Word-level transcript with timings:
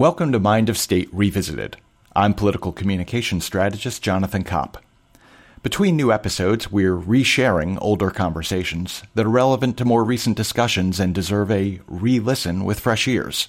Welcome 0.00 0.32
to 0.32 0.40
Mind 0.40 0.70
of 0.70 0.78
State 0.78 1.10
Revisited. 1.12 1.76
I'm 2.16 2.32
political 2.32 2.72
communication 2.72 3.42
strategist 3.42 4.00
Jonathan 4.02 4.44
Kopp. 4.44 4.82
Between 5.62 5.94
new 5.94 6.10
episodes, 6.10 6.72
we're 6.72 6.96
resharing 6.96 7.76
older 7.82 8.08
conversations 8.08 9.02
that 9.14 9.26
are 9.26 9.28
relevant 9.28 9.76
to 9.76 9.84
more 9.84 10.02
recent 10.02 10.38
discussions 10.38 11.00
and 11.00 11.14
deserve 11.14 11.50
a 11.50 11.82
re 11.86 12.18
listen 12.18 12.64
with 12.64 12.80
fresh 12.80 13.06
ears. 13.06 13.48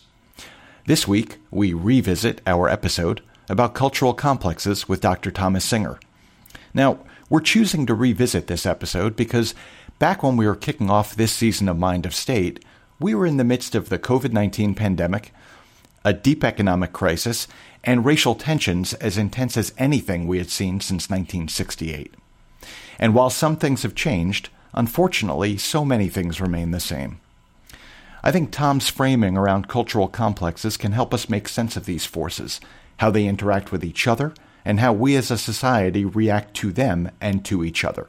This 0.88 1.08
week, 1.08 1.38
we 1.52 1.72
revisit 1.72 2.42
our 2.46 2.68
episode 2.68 3.22
about 3.48 3.74
cultural 3.74 4.14
complexes 4.14 4.90
with 4.90 5.00
Dr. 5.00 5.32
Thomas 5.32 5.64
Singer. 5.64 6.02
Now, 6.74 7.00
we're 7.30 7.40
choosing 7.40 7.86
to 7.86 7.94
revisit 7.94 8.48
this 8.48 8.66
episode 8.66 9.16
because 9.16 9.56
back 10.00 10.22
when 10.22 10.36
we 10.36 10.46
were 10.46 10.58
kicking 10.58 10.90
off 10.90 11.16
this 11.16 11.32
season 11.32 11.70
of 11.70 11.80
Mind 11.80 12.06
of 12.06 12.14
State, 12.14 12.62
we 13.00 13.16
were 13.16 13.26
in 13.26 13.38
the 13.38 13.46
midst 13.46 13.74
of 13.74 13.88
the 13.88 13.98
COVID 13.98 14.34
19 14.34 14.76
pandemic, 14.76 15.34
a 16.04 16.14
deep 16.14 16.44
economic 16.44 16.94
crisis, 16.94 17.48
and 17.84 18.06
racial 18.06 18.36
tensions 18.36 18.94
as 18.96 19.18
intense 19.18 19.58
as 19.58 19.74
anything 19.78 20.28
we 20.28 20.38
had 20.38 20.50
seen 20.50 20.80
since 20.80 21.10
1968. 21.10 22.14
And 23.00 23.14
while 23.14 23.30
some 23.30 23.56
things 23.56 23.84
have 23.84 23.96
changed, 23.96 24.50
unfortunately, 24.74 25.58
so 25.58 25.84
many 25.84 26.08
things 26.08 26.42
remain 26.42 26.72
the 26.72 26.80
same. 26.80 27.20
I 28.24 28.32
think 28.32 28.52
Tom's 28.52 28.90
framing 28.90 29.36
around 29.36 29.68
cultural 29.68 30.08
complexes 30.08 30.78
can 30.78 30.92
help 30.92 31.14
us 31.14 31.30
make 31.30 31.50
sense 31.50 31.76
of 31.76 31.86
these 31.86 32.06
forces 32.06 32.60
how 33.02 33.10
they 33.10 33.26
interact 33.26 33.72
with 33.72 33.84
each 33.84 34.06
other, 34.06 34.32
and 34.64 34.80
how 34.80 34.94
we 34.94 35.16
as 35.16 35.32
a 35.32 35.38
society 35.38 36.06
react 36.06 36.54
to 36.54 36.72
them 36.72 37.10
and 37.20 37.44
to 37.44 37.64
each 37.64 37.84
other. 37.84 38.08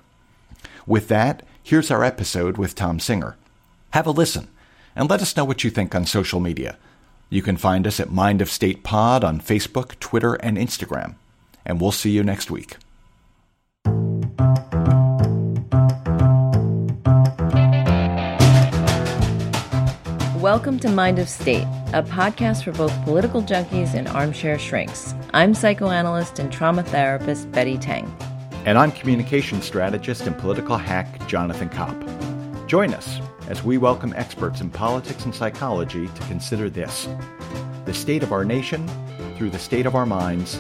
With 0.87 1.09
that, 1.09 1.43
here's 1.63 1.91
our 1.91 2.05
episode 2.05 2.59
with 2.59 2.75
Tom 2.75 3.01
Singer. 3.01 3.39
Have 3.93 4.07
a 4.07 4.11
listen, 4.11 4.49
and 4.95 5.09
let 5.09 5.23
us 5.23 5.35
know 5.35 5.47
what 5.47 5.65
you 5.65 5.71
think 5.71 5.95
on 5.95 6.05
social 6.05 6.41
media. 6.41 6.77
You 7.33 7.41
can 7.41 7.57
find 7.57 7.87
us 7.87 7.99
at 7.99 8.11
Mind 8.11 8.43
of 8.43 8.51
State 8.51 8.85
Pod 8.85 9.25
on 9.25 9.41
Facebook, 9.41 9.99
Twitter, 10.01 10.35
and 10.35 10.59
Instagram. 10.59 11.15
And 11.65 11.81
we'll 11.81 11.91
see 11.91 12.11
you 12.11 12.23
next 12.23 12.51
week. 12.51 12.77
Welcome 20.43 20.79
to 20.81 20.91
Mind 20.91 21.19
of 21.19 21.27
State, 21.27 21.67
a 21.95 22.03
podcast 22.03 22.65
for 22.65 22.73
both 22.73 22.93
political 23.03 23.43
junkies 23.43 23.95
and 23.95 24.09
armchair 24.09 24.59
shrinks. 24.59 25.15
I'm 25.33 25.55
psychoanalyst 25.55 26.39
and 26.39 26.53
trauma 26.53 26.83
therapist 26.83 27.51
Betty 27.51 27.79
Teng. 27.79 28.13
And 28.67 28.77
I'm 28.77 28.93
communication 28.93 29.63
strategist 29.63 30.27
and 30.27 30.37
political 30.37 30.77
hack 30.77 31.27
Jonathan 31.29 31.71
Kopp. 31.71 31.97
Join 32.67 32.93
us 32.93 33.23
as 33.49 33.63
we 33.63 33.79
welcome 33.79 34.13
experts 34.17 34.61
in 34.61 34.71
politics 34.71 35.25
and 35.25 35.35
psychology 35.35 36.09
to 36.09 36.23
consider 36.23 36.71
this 36.71 37.09
the 37.85 37.95
state 37.95 38.23
of 38.23 38.33
our 38.33 38.45
nation 38.45 38.89
through 39.37 39.51
the 39.51 39.59
state 39.59 39.87
of 39.87 39.95
our 39.95 40.07
minds 40.07 40.55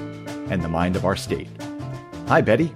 and 0.50 0.62
the 0.62 0.68
mind 0.68 0.96
of 0.96 1.04
our 1.04 1.16
state. 1.16 1.48
Hi, 2.26 2.40
Betty. 2.40 2.74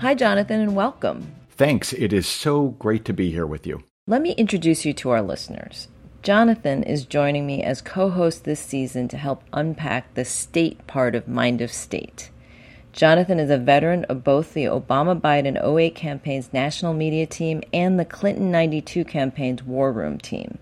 Hi, 0.00 0.14
Jonathan, 0.14 0.60
and 0.60 0.76
welcome. 0.76 1.34
Thanks. 1.50 1.92
It 1.94 2.12
is 2.12 2.26
so 2.26 2.68
great 2.78 3.04
to 3.06 3.14
be 3.14 3.30
here 3.30 3.46
with 3.46 3.66
you. 3.66 3.82
Let 4.06 4.20
me 4.20 4.32
introduce 4.32 4.84
you 4.84 4.92
to 4.94 5.10
our 5.10 5.22
listeners. 5.22 5.88
Jonathan 6.22 6.82
is 6.82 7.06
joining 7.06 7.46
me 7.46 7.62
as 7.62 7.80
co 7.80 8.10
host 8.10 8.44
this 8.44 8.60
season 8.60 9.08
to 9.08 9.16
help 9.16 9.42
unpack 9.52 10.12
the 10.14 10.24
state 10.24 10.86
part 10.86 11.14
of 11.14 11.26
Mind 11.26 11.60
of 11.60 11.72
State. 11.72 12.30
Jonathan 12.96 13.38
is 13.38 13.50
a 13.50 13.58
veteran 13.58 14.04
of 14.04 14.24
both 14.24 14.54
the 14.54 14.64
Obama 14.64 15.20
Biden 15.20 15.62
08 15.62 15.94
campaign's 15.94 16.50
national 16.54 16.94
media 16.94 17.26
team 17.26 17.62
and 17.70 18.00
the 18.00 18.06
Clinton 18.06 18.50
92 18.50 19.04
campaign's 19.04 19.62
war 19.62 19.92
room 19.92 20.16
team. 20.16 20.56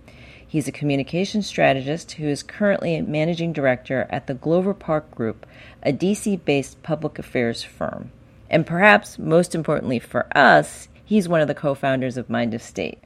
He's 0.45 0.67
a 0.67 0.73
communications 0.73 1.47
strategist 1.47 2.11
who 2.13 2.27
is 2.27 2.43
currently 2.43 3.01
managing 3.03 3.53
director 3.53 4.09
at 4.11 4.27
the 4.27 4.35
Glover 4.35 4.75
Park 4.75 5.13
Group, 5.13 5.47
a 5.85 5.93
DC 5.93 6.45
based 6.45 6.83
public 6.83 7.21
affairs 7.21 7.63
firm. 7.63 8.11
And 8.51 8.67
perhaps 8.67 9.17
most 9.17 9.55
importantly 9.55 10.01
for 10.01 10.27
us, 10.37 10.89
he's 11.05 11.29
one 11.29 11.41
of 11.41 11.47
the 11.47 11.55
co 11.55 11.77
founders 11.77 12.17
of 12.17 12.29
Mind 12.29 12.53
of 12.53 12.63
State. 12.63 12.99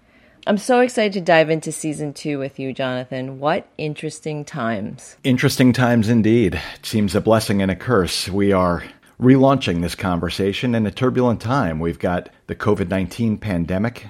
I'm 0.47 0.57
so 0.57 0.81
excited 0.81 1.13
to 1.13 1.21
dive 1.21 1.51
into 1.51 1.71
season 1.71 2.15
two 2.15 2.39
with 2.39 2.59
you, 2.59 2.73
Jonathan. 2.73 3.41
What 3.41 3.69
interesting 3.77 4.47
times. 4.47 5.19
Interesting 5.23 5.75
times 5.75 6.09
indeed. 6.09 6.55
It 6.77 6.87
seems 6.87 7.15
a 7.15 7.21
blessing 7.21 7.61
and 7.61 7.71
a 7.71 7.77
curse. 7.77 8.31
We 8.31 8.53
are 8.53 8.83
relaunching 9.21 9.83
this 9.83 9.95
conversation 9.95 10.75
in 10.75 10.87
a 10.87 10.91
turbulent 10.91 11.41
time. 11.41 11.81
We've 11.81 11.99
got 11.99 12.31
the 12.47 12.55
COVID 12.55 12.89
19 12.89 13.39
pandemic, 13.39 14.07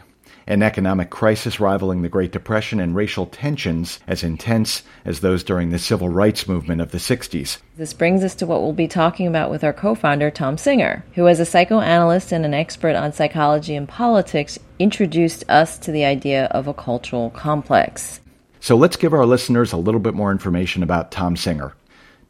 an 0.46 0.62
economic 0.62 1.08
crisis 1.08 1.58
rivaling 1.58 2.02
the 2.02 2.10
Great 2.10 2.30
Depression, 2.30 2.78
and 2.78 2.94
racial 2.94 3.26
tensions 3.26 4.00
as 4.06 4.22
intense 4.22 4.82
as 5.06 5.20
those 5.20 5.42
during 5.42 5.70
the 5.70 5.78
civil 5.78 6.10
rights 6.10 6.46
movement 6.46 6.82
of 6.82 6.90
the 6.90 6.98
60s. 6.98 7.58
This 7.76 7.94
brings 7.94 8.22
us 8.22 8.34
to 8.36 8.46
what 8.46 8.60
we'll 8.60 8.74
be 8.74 8.88
talking 8.88 9.26
about 9.26 9.50
with 9.50 9.64
our 9.64 9.72
co 9.72 9.94
founder, 9.94 10.30
Tom 10.30 10.58
Singer, 10.58 11.04
who, 11.14 11.26
as 11.26 11.40
a 11.40 11.46
psychoanalyst 11.46 12.32
and 12.32 12.44
an 12.44 12.54
expert 12.54 12.94
on 12.94 13.12
psychology 13.12 13.74
and 13.74 13.88
politics, 13.88 14.58
introduced 14.78 15.42
us 15.48 15.78
to 15.78 15.90
the 15.90 16.04
idea 16.04 16.46
of 16.46 16.66
a 16.66 16.74
cultural 16.74 17.30
complex. 17.30 18.20
So 18.60 18.76
let's 18.76 18.96
give 18.96 19.14
our 19.14 19.24
listeners 19.24 19.72
a 19.72 19.78
little 19.78 20.00
bit 20.00 20.14
more 20.14 20.32
information 20.32 20.82
about 20.82 21.12
Tom 21.12 21.36
Singer. 21.36 21.72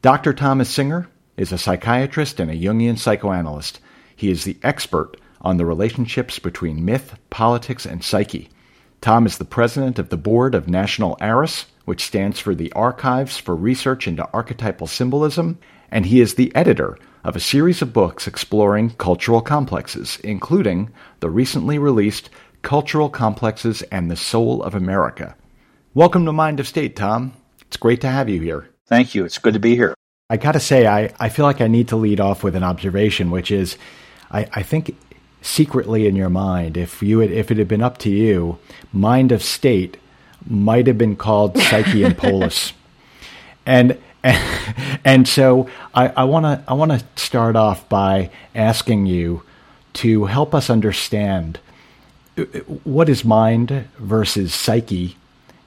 Dr. 0.02 0.32
Thomas 0.32 0.68
Singer 0.68 1.08
is 1.38 1.52
a 1.52 1.56
psychiatrist 1.56 2.40
and 2.40 2.50
a 2.50 2.54
Jungian 2.54 2.98
psychoanalyst. 2.98 3.80
He 4.14 4.30
is 4.30 4.44
the 4.44 4.58
expert 4.62 5.16
on 5.40 5.56
the 5.56 5.64
relationships 5.64 6.38
between 6.38 6.84
myth, 6.84 7.14
politics, 7.30 7.86
and 7.86 8.04
psyche. 8.04 8.50
Tom 9.00 9.24
is 9.24 9.38
the 9.38 9.44
president 9.44 10.00
of 10.00 10.08
the 10.08 10.16
board 10.16 10.56
of 10.56 10.68
National 10.68 11.16
ARAS, 11.20 11.66
which 11.84 12.04
stands 12.04 12.40
for 12.40 12.54
the 12.54 12.72
Archives 12.72 13.38
for 13.38 13.54
Research 13.54 14.08
into 14.08 14.28
Archetypal 14.34 14.88
Symbolism, 14.88 15.58
and 15.90 16.04
he 16.04 16.20
is 16.20 16.34
the 16.34 16.54
editor 16.56 16.98
of 17.22 17.36
a 17.36 17.40
series 17.40 17.80
of 17.80 17.92
books 17.92 18.26
exploring 18.26 18.90
cultural 18.90 19.40
complexes, 19.40 20.18
including 20.24 20.90
the 21.20 21.30
recently 21.30 21.78
released 21.78 22.28
Cultural 22.62 23.08
Complexes 23.08 23.82
and 23.82 24.10
the 24.10 24.16
Soul 24.16 24.62
of 24.64 24.74
America. 24.74 25.36
Welcome 25.94 26.26
to 26.26 26.32
Mind 26.32 26.58
of 26.58 26.66
State, 26.66 26.96
Tom. 26.96 27.32
It's 27.62 27.76
great 27.76 28.00
to 28.00 28.08
have 28.08 28.28
you 28.28 28.40
here. 28.40 28.68
Thank 28.86 29.14
you. 29.14 29.24
It's 29.24 29.38
good 29.38 29.54
to 29.54 29.60
be 29.60 29.76
here. 29.76 29.94
I 30.30 30.36
got 30.36 30.52
to 30.52 30.60
say, 30.60 30.86
I, 30.86 31.10
I 31.18 31.30
feel 31.30 31.46
like 31.46 31.62
I 31.62 31.68
need 31.68 31.88
to 31.88 31.96
lead 31.96 32.20
off 32.20 32.44
with 32.44 32.54
an 32.54 32.62
observation, 32.62 33.30
which 33.30 33.50
is 33.50 33.78
I, 34.30 34.46
I 34.52 34.62
think 34.62 34.94
secretly 35.40 36.06
in 36.06 36.16
your 36.16 36.28
mind, 36.28 36.76
if 36.76 37.02
you 37.02 37.20
had, 37.20 37.30
if 37.30 37.50
it 37.50 37.56
had 37.56 37.66
been 37.66 37.80
up 37.80 37.96
to 37.98 38.10
you, 38.10 38.58
mind 38.92 39.32
of 39.32 39.42
state 39.42 39.96
might 40.46 40.86
have 40.86 40.98
been 40.98 41.16
called 41.16 41.56
psyche 41.56 42.04
and 42.04 42.16
polis, 42.18 42.74
and, 43.66 43.96
and 44.22 44.66
and 45.04 45.26
so 45.26 45.66
I 45.94 46.24
want 46.24 46.44
to 46.44 46.62
I 46.68 46.74
want 46.74 46.92
to 46.92 47.02
start 47.16 47.56
off 47.56 47.88
by 47.88 48.30
asking 48.54 49.06
you 49.06 49.44
to 49.94 50.26
help 50.26 50.54
us 50.54 50.68
understand 50.68 51.58
uh, 52.36 52.42
what 52.84 53.08
is 53.08 53.24
mind 53.24 53.88
versus 53.98 54.54
psyche, 54.54 55.16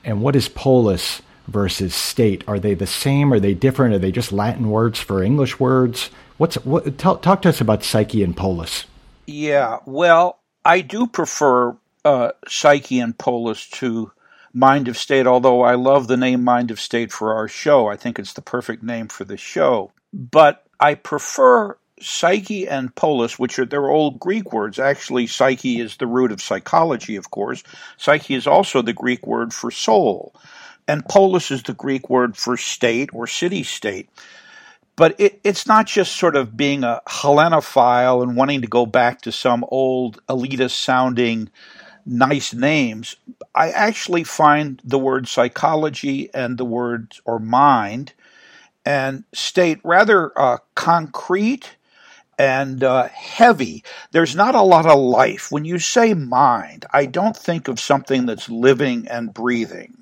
and 0.04 0.22
what 0.22 0.36
is 0.36 0.48
polis 0.50 1.24
versus 1.48 1.94
state. 1.96 2.44
Are 2.48 2.60
they 2.60 2.74
the 2.74 2.88
same? 2.88 3.34
Are 3.34 3.40
they 3.40 3.54
different? 3.54 3.94
Are 3.94 4.00
they 4.00 4.12
just 4.12 4.32
Latin 4.32 4.70
words 4.70 5.00
for 5.00 5.24
English 5.24 5.60
words? 5.60 6.10
What's 6.38 6.56
what? 6.66 6.98
Talk, 6.98 7.22
talk 7.22 7.42
to 7.44 7.50
us 7.50 7.62
about 7.62 7.84
psyche 7.84 8.24
and 8.24 8.36
polis. 8.36 8.86
Yeah, 9.28 9.80
well, 9.86 10.40
I 10.66 10.82
do 10.82 11.08
prefer 11.08 11.78
uh, 12.04 12.32
Psyche 12.48 13.00
and 13.00 13.18
Polis 13.18 13.70
to 13.72 14.12
Mind 14.54 14.88
of 14.88 14.98
State, 14.98 15.28
although 15.28 15.62
I 15.62 15.76
love 15.76 16.08
the 16.08 16.18
name 16.18 16.44
Mind 16.44 16.72
of 16.72 16.80
State 16.80 17.12
for 17.12 17.34
our 17.34 17.48
show. 17.48 17.88
I 17.88 17.96
think 17.96 18.20
it's 18.20 18.34
the 18.34 18.42
perfect 18.42 18.84
name 18.84 19.08
for 19.08 19.24
the 19.24 19.38
show. 19.38 19.92
But 20.14 20.66
I 20.80 20.96
prefer 20.96 21.78
Psyche 22.02 22.68
and 22.68 22.94
Polis, 22.96 23.40
which 23.40 23.60
are 23.60 23.66
their 23.66 23.88
old 23.88 24.20
Greek 24.20 24.52
words. 24.52 24.80
Actually, 24.80 25.28
Psyche 25.28 25.80
is 25.80 25.98
the 25.98 26.08
root 26.08 26.32
of 26.32 26.42
psychology, 26.42 27.16
of 27.16 27.32
course. 27.32 27.64
Psyche 27.98 28.34
is 28.34 28.48
also 28.48 28.82
the 28.82 28.94
Greek 28.94 29.26
word 29.26 29.54
for 29.54 29.72
soul. 29.72 30.34
And 30.92 31.08
Polis 31.08 31.52
is 31.52 31.64
the 31.64 31.74
Greek 31.74 32.10
word 32.10 32.36
for 32.36 32.58
state 32.58 33.12
or 33.14 33.26
city 33.26 33.64
state. 33.64 34.10
But 34.98 35.18
it, 35.22 35.40
it's 35.42 35.66
not 35.66 35.88
just 35.88 36.18
sort 36.18 36.36
of 36.36 36.58
being 36.58 36.84
a 36.84 37.00
Hellenophile 37.08 38.22
and 38.22 38.36
wanting 38.36 38.60
to 38.60 38.68
go 38.68 38.86
back 38.86 39.22
to 39.22 39.32
some 39.32 39.64
old 39.70 40.22
elitist 40.28 40.72
sounding 40.72 41.50
nice 42.06 42.54
names. 42.54 43.16
I 43.56 43.72
actually 43.72 44.26
find 44.26 44.82
the 44.84 45.00
word 45.00 45.30
psychology 45.30 46.30
and 46.34 46.58
the 46.58 46.66
word 46.66 47.14
or 47.24 47.40
mind 47.40 48.12
and 48.86 49.24
state 49.34 49.80
rather 49.86 50.38
uh, 50.38 50.58
concrete 50.76 51.78
and 52.38 52.84
uh, 52.84 53.08
heavy. 53.08 53.86
There's 54.12 54.36
not 54.36 54.56
a 54.56 54.62
lot 54.62 54.86
of 54.86 55.00
life. 55.00 55.54
When 55.54 55.64
you 55.64 55.80
say 55.80 56.14
mind, 56.14 56.86
I 56.92 57.06
don't 57.06 57.38
think 57.38 57.70
of 57.70 57.80
something 57.80 58.26
that's 58.26 58.50
living 58.50 59.08
and 59.08 59.34
breathing. 59.34 60.01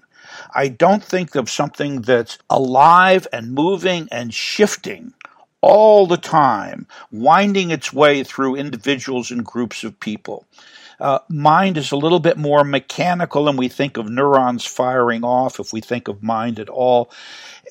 I 0.53 0.67
don't 0.67 1.03
think 1.03 1.35
of 1.35 1.49
something 1.49 2.01
that's 2.01 2.37
alive 2.49 3.27
and 3.31 3.53
moving 3.53 4.07
and 4.11 4.33
shifting 4.33 5.13
all 5.61 6.07
the 6.07 6.17
time, 6.17 6.87
winding 7.11 7.71
its 7.71 7.91
way 7.91 8.23
through 8.23 8.55
individuals 8.55 9.31
and 9.31 9.45
groups 9.45 9.83
of 9.83 9.99
people. 9.99 10.45
Uh, 10.99 11.19
mind 11.29 11.77
is 11.77 11.91
a 11.91 11.97
little 11.97 12.19
bit 12.19 12.37
more 12.37 12.63
mechanical, 12.63 13.47
and 13.47 13.57
we 13.57 13.69
think 13.69 13.97
of 13.97 14.09
neurons 14.09 14.65
firing 14.65 15.23
off 15.23 15.59
if 15.59 15.71
we 15.71 15.79
think 15.79 16.07
of 16.07 16.21
mind 16.21 16.59
at 16.59 16.69
all. 16.69 17.09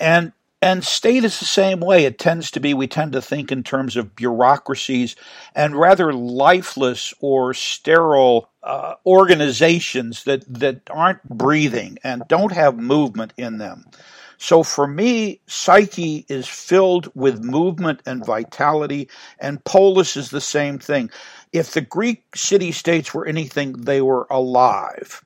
And 0.00 0.32
And 0.60 0.84
state 0.84 1.24
is 1.24 1.38
the 1.38 1.44
same 1.44 1.78
way. 1.78 2.04
It 2.04 2.18
tends 2.18 2.50
to 2.50 2.60
be, 2.60 2.74
we 2.74 2.88
tend 2.88 3.12
to 3.12 3.22
think 3.22 3.52
in 3.52 3.62
terms 3.62 3.96
of 3.96 4.16
bureaucracies 4.16 5.14
and 5.54 5.78
rather 5.78 6.12
lifeless 6.12 7.14
or 7.20 7.54
sterile 7.54 8.50
uh, 8.64 8.94
organizations 9.06 10.24
that, 10.24 10.44
that 10.52 10.82
aren't 10.90 11.22
breathing 11.28 11.98
and 12.02 12.24
don't 12.26 12.52
have 12.52 12.76
movement 12.76 13.32
in 13.36 13.58
them. 13.58 13.84
So 14.36 14.62
for 14.62 14.86
me, 14.86 15.40
psyche 15.46 16.24
is 16.28 16.46
filled 16.46 17.10
with 17.14 17.42
movement 17.42 18.02
and 18.06 18.24
vitality, 18.24 19.08
and 19.40 19.62
polis 19.64 20.16
is 20.16 20.30
the 20.30 20.40
same 20.40 20.78
thing. 20.78 21.10
If 21.52 21.72
the 21.72 21.80
Greek 21.80 22.36
city 22.36 22.70
states 22.70 23.12
were 23.12 23.26
anything, 23.26 23.72
they 23.72 24.00
were 24.00 24.28
alive. 24.30 25.24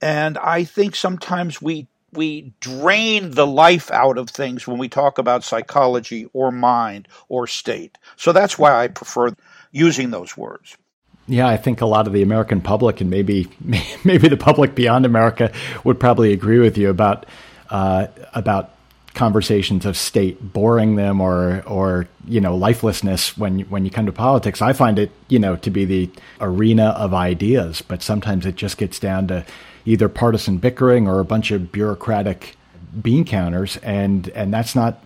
And 0.00 0.38
I 0.38 0.64
think 0.64 0.94
sometimes 0.94 1.60
we 1.60 1.88
we 2.16 2.52
drain 2.60 3.32
the 3.32 3.46
life 3.46 3.90
out 3.90 4.18
of 4.18 4.30
things 4.30 4.66
when 4.66 4.78
we 4.78 4.88
talk 4.88 5.18
about 5.18 5.44
psychology 5.44 6.28
or 6.32 6.50
mind 6.50 7.08
or 7.28 7.46
state. 7.46 7.98
So 8.16 8.32
that's 8.32 8.58
why 8.58 8.84
I 8.84 8.88
prefer 8.88 9.34
using 9.72 10.10
those 10.10 10.36
words. 10.36 10.76
Yeah, 11.26 11.48
I 11.48 11.56
think 11.56 11.80
a 11.80 11.86
lot 11.86 12.06
of 12.06 12.12
the 12.12 12.22
American 12.22 12.60
public 12.60 13.00
and 13.00 13.10
maybe 13.10 13.48
maybe 14.04 14.28
the 14.28 14.36
public 14.36 14.74
beyond 14.74 15.06
America 15.06 15.52
would 15.82 15.98
probably 15.98 16.32
agree 16.32 16.58
with 16.58 16.76
you 16.76 16.90
about 16.90 17.26
uh, 17.70 18.08
about 18.34 18.70
conversations 19.14 19.86
of 19.86 19.96
state 19.96 20.52
boring 20.52 20.96
them 20.96 21.20
or 21.20 21.62
or 21.66 22.08
you 22.26 22.40
know 22.40 22.56
lifelessness 22.56 23.38
when 23.38 23.60
when 23.60 23.84
you 23.84 23.90
come 23.90 24.06
to 24.06 24.12
politics. 24.12 24.60
I 24.60 24.72
find 24.74 24.98
it 24.98 25.10
you 25.28 25.38
know 25.38 25.56
to 25.56 25.70
be 25.70 25.84
the 25.84 26.10
arena 26.40 26.88
of 26.88 27.14
ideas, 27.14 27.80
but 27.80 28.02
sometimes 28.02 28.44
it 28.44 28.56
just 28.56 28.76
gets 28.76 28.98
down 28.98 29.28
to 29.28 29.46
either 29.84 30.08
partisan 30.08 30.58
bickering 30.58 31.06
or 31.08 31.20
a 31.20 31.24
bunch 31.24 31.50
of 31.50 31.72
bureaucratic 31.72 32.56
bean 33.00 33.24
counters, 33.24 33.76
and 33.78 34.28
and 34.30 34.52
that's 34.52 34.74
not 34.74 35.04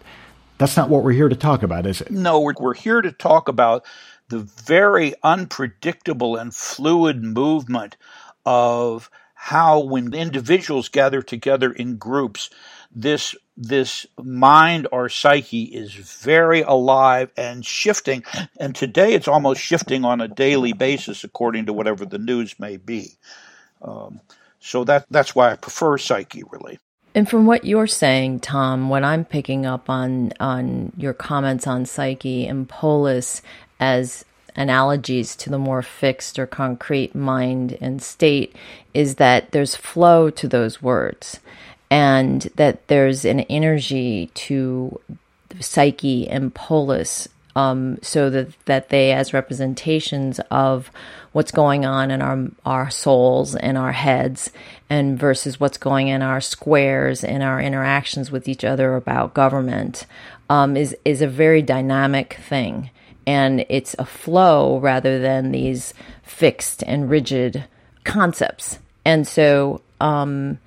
that's 0.59 0.77
not 0.77 0.89
what 0.89 1.05
we're 1.05 1.13
here 1.13 1.29
to 1.29 1.37
talk 1.37 1.63
about, 1.63 1.87
is 1.87 2.01
it? 2.01 2.11
No, 2.11 2.41
we're 2.41 2.55
we're 2.59 2.75
here 2.75 3.01
to 3.01 3.13
talk 3.13 3.49
about 3.49 3.85
the 4.29 4.41
very 4.41 5.15
unpredictable 5.23 6.37
and 6.37 6.55
fluid 6.55 7.23
movement 7.23 7.97
of 8.45 9.11
how 9.35 9.81
when 9.81 10.13
individuals 10.15 10.89
gather 10.89 11.23
together 11.23 11.73
in 11.73 11.97
groups 11.97 12.51
this 12.91 13.35
this 13.57 14.07
mind 14.23 14.89
or 14.93 15.09
psyche 15.09 15.63
is 15.65 15.93
very 15.93 16.63
alive 16.63 17.31
and 17.37 17.65
shifting 17.65 18.25
and 18.59 18.75
today 18.75 19.13
it's 19.15 19.29
almost 19.29 19.61
shifting 19.61 20.05
on 20.05 20.21
a 20.21 20.29
daily 20.29 20.73
basis 20.73 21.23
according 21.23 21.67
to 21.67 21.73
whatever 21.73 22.07
the 22.07 22.19
news 22.19 22.59
may 22.59 22.77
be 22.77 23.13
um, 23.83 24.21
so 24.61 24.85
that 24.85 25.07
that's 25.11 25.35
why 25.35 25.53
i 25.53 25.57
prefer 25.57 25.99
psyche 25.99 26.43
really. 26.51 26.79
And 27.15 27.29
from 27.29 27.47
what 27.47 27.65
you're 27.65 27.87
saying 27.87 28.41
tom 28.41 28.89
what 28.89 29.05
i'm 29.05 29.25
picking 29.25 29.67
up 29.67 29.89
on 29.91 30.33
on 30.41 30.93
your 30.97 31.15
comments 31.15 31.67
on 31.67 31.87
psyche 31.87 32.47
and 32.47 32.69
polis 32.69 33.43
as 33.81 34.25
analogies 34.57 35.37
to 35.37 35.51
the 35.51 35.59
more 35.59 35.83
fixed 35.83 36.39
or 36.39 36.47
concrete 36.47 37.15
mind 37.15 37.79
and 37.81 38.03
state 38.03 38.55
is 38.93 39.17
that 39.17 39.53
there's 39.53 39.77
flow 39.77 40.31
to 40.31 40.49
those 40.49 40.83
words 40.83 41.41
and 41.91 42.43
that 42.57 42.89
there's 42.89 43.25
an 43.25 43.41
energy 43.41 44.31
to 44.35 45.01
psyche 45.61 46.29
and 46.29 46.55
polis 46.55 47.29
um, 47.59 47.99
so 48.03 48.31
that, 48.31 48.65
that 48.67 48.89
they 48.89 49.11
as 49.11 49.35
representations 49.35 50.39
of 50.49 50.93
what's 51.33 51.51
going 51.51 51.85
on 51.85 52.13
in 52.13 52.23
our 52.23 52.47
our 52.65 52.89
souls 52.89 53.57
and 53.57 53.77
our 53.77 53.91
heads 53.91 54.53
and 54.89 55.19
versus 55.19 55.59
what's 55.59 55.77
going 55.77 56.07
in 56.07 56.23
our 56.23 56.41
squares 56.41 57.25
and 57.25 57.43
our 57.43 57.61
interactions 57.61 58.31
with 58.31 58.47
each 58.47 58.63
other 58.65 58.95
about 58.95 59.35
government 59.35 60.07
um, 60.49 60.77
is 60.77 60.97
is 61.05 61.21
a 61.21 61.27
very 61.27 61.61
dynamic 61.61 62.35
thing. 62.35 62.91
And 63.27 63.67
it's 63.69 63.95
a 63.99 64.07
flow 64.07 64.79
rather 64.79 65.19
than 65.19 65.51
these 65.51 65.93
fixed 66.23 66.83
and 66.85 67.11
rigid 67.11 67.65
concepts. 68.05 68.79
And 69.05 69.27
so 69.27 69.83
um, 70.01 70.59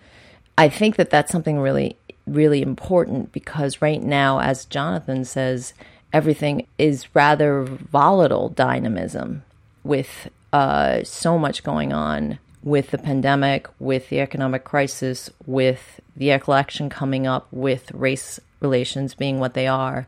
I 0.58 0.68
think 0.68 0.98
that 0.98 1.10
that's 1.10 1.32
something 1.32 1.58
really, 1.58 1.96
really 2.28 2.62
important 2.62 3.32
because 3.32 3.82
right 3.82 4.04
now, 4.04 4.42
as 4.42 4.66
Jonathan 4.66 5.26
says, 5.26 5.74
everything 6.13 6.68
is 6.78 7.13
rather 7.16 7.63
volatile 7.63 8.50
dynamism 8.50 9.44
with 9.84 10.30
uh, 10.54 11.04
so 11.04 11.38
much 11.38 11.63
going 11.63 11.94
on 11.94 12.40
with 12.63 12.92
the 12.92 12.98
pandemic, 12.98 13.68
with 13.80 14.10
the 14.10 14.19
economic 14.19 14.63
crisis, 14.63 15.30
with 15.46 16.00
the 16.16 16.31
election 16.31 16.90
coming 16.90 17.25
up, 17.25 17.48
with 17.52 17.92
race 17.92 18.40
relations 18.60 19.16
being 19.16 19.40
what 19.40 19.54
they 19.54 19.68
are. 19.68 20.08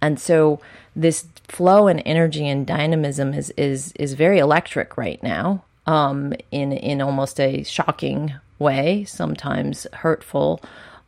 And 0.00 0.18
so 0.18 0.60
this 0.96 1.26
flow 1.46 1.86
and 1.86 2.02
energy 2.04 2.48
and 2.48 2.66
dynamism 2.66 3.34
is 3.34 3.50
is 3.50 3.92
is 3.92 4.14
very 4.14 4.38
electric 4.38 4.96
right 4.96 5.22
now 5.22 5.62
um, 5.86 6.32
in 6.50 6.72
in 6.72 7.00
almost 7.00 7.38
a 7.38 7.62
shocking 7.62 8.34
way, 8.58 9.04
sometimes 9.04 9.86
hurtful, 9.92 10.60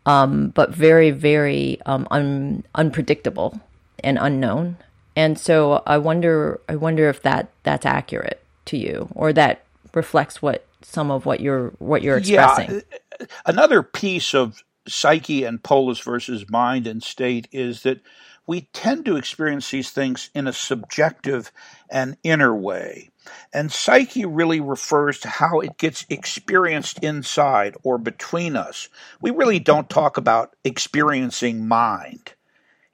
um, 0.06 0.48
but 0.48 0.70
very, 0.70 1.10
very 1.10 1.80
um, 1.86 2.06
un- 2.10 2.64
unpredictable 2.74 3.60
and 4.04 4.18
unknown. 4.20 4.76
And 5.16 5.38
so 5.38 5.82
I 5.86 5.98
wonder, 5.98 6.60
I 6.68 6.76
wonder 6.76 7.08
if 7.08 7.22
that 7.22 7.48
that's 7.62 7.86
accurate 7.86 8.44
to 8.66 8.76
you, 8.76 9.08
or 9.14 9.32
that 9.32 9.64
reflects 9.94 10.42
what 10.42 10.66
some 10.82 11.10
of 11.10 11.26
what 11.26 11.40
you're 11.40 11.70
what 11.78 12.02
you're 12.02 12.18
expressing. 12.18 12.82
Yeah. 13.20 13.26
Another 13.46 13.82
piece 13.82 14.34
of 14.34 14.62
psyche 14.86 15.44
and 15.44 15.62
polis 15.62 16.00
versus 16.00 16.48
mind 16.50 16.86
and 16.86 17.02
state 17.02 17.48
is 17.52 17.82
that 17.82 18.00
we 18.46 18.62
tend 18.72 19.06
to 19.06 19.16
experience 19.16 19.70
these 19.70 19.90
things 19.90 20.30
in 20.34 20.46
a 20.46 20.52
subjective 20.52 21.50
and 21.88 22.16
inner 22.22 22.54
way. 22.54 23.10
And 23.54 23.72
psyche 23.72 24.26
really 24.26 24.60
refers 24.60 25.20
to 25.20 25.28
how 25.28 25.60
it 25.60 25.78
gets 25.78 26.04
experienced 26.10 27.02
inside 27.02 27.76
or 27.82 27.96
between 27.96 28.56
us. 28.56 28.90
We 29.22 29.30
really 29.30 29.60
don't 29.60 29.88
talk 29.88 30.18
about 30.18 30.54
experiencing 30.62 31.66
mind. 31.66 32.34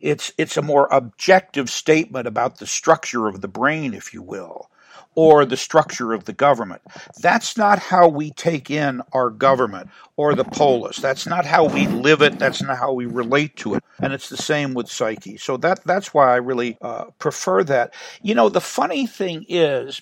It's, 0.00 0.32
it's 0.38 0.56
a 0.56 0.62
more 0.62 0.88
objective 0.90 1.70
statement 1.70 2.26
about 2.26 2.58
the 2.58 2.66
structure 2.66 3.26
of 3.26 3.40
the 3.40 3.48
brain, 3.48 3.94
if 3.94 4.14
you 4.14 4.22
will 4.22 4.70
or 5.14 5.44
the 5.44 5.56
structure 5.56 6.12
of 6.12 6.24
the 6.24 6.32
government. 6.32 6.82
That's 7.20 7.56
not 7.56 7.78
how 7.78 8.08
we 8.08 8.30
take 8.30 8.70
in 8.70 9.02
our 9.12 9.30
government 9.30 9.90
or 10.16 10.34
the 10.34 10.44
polis. 10.44 10.98
That's 10.98 11.26
not 11.26 11.44
how 11.46 11.66
we 11.66 11.86
live 11.86 12.22
it. 12.22 12.38
That's 12.38 12.62
not 12.62 12.78
how 12.78 12.92
we 12.92 13.06
relate 13.06 13.56
to 13.56 13.74
it. 13.74 13.84
And 13.98 14.12
it's 14.12 14.28
the 14.28 14.36
same 14.36 14.74
with 14.74 14.88
psyche. 14.88 15.36
So 15.36 15.56
that 15.58 15.84
that's 15.84 16.14
why 16.14 16.32
I 16.32 16.36
really 16.36 16.78
uh, 16.80 17.06
prefer 17.18 17.64
that. 17.64 17.92
You 18.22 18.34
know, 18.34 18.48
the 18.48 18.60
funny 18.60 19.06
thing 19.06 19.44
is. 19.48 20.00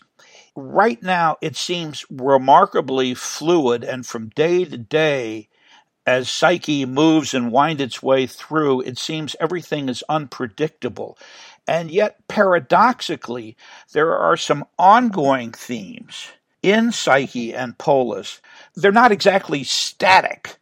Right 0.60 1.00
now, 1.00 1.36
it 1.40 1.54
seems 1.54 2.04
remarkably 2.10 3.14
fluid, 3.14 3.84
and 3.84 4.04
from 4.04 4.30
day 4.30 4.64
to 4.64 4.76
day, 4.76 5.48
as 6.08 6.30
psyche 6.30 6.86
moves 6.86 7.34
and 7.34 7.52
winds 7.52 7.82
its 7.82 8.02
way 8.02 8.26
through, 8.26 8.80
it 8.80 8.96
seems 8.96 9.36
everything 9.38 9.90
is 9.90 10.02
unpredictable. 10.08 11.18
And 11.66 11.90
yet, 11.90 12.26
paradoxically, 12.28 13.58
there 13.92 14.16
are 14.16 14.38
some 14.38 14.64
ongoing 14.78 15.52
themes 15.52 16.28
in 16.62 16.92
Psyche 16.92 17.54
and 17.54 17.76
Polis. 17.76 18.40
They're 18.74 18.90
not 18.90 19.12
exactly 19.12 19.64
static, 19.64 20.56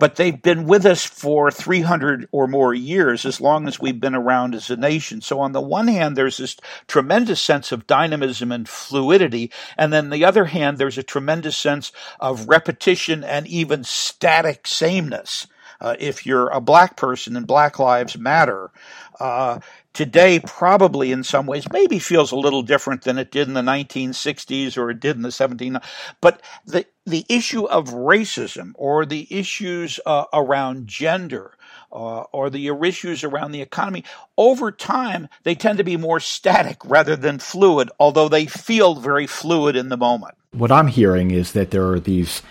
but 0.00 0.16
they've 0.16 0.40
been 0.40 0.64
with 0.64 0.86
us 0.86 1.04
for 1.04 1.50
300 1.50 2.28
or 2.32 2.48
more 2.48 2.72
years, 2.72 3.26
as 3.26 3.40
long 3.40 3.68
as 3.68 3.78
we've 3.78 4.00
been 4.00 4.14
around 4.14 4.54
as 4.54 4.70
a 4.70 4.76
nation. 4.76 5.20
So, 5.20 5.40
on 5.40 5.52
the 5.52 5.60
one 5.60 5.88
hand, 5.88 6.16
there's 6.16 6.38
this 6.38 6.56
tremendous 6.88 7.40
sense 7.40 7.70
of 7.70 7.86
dynamism 7.86 8.50
and 8.50 8.68
fluidity. 8.68 9.52
And 9.76 9.92
then, 9.92 10.08
the 10.08 10.24
other 10.24 10.46
hand, 10.46 10.78
there's 10.78 10.98
a 10.98 11.02
tremendous 11.02 11.56
sense 11.56 11.92
of 12.18 12.48
repetition 12.48 13.22
and 13.22 13.46
even 13.46 13.84
static 13.84 14.66
sameness. 14.66 15.46
Uh, 15.80 15.96
if 15.98 16.26
you're 16.26 16.48
a 16.48 16.60
black 16.60 16.96
person 16.96 17.36
and 17.36 17.46
Black 17.46 17.78
Lives 17.78 18.18
Matter, 18.18 18.70
uh, 19.18 19.60
today 19.92 20.40
probably 20.40 21.12
in 21.12 21.22
some 21.24 21.46
ways 21.46 21.70
maybe 21.72 21.98
feels 21.98 22.32
a 22.32 22.36
little 22.36 22.62
different 22.62 23.02
than 23.02 23.18
it 23.18 23.30
did 23.30 23.48
in 23.48 23.54
the 23.54 23.60
1960s 23.60 24.78
or 24.78 24.90
it 24.90 25.00
did 25.00 25.16
in 25.16 25.22
the 25.22 25.32
17 25.32 25.78
but 26.20 26.40
the 26.64 26.86
the 27.10 27.26
issue 27.28 27.64
of 27.64 27.88
racism 27.90 28.72
or 28.74 29.04
the 29.04 29.26
issues 29.30 30.00
uh, 30.06 30.24
around 30.32 30.86
gender 30.86 31.56
uh, 31.92 32.20
or 32.32 32.50
the 32.50 32.68
issues 32.68 33.24
around 33.24 33.52
the 33.52 33.62
economy 33.62 34.04
over 34.38 34.70
time 34.70 35.28
they 35.42 35.54
tend 35.54 35.78
to 35.78 35.84
be 35.84 35.96
more 35.96 36.20
static 36.20 36.78
rather 36.84 37.16
than 37.16 37.38
fluid 37.38 37.90
although 37.98 38.28
they 38.28 38.46
feel 38.46 38.94
very 38.94 39.26
fluid 39.26 39.76
in 39.76 39.88
the 39.88 39.96
moment. 39.96 40.34
What 40.52 40.72
i'm 40.72 40.88
hearing 40.88 41.30
is 41.30 41.52
that 41.52 41.70
there 41.70 41.88
are 41.90 42.00
these 42.00 42.42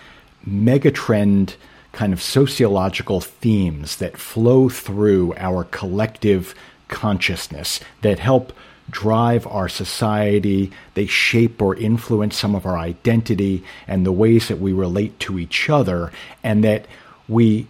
megatrend 0.46 1.54
kind 1.92 2.12
of 2.12 2.22
sociological 2.22 3.20
themes 3.20 3.96
that 3.96 4.16
flow 4.16 4.68
through 4.68 5.34
our 5.36 5.64
collective 5.64 6.54
consciousness 6.88 7.80
that 8.02 8.18
help 8.18 8.52
drive 8.90 9.46
our 9.46 9.68
society. 9.68 10.70
They 10.94 11.06
shape 11.06 11.62
or 11.62 11.76
influence 11.76 12.36
some 12.36 12.54
of 12.54 12.66
our 12.66 12.78
identity 12.78 13.62
and 13.86 14.04
the 14.04 14.12
ways 14.12 14.48
that 14.48 14.58
we 14.58 14.72
relate 14.72 15.18
to 15.20 15.38
each 15.38 15.70
other, 15.70 16.12
and 16.42 16.64
that 16.64 16.86
we 17.28 17.66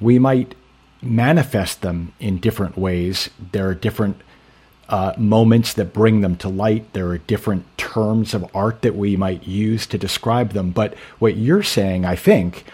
we 0.00 0.18
might 0.18 0.54
manifest 1.02 1.82
them 1.82 2.12
in 2.20 2.38
different 2.38 2.76
ways. 2.76 3.30
There 3.52 3.68
are 3.68 3.74
different 3.74 4.20
uh, 4.88 5.12
moments 5.16 5.74
that 5.74 5.92
bring 5.92 6.22
them 6.22 6.36
to 6.36 6.48
light. 6.48 6.92
There 6.92 7.08
are 7.08 7.18
different 7.18 7.64
terms 7.76 8.34
of 8.34 8.50
art 8.54 8.82
that 8.82 8.96
we 8.96 9.16
might 9.16 9.46
use 9.46 9.86
to 9.88 9.98
describe 9.98 10.52
them. 10.52 10.70
But 10.70 10.94
what 11.18 11.36
you're 11.36 11.62
saying, 11.62 12.04
I 12.04 12.16
think, 12.16 12.64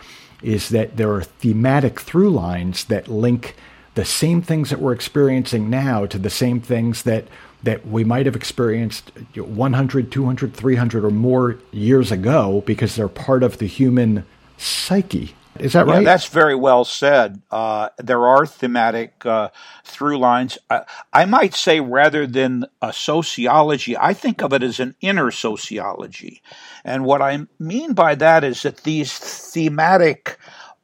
is 0.42 0.68
that 0.68 0.96
there 0.96 1.12
are 1.12 1.22
thematic 1.22 2.00
through 2.00 2.30
lines 2.30 2.84
that 2.84 3.08
link 3.08 3.56
the 3.94 4.04
same 4.04 4.42
things 4.42 4.70
that 4.70 4.80
we're 4.80 4.92
experiencing 4.92 5.70
now 5.70 6.06
to 6.06 6.18
the 6.18 6.30
same 6.30 6.60
things 6.60 7.02
that 7.04 7.26
that 7.64 7.86
we 7.86 8.04
might 8.04 8.26
have 8.26 8.36
experienced 8.36 9.10
100, 9.34 10.12
200, 10.12 10.54
300 10.54 11.04
or 11.04 11.10
more 11.10 11.58
years 11.72 12.12
ago 12.12 12.62
because 12.66 12.96
they're 12.96 13.08
part 13.08 13.42
of 13.42 13.58
the 13.58 13.66
human 13.66 14.24
psyche. 14.56 15.34
Is 15.58 15.74
that 15.74 15.86
right? 15.86 15.98
Yeah, 15.98 16.04
that's 16.04 16.26
very 16.26 16.56
well 16.56 16.84
said. 16.84 17.40
Uh, 17.50 17.90
there 17.98 18.26
are 18.26 18.44
thematic 18.44 19.24
uh, 19.24 19.50
through 19.84 20.18
lines. 20.18 20.58
I, 20.68 20.82
I, 21.12 21.24
might 21.26 21.54
say 21.54 21.78
rather 21.78 22.26
than 22.26 22.66
a 22.82 22.92
sociology, 22.92 23.96
I 23.96 24.14
think 24.14 24.42
of 24.42 24.52
it 24.52 24.64
as 24.64 24.80
an 24.80 24.96
inner 25.00 25.30
sociology. 25.30 26.42
And 26.84 27.04
what 27.04 27.22
I 27.22 27.46
mean 27.60 27.94
by 27.94 28.16
that 28.16 28.42
is 28.42 28.62
that 28.62 28.78
these 28.78 29.16
thematic 29.16 30.38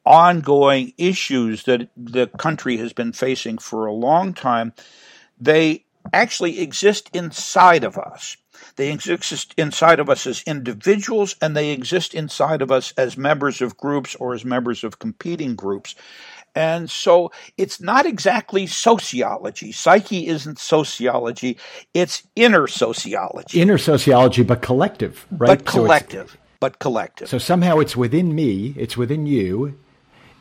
ongoing 0.07 0.93
issues 0.97 1.65
that 1.65 1.89
the 1.97 2.29
country 2.29 2.77
has 2.77 2.93
been 2.93 3.13
facing 3.13 3.59
for 3.59 3.87
a 3.87 3.93
long 3.93 4.33
time, 4.35 4.73
they 5.41 5.85
actually 6.13 6.61
exist 6.61 7.11
inside 7.13 7.85
of 7.85 7.99
us. 7.99 8.37
They 8.77 8.93
exist 8.93 9.55
inside 9.57 10.01
of 10.01 10.09
us 10.09 10.27
as 10.27 10.43
individuals, 10.47 11.35
and 11.41 11.57
they 11.57 11.71
exist 11.71 12.15
inside 12.15 12.63
of 12.63 12.71
us 12.71 12.93
as 12.97 13.17
members 13.17 13.61
of 13.61 13.77
groups 13.77 14.15
or 14.17 14.35
as 14.35 14.45
members 14.45 14.85
of 14.85 14.99
competing 14.99 15.55
groups. 15.55 15.95
And 16.55 16.91
so 16.91 17.31
it's 17.57 17.81
not 17.81 18.07
exactly 18.07 18.67
sociology. 18.67 19.73
Psyche 19.73 20.27
isn't 20.27 20.59
sociology, 20.59 21.59
it's 21.95 22.25
inner 22.35 22.67
sociology. 22.67 23.61
Inner 23.61 23.79
sociology, 23.79 24.43
but 24.43 24.63
collective, 24.63 25.27
right? 25.31 25.47
But 25.47 25.65
collective. 25.65 26.31
So 26.31 26.37
but 26.61 26.79
collective. 26.79 27.29
So 27.29 27.39
somehow 27.39 27.79
it's 27.79 27.97
within 27.97 28.35
me, 28.35 28.75
it's 28.77 28.97
within 28.97 29.27
you, 29.27 29.79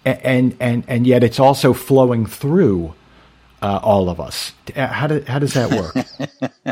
and 0.03 0.55
and 0.59 0.83
and 0.87 1.07
yet 1.07 1.23
it's 1.23 1.39
also 1.39 1.73
flowing 1.73 2.25
through 2.25 2.93
uh, 3.61 3.79
all 3.83 4.09
of 4.09 4.19
us. 4.19 4.53
Uh, 4.75 4.87
how, 4.87 5.07
do, 5.07 5.23
how 5.27 5.39
does 5.39 5.53
that 5.53 5.71
work? 5.71 5.95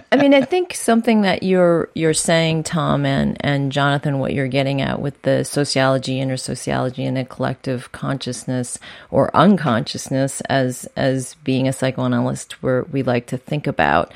I 0.11 0.15
mean, 0.15 0.33
I 0.33 0.41
think 0.41 0.73
something 0.73 1.21
that 1.21 1.43
you're 1.43 1.89
you're 1.93 2.13
saying, 2.13 2.63
Tom 2.63 3.05
and 3.05 3.37
and 3.41 3.71
Jonathan, 3.71 4.19
what 4.19 4.33
you're 4.33 4.47
getting 4.47 4.81
at 4.81 5.01
with 5.01 5.21
the 5.23 5.43
sociology, 5.43 6.19
inner 6.19 6.37
sociology, 6.37 7.05
and 7.05 7.17
a 7.17 7.25
collective 7.25 7.91
consciousness 7.91 8.79
or 9.11 9.35
unconsciousness, 9.35 10.41
as 10.41 10.87
as 10.95 11.35
being 11.43 11.67
a 11.67 11.73
psychoanalyst, 11.73 12.63
where 12.63 12.83
we 12.83 13.03
like 13.03 13.27
to 13.27 13.37
think 13.37 13.67
about, 13.67 14.13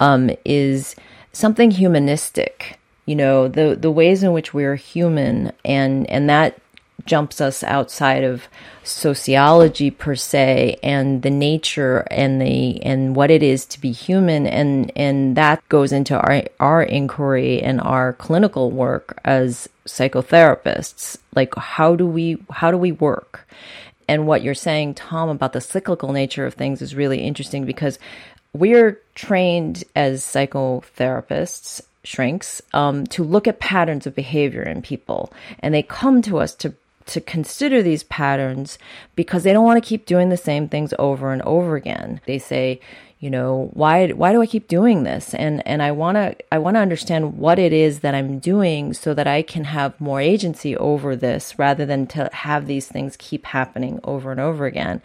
um, 0.00 0.30
is 0.44 0.96
something 1.32 1.70
humanistic. 1.70 2.78
You 3.06 3.16
know, 3.16 3.48
the 3.48 3.76
the 3.78 3.90
ways 3.90 4.22
in 4.22 4.32
which 4.32 4.54
we're 4.54 4.76
human, 4.76 5.52
and 5.64 6.08
and 6.08 6.30
that 6.30 6.58
jumps 7.06 7.40
us 7.40 7.62
outside 7.62 8.24
of 8.24 8.48
sociology 8.82 9.90
per 9.90 10.14
se 10.14 10.78
and 10.82 11.22
the 11.22 11.30
nature 11.30 12.06
and 12.10 12.40
the 12.40 12.82
and 12.82 13.16
what 13.16 13.30
it 13.30 13.42
is 13.42 13.64
to 13.66 13.80
be 13.80 13.92
human. 13.92 14.46
And 14.46 14.92
and 14.96 15.36
that 15.36 15.66
goes 15.68 15.92
into 15.92 16.18
our 16.18 16.44
our 16.60 16.82
inquiry 16.82 17.62
and 17.62 17.80
our 17.80 18.12
clinical 18.14 18.70
work 18.70 19.20
as 19.24 19.68
psychotherapists. 19.86 21.16
Like 21.34 21.54
how 21.56 21.96
do 21.96 22.06
we 22.06 22.38
how 22.50 22.70
do 22.70 22.78
we 22.78 22.92
work? 22.92 23.46
And 24.06 24.26
what 24.26 24.42
you're 24.42 24.54
saying 24.54 24.94
Tom 24.94 25.28
about 25.28 25.52
the 25.52 25.60
cyclical 25.60 26.12
nature 26.12 26.46
of 26.46 26.54
things 26.54 26.82
is 26.82 26.94
really 26.94 27.20
interesting 27.20 27.64
because 27.64 27.98
we're 28.52 29.00
trained 29.14 29.84
as 29.96 30.22
psychotherapists 30.22 31.82
shrinks 32.04 32.62
um, 32.72 33.06
to 33.06 33.24
look 33.24 33.48
at 33.48 33.58
patterns 33.58 34.06
of 34.06 34.14
behavior 34.14 34.62
in 34.62 34.82
people. 34.82 35.32
And 35.60 35.74
they 35.74 35.82
come 35.82 36.22
to 36.22 36.38
us 36.38 36.54
to 36.56 36.74
to 37.06 37.20
consider 37.20 37.82
these 37.82 38.02
patterns 38.04 38.78
because 39.14 39.42
they 39.42 39.52
don't 39.52 39.64
want 39.64 39.82
to 39.82 39.88
keep 39.88 40.06
doing 40.06 40.28
the 40.28 40.36
same 40.36 40.68
things 40.68 40.94
over 40.98 41.32
and 41.32 41.42
over 41.42 41.76
again. 41.76 42.20
They 42.26 42.38
say, 42.38 42.80
you 43.20 43.30
know, 43.30 43.70
why 43.72 44.08
why 44.08 44.32
do 44.32 44.42
I 44.42 44.46
keep 44.46 44.68
doing 44.68 45.04
this? 45.04 45.32
And 45.34 45.66
and 45.66 45.82
I 45.82 45.92
want 45.92 46.16
to 46.16 46.36
I 46.52 46.58
want 46.58 46.76
to 46.76 46.80
understand 46.80 47.38
what 47.38 47.58
it 47.58 47.72
is 47.72 48.00
that 48.00 48.14
I'm 48.14 48.38
doing 48.38 48.92
so 48.92 49.14
that 49.14 49.26
I 49.26 49.40
can 49.40 49.64
have 49.64 49.98
more 50.00 50.20
agency 50.20 50.76
over 50.76 51.16
this 51.16 51.58
rather 51.58 51.86
than 51.86 52.06
to 52.08 52.28
have 52.32 52.66
these 52.66 52.86
things 52.86 53.16
keep 53.16 53.46
happening 53.46 53.98
over 54.04 54.30
and 54.30 54.40
over 54.40 54.66
again. 54.66 55.00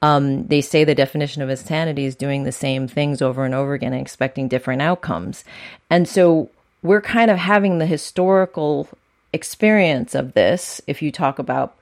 Um, 0.00 0.46
they 0.46 0.60
say 0.60 0.84
the 0.84 0.94
definition 0.94 1.42
of 1.42 1.50
insanity 1.50 2.04
is 2.04 2.14
doing 2.14 2.44
the 2.44 2.52
same 2.52 2.88
things 2.88 3.20
over 3.20 3.44
and 3.44 3.54
over 3.54 3.74
again 3.74 3.92
and 3.92 4.00
expecting 4.00 4.48
different 4.48 4.80
outcomes. 4.80 5.44
And 5.90 6.08
so 6.08 6.50
we're 6.82 7.02
kind 7.02 7.30
of 7.30 7.36
having 7.36 7.78
the 7.78 7.86
historical 7.86 8.88
experience 9.32 10.14
of 10.14 10.34
this, 10.34 10.80
if 10.86 11.02
you 11.02 11.12
talk 11.12 11.38
about 11.38 11.76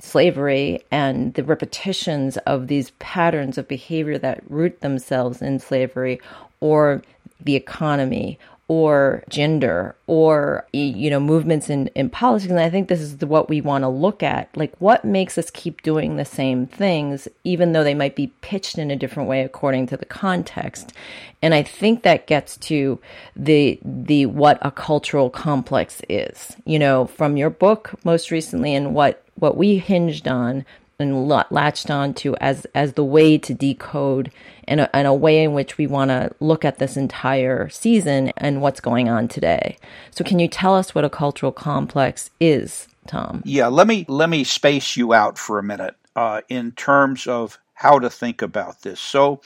slavery 0.00 0.84
and 0.90 1.34
the 1.34 1.44
repetitions 1.44 2.36
of 2.38 2.68
these 2.68 2.90
patterns 2.98 3.58
of 3.58 3.66
behavior 3.66 4.18
that 4.18 4.42
root 4.48 4.80
themselves 4.80 5.42
in 5.42 5.58
slavery 5.58 6.20
or 6.60 7.02
the 7.40 7.56
economy 7.56 8.38
or 8.68 9.24
gender 9.30 9.96
or 10.06 10.66
you 10.74 11.08
know 11.08 11.18
movements 11.18 11.70
in 11.70 11.88
in 11.88 12.10
politics. 12.10 12.50
And 12.50 12.60
i 12.60 12.68
think 12.68 12.88
this 12.88 13.00
is 13.00 13.16
what 13.24 13.48
we 13.48 13.62
want 13.62 13.82
to 13.82 13.88
look 13.88 14.22
at 14.22 14.54
like 14.56 14.74
what 14.78 15.04
makes 15.04 15.38
us 15.38 15.50
keep 15.50 15.82
doing 15.82 16.16
the 16.16 16.24
same 16.24 16.66
things 16.66 17.26
even 17.44 17.72
though 17.72 17.82
they 17.82 17.94
might 17.94 18.14
be 18.14 18.26
pitched 18.42 18.78
in 18.78 18.90
a 18.90 18.96
different 18.96 19.28
way 19.28 19.42
according 19.42 19.86
to 19.86 19.96
the 19.96 20.04
context. 20.04 20.92
And 21.40 21.54
i 21.54 21.62
think 21.62 22.02
that 22.02 22.26
gets 22.26 22.56
to 22.58 23.00
the 23.34 23.78
the 23.82 24.26
what 24.26 24.58
a 24.60 24.70
cultural 24.70 25.30
complex 25.30 26.02
is 26.08 26.56
you 26.64 26.78
know 26.78 27.06
from 27.06 27.36
your 27.36 27.50
book 27.50 27.94
most 28.04 28.30
recently 28.30 28.74
and 28.74 28.94
what 28.94 29.24
what 29.36 29.56
we 29.56 29.78
hinged 29.78 30.28
on 30.28 30.66
and 31.00 31.28
latched 31.28 31.90
on 31.90 32.12
to 32.12 32.34
as 32.38 32.66
as 32.74 32.94
the 32.94 33.04
way 33.04 33.38
to 33.38 33.54
decode 33.54 34.32
and 34.66 34.80
a, 34.80 35.06
a 35.06 35.14
way 35.14 35.44
in 35.44 35.54
which 35.54 35.78
we 35.78 35.86
want 35.86 36.10
to 36.10 36.30
look 36.40 36.64
at 36.64 36.78
this 36.78 36.96
entire 36.96 37.68
season 37.68 38.32
and 38.36 38.60
what's 38.60 38.80
going 38.80 39.08
on 39.08 39.28
today. 39.28 39.76
So 40.10 40.24
can 40.24 40.40
you 40.40 40.48
tell 40.48 40.74
us 40.74 40.94
what 40.94 41.04
a 41.04 41.10
cultural 41.10 41.52
complex 41.52 42.30
is, 42.40 42.88
Tom? 43.06 43.42
Yeah, 43.44 43.68
let 43.68 43.86
me 43.86 44.06
let 44.08 44.28
me 44.28 44.42
space 44.42 44.96
you 44.96 45.12
out 45.12 45.38
for 45.38 45.60
a 45.60 45.62
minute 45.62 45.94
uh, 46.16 46.40
in 46.48 46.72
terms 46.72 47.28
of 47.28 47.58
how 47.74 48.00
to 48.00 48.10
think 48.10 48.42
about 48.42 48.82
this. 48.82 48.98
So 48.98 49.40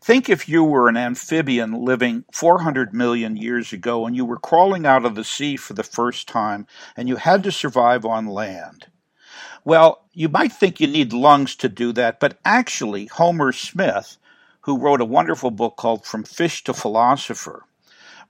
Think 0.00 0.28
if 0.28 0.50
you 0.50 0.62
were 0.64 0.90
an 0.90 0.98
amphibian 0.98 1.72
living 1.82 2.26
400 2.30 2.92
million 2.92 3.38
years 3.38 3.72
ago 3.72 4.04
and 4.04 4.14
you 4.14 4.26
were 4.26 4.36
crawling 4.36 4.84
out 4.84 5.06
of 5.06 5.14
the 5.14 5.24
sea 5.24 5.56
for 5.56 5.72
the 5.72 5.82
first 5.82 6.28
time 6.28 6.66
and 6.94 7.08
you 7.08 7.16
had 7.16 7.42
to 7.44 7.50
survive 7.50 8.04
on 8.04 8.26
land. 8.26 8.88
Well, 9.64 10.04
you 10.12 10.28
might 10.28 10.52
think 10.52 10.78
you 10.78 10.86
need 10.86 11.12
lungs 11.12 11.56
to 11.56 11.68
do 11.68 11.92
that, 11.92 12.20
but 12.20 12.38
actually, 12.44 13.06
Homer 13.06 13.52
Smith, 13.52 14.18
who 14.62 14.78
wrote 14.78 15.00
a 15.00 15.06
wonderful 15.06 15.50
book 15.50 15.76
called 15.76 16.04
From 16.04 16.22
Fish 16.22 16.62
to 16.64 16.74
Philosopher, 16.74 17.64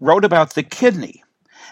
wrote 0.00 0.24
about 0.24 0.54
the 0.54 0.62
kidney 0.62 1.24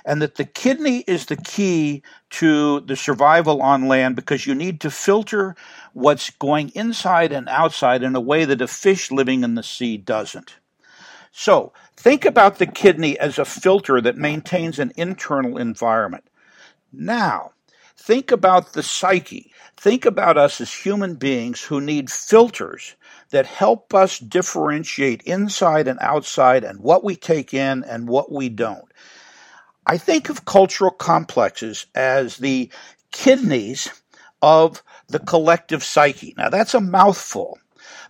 and 0.05 0.21
that 0.21 0.35
the 0.35 0.45
kidney 0.45 1.05
is 1.07 1.27
the 1.27 1.37
key 1.37 2.03
to 2.31 2.81
the 2.81 2.97
survival 2.97 3.63
on 3.63 3.87
land 3.87 4.17
because 4.17 4.47
you 4.47 4.55
need 4.55 4.81
to 4.81 4.91
filter 4.91 5.55
what's 5.93 6.31
going 6.31 6.71
inside 6.71 7.31
and 7.33 7.49
outside 7.49 8.03
in 8.03 8.17
a 8.17 8.21
way 8.21 8.45
that 8.45 8.61
a 8.61 8.67
fish 8.67 9.13
living 9.13 9.45
in 9.45 9.55
the 9.55 9.63
sea 9.63 9.97
doesn't. 9.97 10.57
So, 11.31 11.73
think 11.97 12.25
about 12.25 12.59
the 12.59 12.67
kidney 12.67 13.19
as 13.19 13.39
a 13.39 13.45
filter 13.45 14.01
that 14.01 14.17
maintains 14.17 14.79
an 14.79 14.93
internal 14.97 15.57
environment. 15.57 16.25
Now, 16.93 17.53
think 18.03 18.31
about 18.31 18.73
the 18.73 18.83
psyche 18.83 19.53
Think 19.83 20.05
about 20.05 20.39
us 20.39 20.61
as 20.61 20.73
human 20.73 21.17
beings 21.17 21.61
who 21.61 21.81
need 21.81 22.09
filters 22.09 22.95
that 23.31 23.47
help 23.47 23.93
us 23.93 24.21
differentiate 24.21 25.23
inside 25.23 25.89
and 25.89 25.99
outside 26.01 26.63
and 26.63 26.79
what 26.79 27.03
we 27.03 27.17
take 27.17 27.53
in 27.53 27.83
and 27.83 28.09
what 28.09 28.31
we 28.31 28.49
don't. 28.49 28.85
I 29.85 29.99
think 29.99 30.29
of 30.29 30.45
cultural 30.45 30.93
complexes 30.93 31.87
as 31.97 32.37
the 32.37 32.71
kidneys 33.11 33.91
of 34.41 34.85
the 35.09 35.19
collective 35.19 35.83
psyche. 35.83 36.33
Now, 36.37 36.49
that's 36.49 36.75
a 36.75 36.81
mouthful, 36.81 37.59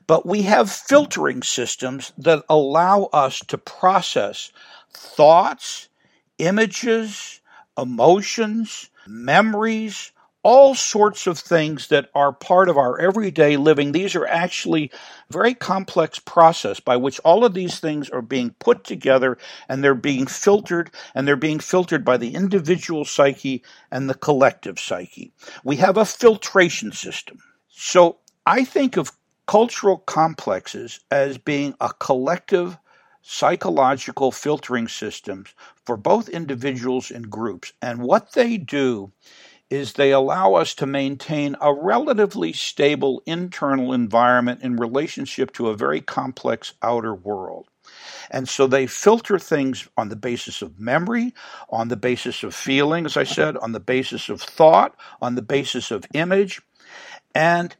but 0.07 0.27
we 0.27 0.43
have 0.43 0.71
filtering 0.71 1.43
systems 1.43 2.13
that 2.19 2.45
allow 2.51 3.05
us 3.15 3.41
to 3.47 3.57
process 3.57 4.53
thoughts, 4.93 5.89
images, 6.37 7.41
emotions, 7.79 8.91
memories, 9.07 10.13
all 10.43 10.75
sorts 10.75 11.27
of 11.27 11.39
things 11.39 11.89
that 11.89 12.11
are 12.15 12.33
part 12.33 12.69
of 12.69 12.77
our 12.77 12.99
everyday 12.99 13.57
living. 13.57 13.93
These 13.93 14.17
are 14.17 14.27
actually 14.27 14.91
very 15.31 15.55
complex 15.55 16.19
process 16.19 16.81
by 16.81 16.97
which 16.97 17.21
all 17.21 17.45
of 17.45 17.55
these 17.55 17.79
things 17.79 18.11
are 18.11 18.23
being 18.23 18.51
put 18.59 18.85
together 18.85 19.39
and 19.69 19.83
they're 19.83 19.95
being 19.95 20.27
filtered 20.27 20.91
and 21.15 21.27
they're 21.27 21.37
being 21.37 21.61
filtered 21.61 22.05
by 22.05 22.17
the 22.17 22.35
individual 22.35 23.05
psyche 23.05 23.63
and 23.91 24.11
the 24.11 24.15
collective 24.15 24.81
psyche. 24.81 25.33
We 25.63 25.77
have 25.77 25.97
a 25.97 26.05
filtration 26.05 26.93
system. 26.93 27.39
So 27.69 28.19
I 28.45 28.65
think 28.65 28.97
of 28.97 29.13
cultural 29.47 29.99
complexes 29.99 31.01
as 31.11 31.39
being 31.39 31.75
a 31.81 31.93
collective 31.93 32.79
psychological 33.23 34.33
filtering 34.33 34.89
systems 34.89 35.55
for 35.87 35.97
both 35.97 36.29
individuals 36.29 37.11
and 37.11 37.31
groups. 37.31 37.73
And 37.81 38.01
what 38.01 38.33
they 38.33 38.59
do 38.59 39.13
is 39.71 39.95
they 39.95 40.11
allow 40.13 40.55
us 40.55 40.75
to 40.75 40.87
maintain 40.87 41.57
a 41.61 41.73
relatively 41.73 42.53
stable 42.53 43.23
internal 43.25 43.95
environment 43.95 44.61
in 44.63 44.77
relationship 44.77 45.51
to 45.55 45.69
a 45.69 45.77
very 45.77 46.03
complex 46.03 46.75
outer 46.83 47.15
world. 47.15 47.69
And 48.31 48.49
so 48.49 48.67
they 48.67 48.87
filter 48.87 49.39
things 49.39 49.89
on 49.97 50.09
the 50.09 50.17
basis 50.17 50.61
of 50.61 50.79
memory, 50.79 51.33
on 51.71 51.89
the 51.89 51.97
basis 51.97 52.43
of 52.43 52.55
feeling, 52.55 53.07
as 53.07 53.17
I 53.17 53.25
said, 53.25 53.57
on 53.57 53.73
the 53.73 53.81
basis 53.81 54.29
of 54.29 54.43
thought, 54.43 54.95
on 55.23 55.37
the 55.37 55.43
basis 55.43 55.91
of 55.91 56.05
image. 56.13 56.61
And 57.35 57.75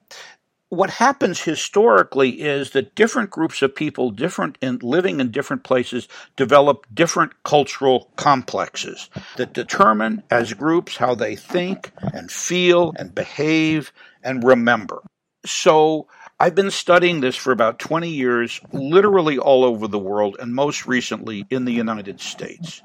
what 0.73 0.89
happens 0.89 1.43
historically 1.43 2.41
is 2.41 2.71
that 2.71 2.95
different 2.95 3.29
groups 3.29 3.61
of 3.61 3.75
people, 3.75 4.11
different 4.11 4.57
in 4.63 4.79
living 4.79 5.21
in 5.21 5.31
different 5.31 5.65
places, 5.65 6.09
develop 6.35 6.87
different 6.95 7.31
cultural 7.43 8.09
complexes 8.17 9.11
that 9.37 9.53
determine 9.53 10.23
as 10.31 10.55
groups 10.55 10.97
how 10.97 11.15
they 11.15 11.37
think 11.37 11.93
and 12.15 12.31
feel 12.31 12.95
and 12.97 13.15
behave 13.15 13.93
and 14.23 14.45
remember. 14.45 15.03
So 15.45 16.07
I've 16.41 16.55
been 16.55 16.71
studying 16.71 17.21
this 17.21 17.37
for 17.37 17.53
about 17.53 17.79
20 17.79 18.09
years, 18.09 18.59
literally 18.73 19.37
all 19.37 19.65
over 19.65 19.87
the 19.87 19.99
world, 19.99 20.39
and 20.41 20.55
most 20.55 20.87
recently 20.87 21.45
in 21.51 21.67
the 21.67 21.73
United 21.73 22.19
States 22.19 22.81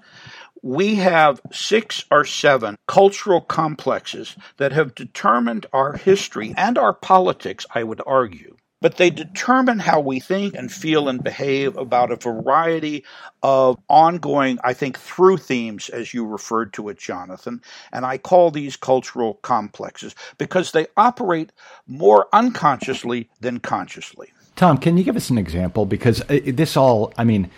we 0.61 0.95
have 0.95 1.41
six 1.51 2.05
or 2.11 2.25
seven 2.25 2.77
cultural 2.87 3.41
complexes 3.41 4.35
that 4.57 4.71
have 4.71 4.95
determined 4.95 5.65
our 5.73 5.93
history 5.93 6.53
and 6.57 6.77
our 6.77 6.93
politics, 6.93 7.65
I 7.73 7.83
would 7.83 8.01
argue. 8.05 8.57
But 8.79 8.97
they 8.97 9.09
determine 9.09 9.79
how 9.79 9.99
we 10.01 10.19
think 10.19 10.53
and 10.53 10.71
feel 10.71 11.09
and 11.09 11.23
behave 11.23 11.75
about 11.77 12.11
a 12.11 12.15
variety 12.15 13.05
of 13.41 13.79
ongoing, 13.89 14.59
I 14.63 14.73
think, 14.73 14.99
through 14.99 15.37
themes, 15.37 15.89
as 15.89 16.13
you 16.13 16.25
referred 16.27 16.73
to 16.73 16.89
it, 16.89 16.99
Jonathan. 16.99 17.63
And 17.91 18.05
I 18.05 18.19
call 18.19 18.51
these 18.51 18.77
cultural 18.77 19.35
complexes 19.35 20.13
because 20.37 20.71
they 20.71 20.85
operate 20.95 21.51
more 21.87 22.27
unconsciously 22.31 23.29
than 23.41 23.59
consciously. 23.59 24.31
Tom, 24.55 24.77
can 24.77 24.97
you 24.97 25.03
give 25.03 25.15
us 25.15 25.31
an 25.31 25.39
example? 25.39 25.87
Because 25.87 26.21
uh, 26.21 26.39
this 26.45 26.77
all, 26.77 27.13
I 27.17 27.23
mean, 27.23 27.49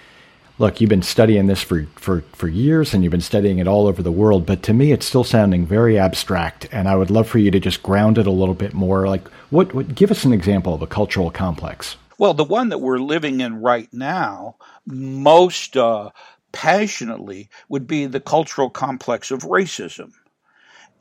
look, 0.60 0.80
you've 0.80 0.90
been 0.90 1.02
studying 1.02 1.48
this 1.48 1.64
for, 1.64 1.88
for, 1.96 2.22
for 2.34 2.48
years 2.48 2.94
and 2.94 3.04
you've 3.04 3.12
been 3.12 3.22
studying 3.22 3.58
it 3.58 3.68
all 3.68 3.88
over 3.88 4.04
the 4.04 4.12
world, 4.12 4.46
but 4.46 4.62
to 4.64 4.74
me, 4.74 4.92
it's 4.92 5.06
still 5.06 5.24
sounding 5.24 5.66
very 5.66 5.98
abstract. 5.98 6.68
And 6.72 6.88
I 6.88 6.96
would 6.96 7.10
love 7.10 7.28
for 7.28 7.40
you 7.40 7.50
to 7.50 7.60
just 7.60 7.82
ground 7.82 8.18
it 8.18 8.28
a 8.28 8.32
little 8.32 8.54
bit 8.54 8.74
more. 8.74 9.08
Like, 9.08 9.28
what, 9.50 9.74
what 9.74 9.96
give 9.96 10.12
us 10.12 10.26
an 10.26 10.34
example 10.34 10.74
of 10.74 10.82
a 10.82 10.88
cultural 10.88 11.32
complex? 11.32 11.96
Well, 12.18 12.34
the 12.34 12.44
one 12.44 12.70
that 12.70 12.80
we're 12.80 13.00
living 13.00 13.40
in 13.40 13.62
right 13.62 13.92
now, 13.94 14.58
most 14.86 15.78
uh, 15.78 16.10
passionately, 16.52 17.50
would 17.70 17.88
be 17.88 18.06
the 18.06 18.20
cultural 18.20 18.70
complex 18.70 19.32
of 19.32 19.44
racism. 19.44 20.12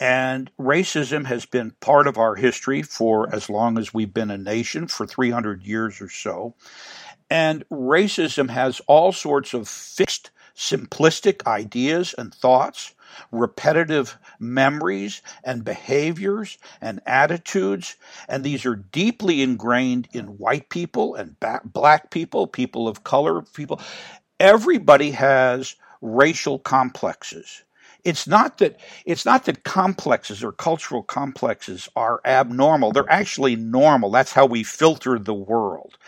And 0.01 0.49
racism 0.61 1.27
has 1.27 1.45
been 1.45 1.73
part 1.81 2.07
of 2.07 2.19
our 2.19 2.37
history 2.37 2.83
for 2.83 3.35
as 3.35 3.51
long 3.51 3.79
as 3.79 3.93
we've 3.93 4.15
been 4.15 4.31
a 4.31 4.39
nation, 4.39 4.87
for 4.87 5.09
300 5.09 5.65
years 5.65 6.01
or 6.01 6.09
so. 6.09 6.55
And 7.31 7.69
racism 7.69 8.51
has 8.51 8.81
all 8.87 9.13
sorts 9.13 9.55
of 9.55 9.69
fixed, 9.69 10.31
simplistic 10.57 11.47
ideas 11.47 12.15
and 12.17 12.35
thoughts, 12.35 12.95
repetitive 13.31 14.19
memories 14.39 15.23
and 15.45 15.65
behaviors 15.65 16.59
and 16.81 17.01
attitudes. 17.07 17.97
And 18.29 18.45
these 18.45 18.65
are 18.65 18.77
deeply 18.77 19.43
ingrained 19.43 20.09
in 20.13 20.39
white 20.39 20.71
people 20.71 21.15
and 21.15 21.37
black 21.65 22.11
people, 22.11 22.47
people 22.47 22.89
of 22.89 23.05
color, 23.05 23.43
people. 23.43 23.81
Everybody 24.41 25.11
has 25.13 25.77
racial 26.01 26.59
complexes. 26.59 27.63
It's 28.05 28.27
not 28.27 28.59
that 28.59 28.81
it's 29.05 29.27
not 29.27 29.45
that 29.47 29.65
complexes 29.65 30.43
or 30.45 30.53
cultural 30.53 31.03
complexes 31.03 31.89
are 31.97 32.21
abnormal. 32.25 32.93
They're 32.93 33.11
actually 33.11 33.57
normal. 33.57 34.11
That's 34.11 34.33
how 34.33 34.47
we 34.47 34.63
filter 34.63 35.19
the 35.19 35.35
world 35.35 35.99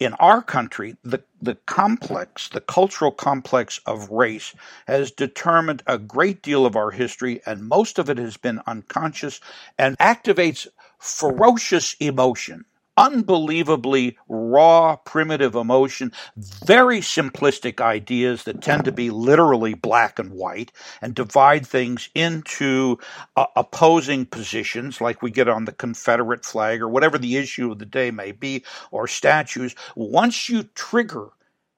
in 0.00 0.14
our 0.14 0.42
country, 0.42 0.96
the, 1.04 1.22
the 1.40 1.54
complex, 1.66 2.48
the 2.48 2.60
cultural 2.60 3.12
complex 3.12 3.80
of 3.86 4.10
race 4.10 4.54
has 4.86 5.10
determined 5.10 5.82
a 5.86 5.98
great 5.98 6.42
deal 6.42 6.66
of 6.66 6.76
our 6.76 6.90
history, 6.90 7.40
and 7.46 7.68
most 7.68 7.98
of 7.98 8.10
it 8.10 8.18
has 8.18 8.36
been 8.36 8.60
unconscious 8.66 9.40
and 9.78 9.96
activates 9.98 10.66
ferocious 10.98 11.94
emotion 12.00 12.64
unbelievably 12.96 14.18
raw, 14.28 14.96
primitive 14.96 15.54
emotion, 15.54 16.12
very 16.36 17.00
simplistic 17.00 17.80
ideas 17.80 18.44
that 18.44 18.62
tend 18.62 18.84
to 18.86 18.92
be 18.92 19.10
literally 19.10 19.74
black 19.74 20.18
and 20.18 20.32
white 20.32 20.72
and 21.02 21.14
divide 21.14 21.66
things 21.66 22.08
into 22.14 22.98
uh, 23.36 23.46
opposing 23.56 24.26
positions, 24.26 25.00
like 25.00 25.22
we 25.22 25.30
get 25.30 25.48
on 25.48 25.64
the 25.64 25.72
Confederate 25.72 26.44
flag 26.44 26.82
or 26.82 26.88
whatever 26.88 27.18
the 27.18 27.36
issue 27.36 27.72
of 27.72 27.78
the 27.78 27.86
day 27.86 28.10
may 28.10 28.32
be, 28.32 28.64
or 28.90 29.08
statues. 29.08 29.74
Once 29.96 30.48
you 30.48 30.64
trigger 30.74 31.28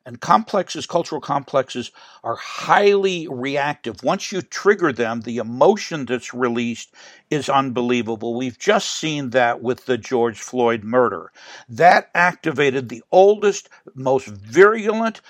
and 0.07 0.21
complexes, 0.21 0.87
cultural 0.87 1.21
complexes, 1.21 1.91
are 2.23 2.37
highly 2.37 3.27
reactive. 3.29 4.03
Once 4.05 4.31
you 4.31 4.41
trigger 4.41 4.93
them, 4.93 5.21
the 5.23 5.39
emotion 5.39 6.07
that's 6.07 6.33
released 6.33 6.95
is 7.29 7.49
unbelievable. 7.49 8.35
We've 8.35 8.59
just 8.59 8.89
seen 8.91 9.31
that 9.31 9.61
with 9.61 9.85
the 9.87 9.99
George 9.99 10.39
Floyd 10.39 10.85
murder. 10.85 11.33
That 11.69 12.09
activated 12.15 12.89
the 12.89 13.03
oldest, 13.11 13.69
most 13.95 14.29
virulent, 14.29 15.21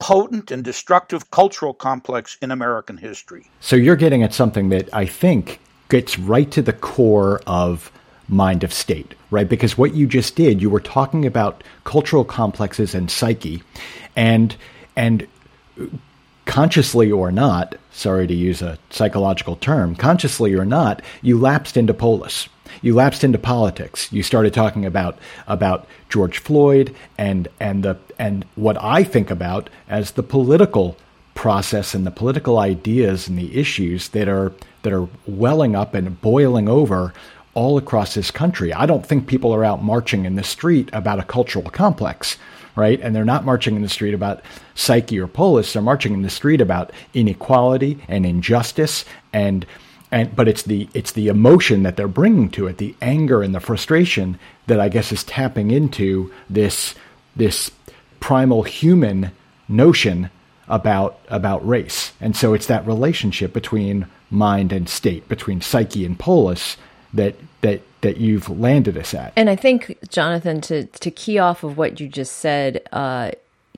potent, 0.00 0.50
and 0.50 0.64
destructive 0.64 1.30
cultural 1.30 1.72
complex 1.72 2.36
in 2.42 2.50
American 2.50 2.96
history. 2.96 3.48
So 3.60 3.76
you're 3.76 3.96
getting 3.96 4.24
at 4.24 4.34
something 4.34 4.68
that 4.70 4.92
I 4.92 5.06
think 5.06 5.60
gets 5.88 6.18
right 6.18 6.50
to 6.50 6.60
the 6.60 6.72
core 6.72 7.40
of 7.46 7.92
mind 8.26 8.64
of 8.64 8.72
state, 8.72 9.14
right? 9.34 9.48
Because 9.48 9.76
what 9.76 9.94
you 9.94 10.06
just 10.06 10.36
did, 10.36 10.62
you 10.62 10.70
were 10.70 10.80
talking 10.80 11.26
about 11.26 11.64
cultural 11.82 12.24
complexes 12.24 12.94
and 12.94 13.10
psyche, 13.10 13.62
and 14.16 14.56
and 14.96 15.26
consciously 16.46 17.10
or 17.10 17.32
not, 17.32 17.74
sorry 17.90 18.26
to 18.28 18.34
use 18.34 18.62
a 18.62 18.78
psychological 18.90 19.56
term, 19.56 19.96
consciously 19.96 20.54
or 20.54 20.64
not, 20.64 21.02
you 21.20 21.36
lapsed 21.38 21.76
into 21.76 21.92
polis. 21.92 22.48
You 22.80 22.94
lapsed 22.94 23.24
into 23.24 23.38
politics. 23.38 24.12
You 24.12 24.22
started 24.22 24.54
talking 24.54 24.86
about 24.86 25.18
about 25.48 25.86
George 26.08 26.38
Floyd 26.38 26.94
and 27.18 27.48
and 27.58 27.82
the 27.82 27.98
and 28.18 28.44
what 28.54 28.80
I 28.80 29.02
think 29.02 29.30
about 29.30 29.68
as 29.88 30.12
the 30.12 30.22
political 30.22 30.96
process 31.34 31.94
and 31.94 32.06
the 32.06 32.10
political 32.12 32.58
ideas 32.58 33.26
and 33.26 33.36
the 33.36 33.58
issues 33.58 34.10
that 34.10 34.28
are 34.28 34.52
that 34.82 34.92
are 34.92 35.08
welling 35.26 35.74
up 35.74 35.94
and 35.94 36.20
boiling 36.20 36.68
over 36.68 37.12
all 37.54 37.78
across 37.78 38.14
this 38.14 38.30
country. 38.30 38.72
I 38.72 38.86
don't 38.86 39.06
think 39.06 39.26
people 39.26 39.54
are 39.54 39.64
out 39.64 39.82
marching 39.82 40.24
in 40.24 40.34
the 40.34 40.44
street 40.44 40.90
about 40.92 41.18
a 41.18 41.24
cultural 41.24 41.70
complex, 41.70 42.36
right? 42.76 43.00
And 43.00 43.14
they're 43.14 43.24
not 43.24 43.44
marching 43.44 43.76
in 43.76 43.82
the 43.82 43.88
street 43.88 44.14
about 44.14 44.42
psyche 44.74 45.18
or 45.18 45.26
polis. 45.26 45.72
They're 45.72 45.82
marching 45.82 46.12
in 46.12 46.22
the 46.22 46.30
street 46.30 46.60
about 46.60 46.92
inequality 47.14 47.98
and 48.08 48.26
injustice 48.26 49.04
and 49.32 49.66
and 50.10 50.34
but 50.36 50.46
it's 50.46 50.62
the 50.62 50.88
it's 50.94 51.12
the 51.12 51.26
emotion 51.28 51.82
that 51.82 51.96
they're 51.96 52.06
bringing 52.06 52.48
to 52.50 52.68
it, 52.68 52.78
the 52.78 52.94
anger 53.02 53.42
and 53.42 53.52
the 53.52 53.60
frustration 53.60 54.38
that 54.68 54.78
I 54.78 54.88
guess 54.88 55.10
is 55.10 55.24
tapping 55.24 55.72
into 55.72 56.32
this 56.48 56.94
this 57.34 57.72
primal 58.20 58.62
human 58.62 59.32
notion 59.68 60.30
about 60.68 61.18
about 61.28 61.66
race. 61.66 62.12
And 62.20 62.36
so 62.36 62.54
it's 62.54 62.66
that 62.66 62.86
relationship 62.86 63.52
between 63.52 64.06
mind 64.30 64.72
and 64.72 64.88
state, 64.88 65.28
between 65.28 65.60
psyche 65.60 66.06
and 66.06 66.18
polis 66.18 66.76
that 67.14 67.36
that 67.62 67.82
that 68.02 68.18
you've 68.18 68.50
landed 68.50 68.98
us 68.98 69.14
at. 69.14 69.32
And 69.36 69.48
I 69.48 69.56
think, 69.56 69.98
Jonathan, 70.08 70.60
to 70.62 70.84
to 70.84 71.10
key 71.10 71.38
off 71.38 71.64
of 71.64 71.78
what 71.78 72.00
you 72.00 72.08
just 72.08 72.36
said, 72.36 72.86
uh, 72.92 73.30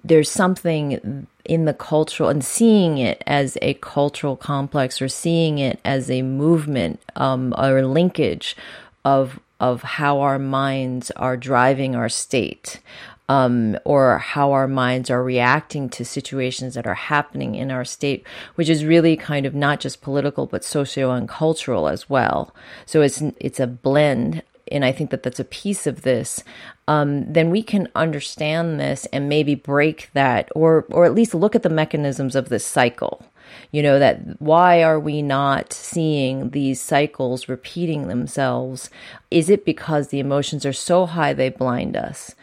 there's 0.05 0.31
something 0.31 1.27
in 1.45 1.65
the 1.65 1.75
cultural 1.75 2.29
and 2.29 2.45
seeing 2.45 2.99
it 2.99 3.23
as 3.27 3.57
a 3.63 3.75
cultural 3.75 4.37
complex 4.37 5.01
or 5.01 5.09
seeing 5.09 5.59
it 5.59 5.79
as 5.85 6.11
a 6.11 6.23
movement 6.23 7.01
um, 7.15 7.55
or 7.57 7.85
linkage 7.85 8.57
of 9.05 9.41
of 9.59 9.83
how 9.83 10.21
our 10.21 10.39
minds 10.39 11.11
are 11.13 11.37
driving 11.37 11.97
our 11.97 12.09
state 12.09 12.81
um, 13.29 13.77
or 13.85 14.19
how 14.19 14.53
our 14.53 14.69
minds 14.69 15.11
are 15.11 15.23
reacting 15.23 15.89
to 15.91 16.05
situations 16.05 16.75
that 16.75 16.87
are 16.87 16.95
happening 16.95 17.55
in 17.57 17.71
our 17.71 17.85
state, 17.85 18.27
which 18.57 18.69
is 18.69 18.85
really 18.85 19.17
kind 19.17 19.47
of 19.47 19.55
not 19.55 19.81
just 19.81 20.03
political 20.03 20.47
but 20.47 20.65
socio 20.65 21.11
and 21.13 21.29
cultural 21.29 21.89
as 21.89 22.09
well. 22.11 22.55
So 22.87 23.03
it's 23.03 23.23
it's 23.41 23.61
a 23.61 23.67
blend, 23.67 24.43
and 24.73 24.85
I 24.85 24.93
think 24.93 25.11
that 25.11 25.23
that's 25.23 25.41
a 25.41 25.45
piece 25.45 25.87
of 25.87 26.03
this. 26.03 26.45
Um, 26.89 27.33
then 27.33 27.51
we 27.51 27.63
can 27.63 27.89
understand 27.97 28.81
this 28.81 29.07
and 29.13 29.29
maybe 29.29 29.55
break 29.57 30.11
that, 30.15 30.49
or 30.55 30.87
or 30.91 31.05
at 31.05 31.15
least 31.15 31.35
look 31.35 31.57
at 31.57 31.63
the 31.65 31.71
mechanisms 31.71 32.37
of 32.37 32.49
this 32.49 32.65
cycle 32.65 33.25
You 33.73 33.83
know, 33.83 33.99
that 33.99 34.41
why 34.41 34.83
are 34.85 35.01
we 35.01 35.23
not 35.23 35.73
seeing 35.73 36.51
these 36.51 36.81
cycles 36.81 37.49
repeating 37.49 38.09
themselves? 38.09 38.91
Is 39.31 39.51
it 39.51 39.65
because 39.65 40.09
the 40.09 40.21
emotions 40.21 40.67
are 40.67 40.73
so 40.73 41.07
high 41.07 41.35
they 41.35 41.51
blind 41.51 41.97
us? 41.97 42.36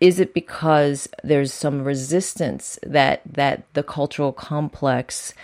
Is 0.00 0.20
it 0.20 0.32
because 0.32 1.08
there's 1.24 1.52
some 1.52 1.82
resistance 1.82 2.78
that 2.84 3.20
that 3.26 3.62
the 3.74 3.82
cultural 3.82 4.32
complex 4.32 5.34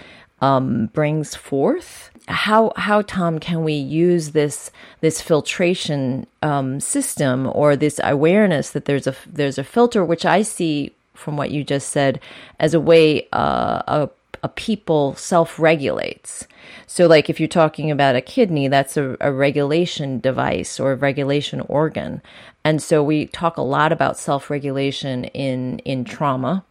um, 0.41 0.87
brings 0.93 1.35
forth? 1.35 2.11
How 2.29 2.73
how 2.77 3.03
Tom 3.03 3.39
can 3.39 3.65
we 3.65 3.75
use 3.75 4.31
this 4.31 4.71
this 5.01 5.21
filtration 5.21 6.27
um, 6.43 6.81
system 6.81 7.51
or 7.53 7.77
this 7.77 8.01
awareness 8.03 8.71
that 8.71 8.85
there's 8.85 9.07
a 9.07 9.15
there's 9.27 9.59
a 9.59 9.65
filter, 9.65 10.05
which 10.05 10.25
I 10.25 10.43
see 10.43 10.93
from 11.15 11.37
what 11.37 11.51
you 11.51 11.65
just 11.65 11.89
said 11.91 12.21
as 12.61 12.75
a 12.75 12.81
way 12.81 13.27
uh, 13.33 13.83
a 13.87 14.09
a 14.45 14.49
people 14.49 15.15
self 15.17 15.59
regulates. 15.59 16.47
So, 16.87 17.07
like 17.09 17.29
if 17.29 17.41
you're 17.41 17.49
talking 17.49 17.91
about 17.91 18.15
a 18.15 18.21
kidney, 18.21 18.69
that's 18.69 18.97
a, 18.97 19.17
a, 19.21 19.33
regulation 19.33 20.21
device 20.21 20.79
or 20.79 20.93
a 20.93 20.97
regulation 20.97 21.61
organ. 21.63 22.23
And 22.63 22.83
so 22.83 23.03
we 23.03 23.27
talk 23.27 23.57
a 23.57 23.63
lot 23.63 23.91
about 23.91 24.19
self 24.19 24.51
regulation 24.51 25.25
in, 25.25 25.79
in 25.81 26.05
trauma 26.05 26.65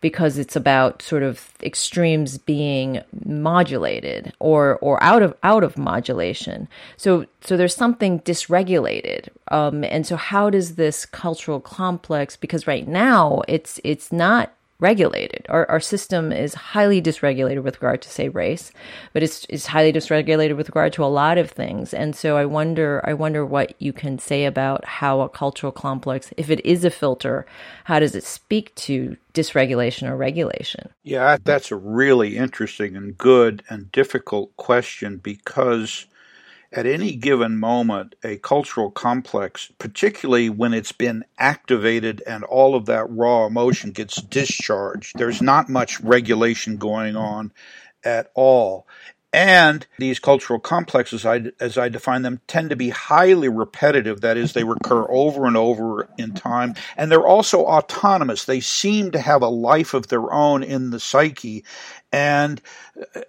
because 0.00 0.38
it's 0.38 0.56
about 0.56 1.02
sort 1.02 1.22
of 1.22 1.50
extremes 1.62 2.36
being 2.36 3.00
modulated 3.24 4.32
or 4.40 4.76
or 4.78 5.02
out 5.02 5.22
of 5.22 5.34
out 5.44 5.62
of 5.62 5.78
modulation. 5.78 6.68
So 6.96 7.26
so 7.40 7.56
there's 7.56 7.74
something 7.74 8.20
dysregulated. 8.20 9.28
Um, 9.48 9.84
and 9.84 10.04
so 10.04 10.16
how 10.16 10.50
does 10.50 10.74
this 10.74 11.06
cultural 11.06 11.60
complex? 11.60 12.36
Because 12.36 12.66
right 12.66 12.86
now 12.86 13.42
it's 13.46 13.80
it's 13.84 14.10
not 14.10 14.52
regulated. 14.80 15.46
Our, 15.48 15.70
our 15.70 15.80
system 15.80 16.32
is 16.32 16.54
highly 16.54 17.00
dysregulated 17.00 17.62
with 17.62 17.76
regard 17.76 18.02
to, 18.02 18.10
say, 18.10 18.28
race, 18.28 18.72
but 19.12 19.22
it's, 19.22 19.46
it's 19.48 19.66
highly 19.66 19.92
dysregulated 19.92 20.56
with 20.56 20.68
regard 20.68 20.92
to 20.94 21.04
a 21.04 21.06
lot 21.06 21.38
of 21.38 21.50
things. 21.50 21.94
And 21.94 22.16
so 22.16 22.36
I 22.36 22.46
wonder, 22.46 23.00
I 23.04 23.12
wonder 23.12 23.44
what 23.44 23.74
you 23.80 23.92
can 23.92 24.18
say 24.18 24.44
about 24.44 24.84
how 24.84 25.20
a 25.20 25.28
cultural 25.28 25.72
complex, 25.72 26.32
if 26.36 26.50
it 26.50 26.64
is 26.64 26.84
a 26.84 26.90
filter, 26.90 27.46
how 27.84 27.98
does 27.98 28.14
it 28.14 28.24
speak 28.24 28.74
to 28.76 29.16
dysregulation 29.34 30.08
or 30.08 30.16
regulation? 30.16 30.88
Yeah, 31.02 31.36
that's 31.42 31.70
a 31.70 31.76
really 31.76 32.36
interesting 32.36 32.96
and 32.96 33.16
good 33.16 33.62
and 33.68 33.92
difficult 33.92 34.56
question 34.56 35.18
because 35.18 36.06
at 36.72 36.86
any 36.86 37.16
given 37.16 37.58
moment, 37.58 38.14
a 38.22 38.36
cultural 38.36 38.90
complex, 38.90 39.72
particularly 39.78 40.48
when 40.48 40.72
it's 40.72 40.92
been 40.92 41.24
activated 41.38 42.22
and 42.26 42.44
all 42.44 42.74
of 42.74 42.86
that 42.86 43.10
raw 43.10 43.46
emotion 43.46 43.90
gets 43.90 44.22
discharged, 44.22 45.18
there's 45.18 45.42
not 45.42 45.68
much 45.68 46.00
regulation 46.00 46.76
going 46.76 47.16
on 47.16 47.52
at 48.04 48.30
all. 48.34 48.86
And 49.32 49.86
these 49.98 50.18
cultural 50.18 50.58
complexes, 50.58 51.24
as 51.24 51.78
I 51.78 51.88
define 51.88 52.22
them, 52.22 52.40
tend 52.48 52.70
to 52.70 52.76
be 52.76 52.88
highly 52.88 53.48
repetitive. 53.48 54.22
That 54.22 54.36
is, 54.36 54.52
they 54.54 54.64
recur 54.64 55.06
over 55.08 55.46
and 55.46 55.56
over 55.56 56.08
in 56.18 56.34
time. 56.34 56.74
And 56.96 57.12
they're 57.12 57.24
also 57.24 57.64
autonomous. 57.64 58.44
They 58.44 58.58
seem 58.58 59.12
to 59.12 59.20
have 59.20 59.42
a 59.42 59.48
life 59.48 59.94
of 59.94 60.08
their 60.08 60.32
own 60.32 60.64
in 60.64 60.90
the 60.90 60.98
psyche 60.98 61.64
and 62.12 62.60
uh, 63.14 63.20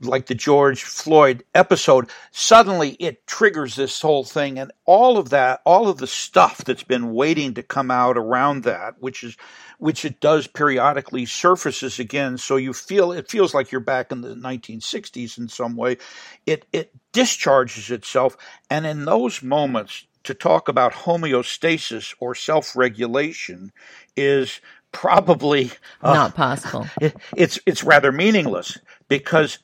like 0.00 0.26
the 0.26 0.34
George 0.34 0.82
Floyd 0.82 1.44
episode, 1.54 2.10
suddenly 2.30 2.90
it 3.00 3.26
triggers 3.26 3.76
this 3.76 4.00
whole 4.00 4.24
thing, 4.24 4.58
and 4.58 4.72
all 4.84 5.18
of 5.18 5.30
that, 5.30 5.60
all 5.64 5.88
of 5.88 5.98
the 5.98 6.06
stuff 6.06 6.58
that's 6.58 6.82
been 6.82 7.12
waiting 7.12 7.54
to 7.54 7.62
come 7.62 7.90
out 7.90 8.18
around 8.18 8.64
that, 8.64 9.00
which 9.00 9.24
is, 9.24 9.36
which 9.78 10.04
it 10.04 10.20
does 10.20 10.46
periodically, 10.46 11.26
surfaces 11.26 11.98
again. 11.98 12.38
So 12.38 12.56
you 12.56 12.72
feel 12.72 13.12
it 13.12 13.30
feels 13.30 13.54
like 13.54 13.72
you're 13.72 13.80
back 13.80 14.12
in 14.12 14.20
the 14.20 14.34
1960s 14.34 15.38
in 15.38 15.48
some 15.48 15.76
way. 15.76 15.98
It 16.44 16.66
it 16.72 16.92
discharges 17.12 17.90
itself, 17.90 18.36
and 18.70 18.86
in 18.86 19.04
those 19.04 19.42
moments, 19.42 20.06
to 20.26 20.34
talk 20.34 20.68
about 20.68 20.92
homeostasis 20.92 22.12
or 22.18 22.34
self-regulation 22.34 23.72
is 24.16 24.60
probably 24.92 25.70
uh, 26.02 26.14
not 26.14 26.34
possible. 26.34 26.86
It, 27.00 27.16
it's 27.36 27.58
it's 27.66 27.84
rather 27.84 28.12
meaningless 28.12 28.78
because 29.08 29.58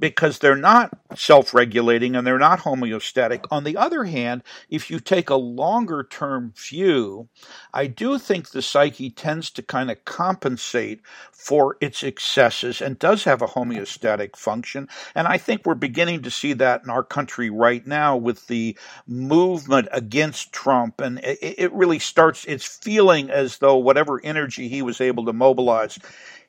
because 0.00 0.38
they're 0.38 0.56
not 0.56 0.96
self 1.16 1.54
regulating 1.54 2.16
and 2.16 2.26
they're 2.26 2.38
not 2.38 2.60
homeostatic. 2.60 3.44
On 3.50 3.64
the 3.64 3.76
other 3.76 4.04
hand, 4.04 4.42
if 4.70 4.90
you 4.90 5.00
take 5.00 5.30
a 5.30 5.36
longer 5.36 6.06
term 6.08 6.52
view, 6.56 7.28
I 7.72 7.86
do 7.86 8.18
think 8.18 8.50
the 8.50 8.62
psyche 8.62 9.10
tends 9.10 9.50
to 9.50 9.62
kind 9.62 9.90
of 9.90 10.04
compensate 10.04 11.00
for 11.32 11.76
its 11.80 12.02
excesses 12.02 12.80
and 12.80 12.98
does 12.98 13.24
have 13.24 13.42
a 13.42 13.46
homeostatic 13.46 14.36
function. 14.36 14.88
And 15.14 15.26
I 15.26 15.38
think 15.38 15.64
we're 15.64 15.74
beginning 15.74 16.22
to 16.22 16.30
see 16.30 16.52
that 16.54 16.82
in 16.84 16.90
our 16.90 17.04
country 17.04 17.50
right 17.50 17.86
now 17.86 18.16
with 18.16 18.46
the 18.48 18.76
movement 19.06 19.88
against 19.92 20.52
Trump. 20.52 21.00
And 21.00 21.18
it, 21.20 21.38
it 21.58 21.72
really 21.72 21.98
starts, 21.98 22.44
it's 22.46 22.64
feeling 22.66 23.30
as 23.30 23.58
though 23.58 23.76
whatever 23.78 24.20
energy 24.24 24.68
he 24.68 24.82
was 24.82 25.00
able 25.00 25.26
to 25.26 25.32
mobilize 25.32 25.98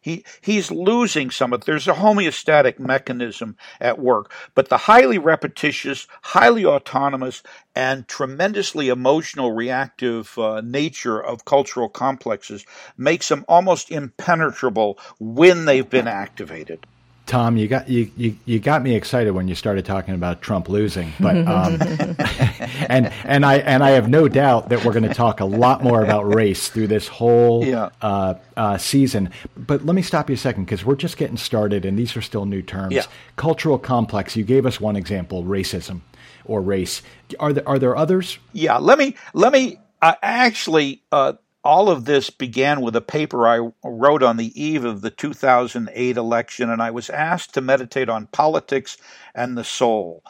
he, 0.02 0.24
he's 0.42 0.72
losing 0.72 1.30
some 1.30 1.54
of 1.54 1.62
it. 1.62 1.66
There's 1.66 1.88
a 1.88 1.94
homeostatic 1.94 2.80
mechanism 2.80 3.58
at 3.82 4.00
work. 4.00 4.32
But 4.56 4.70
the 4.70 4.78
highly 4.78 5.18
repetitious, 5.18 6.08
highly 6.22 6.66
autonomous, 6.66 7.44
and 7.76 8.08
tremendously 8.08 8.90
emotional 8.90 9.52
reactive 9.52 10.38
uh, 10.38 10.62
nature 10.62 11.22
of 11.22 11.46
cultural 11.46 11.90
complexes 11.90 12.66
makes 12.98 13.28
them 13.28 13.46
almost 13.48 13.92
impenetrable 13.92 14.98
when 15.20 15.66
they've 15.66 15.90
been 15.90 16.08
activated. 16.08 16.86
Tom, 17.30 17.58
you 17.58 17.68
got 17.68 17.88
you, 17.88 18.10
you, 18.18 18.36
you 18.46 18.60
got 18.60 18.82
me 18.82 18.96
excited 18.96 19.30
when 19.32 19.48
you 19.48 19.54
started 19.54 19.86
talking 19.86 20.16
about 20.16 20.42
Trump 20.42 20.68
losing, 20.68 21.14
but 21.20 21.38
um, 21.48 21.78
and 22.90 23.14
and 23.24 23.46
I 23.46 23.58
and 23.58 23.84
I 23.84 23.92
have 23.92 24.10
no 24.10 24.28
doubt 24.28 24.70
that 24.70 24.84
we're 24.84 24.94
going 24.94 25.08
to 25.08 25.14
talk 25.14 25.40
a 25.40 25.46
lot 25.46 25.84
more 25.84 26.04
about 26.04 26.34
race 26.34 26.70
through 26.70 26.88
this 26.88 27.08
whole 27.08 27.64
yeah. 27.64 27.90
uh, 28.02 28.34
uh, 28.58 28.80
season. 28.80 29.30
But 29.56 29.86
let 29.86 29.94
me 29.94 30.02
stop 30.02 30.28
you 30.28 30.34
a 30.34 30.38
second 30.38 30.66
because 30.66 30.84
we're 30.84 30.96
just 30.96 31.18
getting 31.18 31.38
started, 31.38 31.86
and 31.86 32.00
these 32.00 32.18
are 32.18 32.22
still 32.22 32.48
new 32.48 32.64
terms. 32.64 32.96
Yeah. 32.96 33.04
Cultural 33.36 33.78
complex. 33.78 34.36
You 34.36 34.44
gave 34.44 34.66
us 34.66 34.82
one 34.82 34.96
example: 34.96 35.44
racism 35.44 36.02
or 36.46 36.64
race. 36.64 37.04
Are 37.40 37.54
there 37.54 37.70
are 37.70 37.78
there 37.78 37.96
others? 37.96 38.40
Yeah. 38.54 38.78
Let 38.78 38.98
me 38.98 39.16
let 39.36 39.54
me 39.54 39.78
uh, 40.02 40.16
actually 40.24 41.04
uh, 41.12 41.34
all 41.70 41.88
of 41.88 42.06
this 42.06 42.32
began 42.32 42.82
with 42.82 42.96
a 42.96 43.02
paper 43.02 43.48
I 43.48 43.70
wrote 43.84 44.24
on 44.24 44.38
the 44.38 44.60
eve 44.60 44.84
of 44.86 45.02
the 45.02 45.12
2008 45.12 46.18
election, 46.18 46.68
and 46.68 46.82
I 46.82 46.90
was 46.90 47.12
asked 47.12 47.54
to 47.54 47.62
meditate 47.62 48.10
on 48.10 48.26
politics 48.26 48.98
and 49.36 49.56
the 49.56 49.64
soul. 49.64 50.24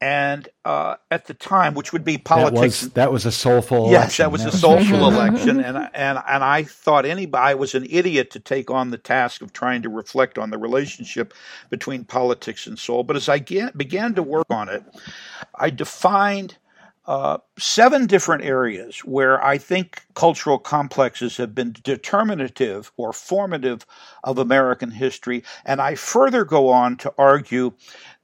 And 0.00 0.48
uh, 0.64 0.94
at 1.10 1.26
the 1.26 1.34
time, 1.34 1.74
which 1.74 1.92
would 1.92 2.04
be 2.04 2.16
politics, 2.16 2.82
that 2.82 2.86
was, 2.86 2.92
that 2.92 3.12
was 3.12 3.26
a 3.26 3.32
soulful. 3.32 3.88
Election. 3.88 3.92
Yes, 3.92 4.16
that 4.18 4.30
was 4.30 4.44
a 4.44 4.52
soulful 4.52 5.08
election, 5.12 5.58
and 5.58 5.76
and 5.94 6.18
and 6.28 6.44
I 6.44 6.62
thought 6.62 7.06
anybody 7.06 7.42
I 7.42 7.54
was 7.54 7.74
an 7.74 7.86
idiot 7.90 8.30
to 8.32 8.38
take 8.38 8.70
on 8.70 8.90
the 8.90 8.98
task 8.98 9.42
of 9.42 9.52
trying 9.52 9.82
to 9.82 9.88
reflect 9.88 10.38
on 10.38 10.50
the 10.50 10.58
relationship 10.58 11.34
between 11.70 12.04
politics 12.04 12.68
and 12.68 12.78
soul. 12.78 13.02
But 13.02 13.16
as 13.16 13.28
I 13.28 13.40
began 13.76 14.14
to 14.14 14.22
work 14.22 14.46
on 14.48 14.68
it, 14.68 14.84
I 15.56 15.70
defined 15.70 16.56
uh, 17.06 17.36
seven 17.58 18.06
different 18.06 18.44
areas 18.44 19.00
where 19.00 19.44
I 19.44 19.58
think 19.58 20.02
cultural 20.14 20.58
complexes 20.58 21.36
have 21.36 21.54
been 21.54 21.74
determinative 21.82 22.90
or 22.96 23.12
formative 23.12 23.84
of 24.22 24.38
American 24.38 24.90
history. 24.90 25.44
And 25.66 25.82
I 25.82 25.96
further 25.96 26.44
go 26.44 26.70
on 26.70 26.96
to 26.98 27.12
argue 27.18 27.72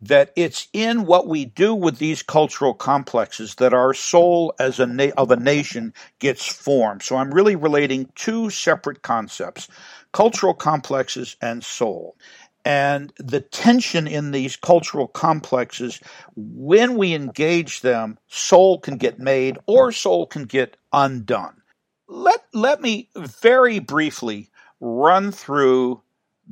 that 0.01 0.33
it's 0.35 0.69
in 0.73 1.05
what 1.05 1.27
we 1.27 1.45
do 1.45 1.75
with 1.75 1.99
these 1.99 2.23
cultural 2.23 2.73
complexes 2.73 3.57
that 3.57 3.75
our 3.75 3.93
soul 3.93 4.55
as 4.59 4.81
a 4.81 4.87
na- 4.87 5.11
of 5.19 5.31
a 5.31 5.37
nation 5.37 5.93
gets 6.19 6.47
formed. 6.47 7.03
So 7.03 7.17
I'm 7.17 7.35
really 7.35 7.57
relating 7.57 8.11
two 8.15 8.49
separate 8.49 9.03
concepts 9.03 9.69
cultural 10.13 10.55
complexes 10.55 11.37
and 11.41 11.63
soul 11.63 12.17
and 12.65 13.13
the 13.19 13.41
tension 13.41 14.07
in 14.07 14.31
these 14.31 14.57
cultural 14.57 15.09
complexes, 15.09 16.01
when 16.37 16.97
we 16.97 17.15
engage 17.15 17.81
them, 17.81 18.19
soul 18.29 18.79
can 18.79 18.97
get 18.97 19.19
made 19.19 19.59
or 19.67 19.93
soul 19.93 20.27
can 20.27 20.45
get 20.45 20.77
undone. 20.93 21.63
Let, 22.09 22.45
let 22.53 22.81
me 22.81 23.09
very 23.17 23.79
briefly 23.79 24.51
run 24.81 25.33
through 25.33 26.03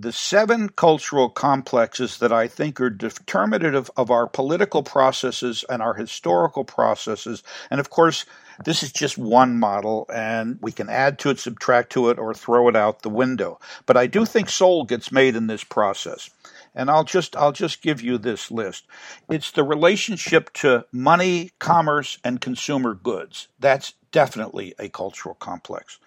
the 0.01 0.13
seven 0.13 0.69
cultural 0.69 1.29
complexes 1.29 2.19
that 2.19 2.33
I 2.33 2.47
think 2.47 2.81
are 2.81 2.89
determinative 2.89 3.91
of 3.97 4.13
our 4.13 4.29
political 4.29 4.85
processes 4.85 5.65
and 5.69 5.83
our 5.83 5.95
historical 5.95 6.63
processes. 6.63 7.43
And 7.69 7.81
of 7.81 7.91
course, 7.91 8.25
this 8.65 8.85
is 8.85 8.93
just 8.93 9.19
one 9.19 9.59
model, 9.59 10.07
and 10.15 10.59
we 10.61 10.71
can 10.71 10.89
add 10.89 11.19
to 11.21 11.31
it, 11.31 11.41
subtract 11.41 11.91
to 11.93 12.11
it, 12.11 12.19
or 12.19 12.33
throw 12.33 12.69
it 12.69 12.77
out 12.77 13.03
the 13.03 13.09
window. 13.09 13.59
But 13.87 13.97
I 13.97 14.07
do 14.07 14.25
think 14.25 14.49
soul 14.49 14.85
gets 14.85 15.11
made 15.11 15.35
in 15.35 15.49
this 15.49 15.65
process. 15.65 16.31
And 16.79 16.88
I'll 16.88 17.05
just 17.05 17.35
I'll 17.37 17.53
just 17.53 17.83
give 17.83 18.01
you 18.01 18.17
this 18.17 18.53
list. 18.53 18.87
It's 19.29 19.51
the 19.51 19.64
relationship 19.64 20.53
to 20.55 20.87
money, 20.93 21.51
commerce, 21.59 22.19
and 22.23 22.41
consumer 22.41 22.95
goods. 22.95 23.49
That's 23.59 23.95
definitely 24.12 24.75
a 24.79 24.88
cultural 24.88 25.35
complex. 25.35 25.99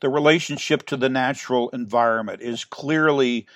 The 0.00 0.10
relationship 0.10 0.84
to 0.86 0.98
the 0.98 1.08
natural 1.08 1.70
environment 1.70 2.42
is 2.42 2.66
clearly 2.66 3.46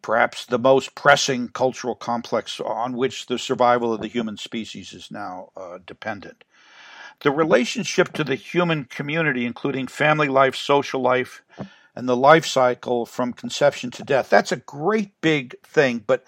perhaps 0.00 0.46
the 0.46 0.58
most 0.58 0.94
pressing 0.94 1.48
cultural 1.48 1.94
complex 1.94 2.60
on 2.60 2.96
which 2.96 3.26
the 3.26 3.38
survival 3.38 3.92
of 3.92 4.00
the 4.00 4.08
human 4.08 4.38
species 4.38 4.94
is 4.94 5.10
now 5.10 5.50
uh, 5.54 5.78
dependent. 5.84 6.44
The 7.20 7.30
relationship 7.30 8.12
to 8.14 8.24
the 8.24 8.36
human 8.36 8.84
community, 8.84 9.44
including 9.44 9.86
family 9.86 10.28
life, 10.28 10.54
social 10.54 11.00
life, 11.00 11.42
and 11.96 12.08
the 12.08 12.16
life 12.16 12.46
cycle 12.46 13.06
from 13.06 13.32
conception 13.32 13.90
to 13.92 14.04
death, 14.04 14.28
that's 14.28 14.52
a 14.52 14.56
great 14.56 15.20
big 15.20 15.58
thing. 15.62 16.04
But 16.06 16.24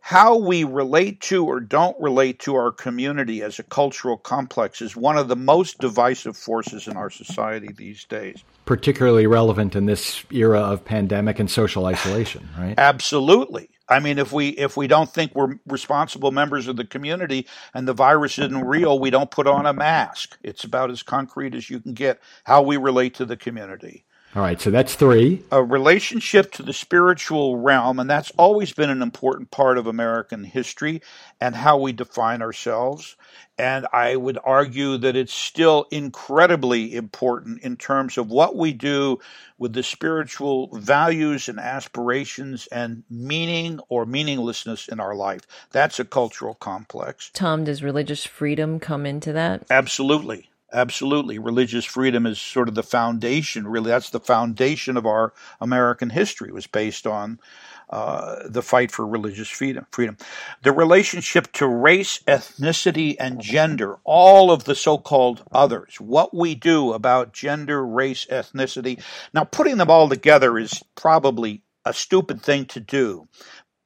how 0.00 0.36
we 0.36 0.64
relate 0.64 1.20
to 1.20 1.44
or 1.44 1.60
don't 1.60 1.94
relate 2.00 2.38
to 2.38 2.54
our 2.54 2.70
community 2.70 3.42
as 3.42 3.58
a 3.58 3.62
cultural 3.62 4.16
complex 4.16 4.80
is 4.80 4.96
one 4.96 5.18
of 5.18 5.28
the 5.28 5.36
most 5.36 5.78
divisive 5.80 6.34
forces 6.34 6.88
in 6.88 6.96
our 6.96 7.10
society 7.10 7.68
these 7.76 8.04
days. 8.04 8.42
Particularly 8.64 9.26
relevant 9.26 9.76
in 9.76 9.84
this 9.84 10.24
era 10.30 10.60
of 10.60 10.82
pandemic 10.82 11.38
and 11.38 11.50
social 11.50 11.84
isolation, 11.84 12.48
right? 12.58 12.74
Absolutely. 12.78 13.68
I 13.86 14.00
mean, 14.00 14.18
if 14.18 14.32
we 14.32 14.48
if 14.48 14.76
we 14.76 14.86
don't 14.86 15.10
think 15.10 15.34
we're 15.34 15.56
responsible 15.66 16.30
members 16.30 16.68
of 16.68 16.76
the 16.76 16.86
community 16.86 17.46
and 17.74 17.88
the 17.88 17.94
virus 17.94 18.38
isn't 18.38 18.64
real, 18.64 18.98
we 18.98 19.10
don't 19.10 19.30
put 19.30 19.46
on 19.46 19.66
a 19.66 19.72
mask. 19.72 20.38
It's 20.42 20.64
about 20.64 20.90
as 20.90 21.02
concrete 21.02 21.54
as 21.54 21.68
you 21.68 21.80
can 21.80 21.94
get 21.94 22.20
how 22.44 22.62
we 22.62 22.76
relate 22.76 23.14
to 23.16 23.26
the 23.26 23.36
community. 23.36 24.04
All 24.36 24.42
right, 24.42 24.60
so 24.60 24.70
that's 24.70 24.94
three. 24.94 25.42
A 25.50 25.64
relationship 25.64 26.52
to 26.52 26.62
the 26.62 26.74
spiritual 26.74 27.56
realm, 27.56 27.98
and 27.98 28.10
that's 28.10 28.30
always 28.36 28.72
been 28.72 28.90
an 28.90 29.00
important 29.00 29.50
part 29.50 29.78
of 29.78 29.86
American 29.86 30.44
history 30.44 31.00
and 31.40 31.56
how 31.56 31.78
we 31.78 31.92
define 31.92 32.42
ourselves. 32.42 33.16
And 33.56 33.86
I 33.90 34.16
would 34.16 34.38
argue 34.44 34.98
that 34.98 35.16
it's 35.16 35.32
still 35.32 35.86
incredibly 35.90 36.94
important 36.94 37.62
in 37.62 37.76
terms 37.76 38.18
of 38.18 38.30
what 38.30 38.54
we 38.54 38.74
do 38.74 39.18
with 39.56 39.72
the 39.72 39.82
spiritual 39.82 40.68
values 40.74 41.48
and 41.48 41.58
aspirations 41.58 42.68
and 42.70 43.04
meaning 43.08 43.80
or 43.88 44.04
meaninglessness 44.04 44.88
in 44.88 45.00
our 45.00 45.14
life. 45.14 45.42
That's 45.72 45.98
a 45.98 46.04
cultural 46.04 46.54
complex. 46.54 47.30
Tom, 47.32 47.64
does 47.64 47.82
religious 47.82 48.24
freedom 48.26 48.78
come 48.78 49.06
into 49.06 49.32
that? 49.32 49.64
Absolutely. 49.70 50.50
Absolutely. 50.70 51.38
Religious 51.38 51.86
freedom 51.86 52.26
is 52.26 52.38
sort 52.38 52.68
of 52.68 52.74
the 52.74 52.82
foundation, 52.82 53.66
really. 53.66 53.88
That's 53.88 54.10
the 54.10 54.20
foundation 54.20 54.98
of 54.98 55.06
our 55.06 55.32
American 55.62 56.10
history, 56.10 56.52
was 56.52 56.66
based 56.66 57.06
on 57.06 57.40
uh, 57.88 58.40
the 58.44 58.60
fight 58.60 58.90
for 58.90 59.06
religious 59.06 59.48
freedom. 59.48 59.86
Freedom, 59.92 60.18
the 60.62 60.72
relationship 60.72 61.50
to 61.52 61.66
race, 61.66 62.18
ethnicity, 62.28 63.16
and 63.18 63.40
gender, 63.40 63.96
all 64.04 64.50
of 64.50 64.64
the 64.64 64.74
so-called 64.74 65.42
others. 65.52 65.96
What 66.00 66.34
we 66.34 66.54
do 66.54 66.92
about 66.92 67.32
gender, 67.32 67.86
race, 67.86 68.26
ethnicity. 68.30 69.02
Now, 69.32 69.44
putting 69.44 69.78
them 69.78 69.90
all 69.90 70.10
together 70.10 70.58
is 70.58 70.82
probably 70.96 71.62
a 71.86 71.94
stupid 71.94 72.42
thing 72.42 72.66
to 72.66 72.80
do, 72.80 73.26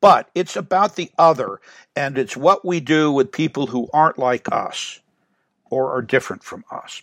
but 0.01 0.31
it's 0.35 0.57
about 0.57 0.97
the 0.97 1.13
other, 1.17 1.61
and 1.95 2.19
it's 2.19 2.37
what 2.37 2.65
we 2.65 2.81
do 2.81 3.13
with 3.13 3.31
people 3.31 3.69
who 3.69 3.89
aren't 3.93 4.19
like 4.19 4.51
us 4.51 4.99
or 5.73 5.91
are 5.91 6.03
different 6.03 6.45
from 6.45 6.65
us. 6.71 7.03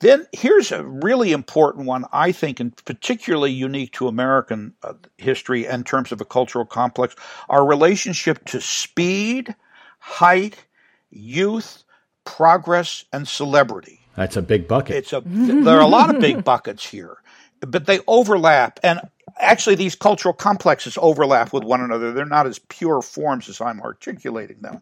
Then 0.00 0.26
here's 0.32 0.72
a 0.72 0.82
really 0.82 1.32
important 1.32 1.86
one, 1.86 2.06
I 2.12 2.32
think, 2.32 2.58
and 2.58 2.74
particularly 2.84 3.52
unique 3.52 3.92
to 3.92 4.08
American 4.08 4.72
uh, 4.82 4.94
history 5.18 5.66
in 5.66 5.84
terms 5.84 6.10
of 6.10 6.20
a 6.20 6.24
cultural 6.24 6.64
complex 6.64 7.14
our 7.48 7.64
relationship 7.64 8.44
to 8.46 8.60
speed, 8.60 9.54
height, 9.98 10.64
youth, 11.10 11.84
progress, 12.24 13.04
and 13.12 13.28
celebrity. 13.28 14.00
That's 14.16 14.36
a 14.36 14.42
big 14.42 14.66
bucket. 14.66 14.96
It's 14.96 15.12
a, 15.12 15.22
there 15.24 15.76
are 15.76 15.82
a 15.82 15.86
lot 15.86 16.12
of 16.12 16.20
big 16.20 16.42
buckets 16.52 16.86
here, 16.86 17.18
but 17.60 17.84
they 17.84 18.00
overlap. 18.08 18.80
And 18.82 19.00
actually, 19.38 19.74
these 19.74 19.94
cultural 19.94 20.34
complexes 20.34 20.98
overlap 21.00 21.52
with 21.52 21.64
one 21.64 21.82
another. 21.82 22.12
They're 22.12 22.24
not 22.24 22.46
as 22.46 22.58
pure 22.58 23.02
forms 23.02 23.48
as 23.50 23.60
I'm 23.60 23.80
articulating 23.80 24.60
them 24.60 24.80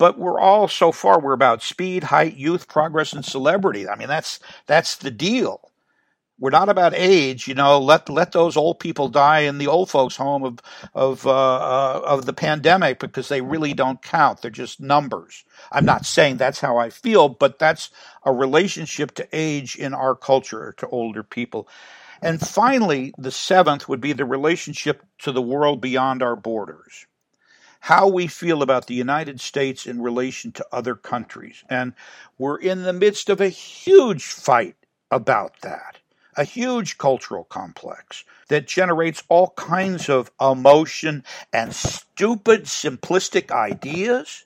but 0.00 0.18
we're 0.18 0.40
all 0.40 0.66
so 0.66 0.92
far 0.92 1.20
we're 1.20 1.34
about 1.34 1.62
speed, 1.62 2.04
height, 2.04 2.34
youth, 2.34 2.68
progress, 2.68 3.12
and 3.12 3.22
celebrity. 3.22 3.86
I 3.86 3.96
mean, 3.96 4.08
that's 4.08 4.40
that's 4.66 4.96
the 4.96 5.10
deal. 5.10 5.70
We're 6.38 6.48
not 6.48 6.70
about 6.70 6.94
age, 6.96 7.46
you 7.46 7.52
know. 7.52 7.78
Let 7.78 8.08
let 8.08 8.32
those 8.32 8.56
old 8.56 8.80
people 8.80 9.08
die 9.10 9.40
in 9.40 9.58
the 9.58 9.66
old 9.66 9.90
folks' 9.90 10.16
home 10.16 10.42
of 10.42 10.60
of 10.94 11.26
uh, 11.26 11.30
uh, 11.30 12.02
of 12.02 12.24
the 12.24 12.32
pandemic 12.32 12.98
because 12.98 13.28
they 13.28 13.42
really 13.42 13.74
don't 13.74 14.00
count. 14.00 14.40
They're 14.40 14.50
just 14.50 14.80
numbers. 14.80 15.44
I'm 15.70 15.84
not 15.84 16.06
saying 16.06 16.38
that's 16.38 16.60
how 16.60 16.78
I 16.78 16.88
feel, 16.88 17.28
but 17.28 17.58
that's 17.58 17.90
a 18.24 18.32
relationship 18.32 19.12
to 19.16 19.28
age 19.34 19.76
in 19.76 19.92
our 19.92 20.14
culture 20.14 20.74
to 20.78 20.88
older 20.88 21.22
people. 21.22 21.68
And 22.22 22.40
finally, 22.40 23.12
the 23.18 23.30
seventh 23.30 23.86
would 23.86 24.00
be 24.00 24.14
the 24.14 24.24
relationship 24.24 25.02
to 25.18 25.32
the 25.32 25.42
world 25.42 25.82
beyond 25.82 26.22
our 26.22 26.36
borders 26.36 27.04
how 27.80 28.06
we 28.06 28.26
feel 28.26 28.62
about 28.62 28.86
the 28.86 28.94
United 28.94 29.40
States 29.40 29.86
in 29.86 30.02
relation 30.02 30.52
to 30.52 30.66
other 30.70 30.94
countries. 30.94 31.64
And 31.68 31.94
we're 32.38 32.58
in 32.58 32.82
the 32.82 32.92
midst 32.92 33.28
of 33.28 33.40
a 33.40 33.48
huge 33.48 34.24
fight 34.24 34.76
about 35.10 35.60
that, 35.62 35.98
a 36.36 36.44
huge 36.44 36.98
cultural 36.98 37.44
complex 37.44 38.24
that 38.48 38.66
generates 38.66 39.22
all 39.28 39.50
kinds 39.56 40.08
of 40.08 40.30
emotion 40.40 41.24
and 41.52 41.74
stupid, 41.74 42.64
simplistic 42.64 43.50
ideas. 43.50 44.44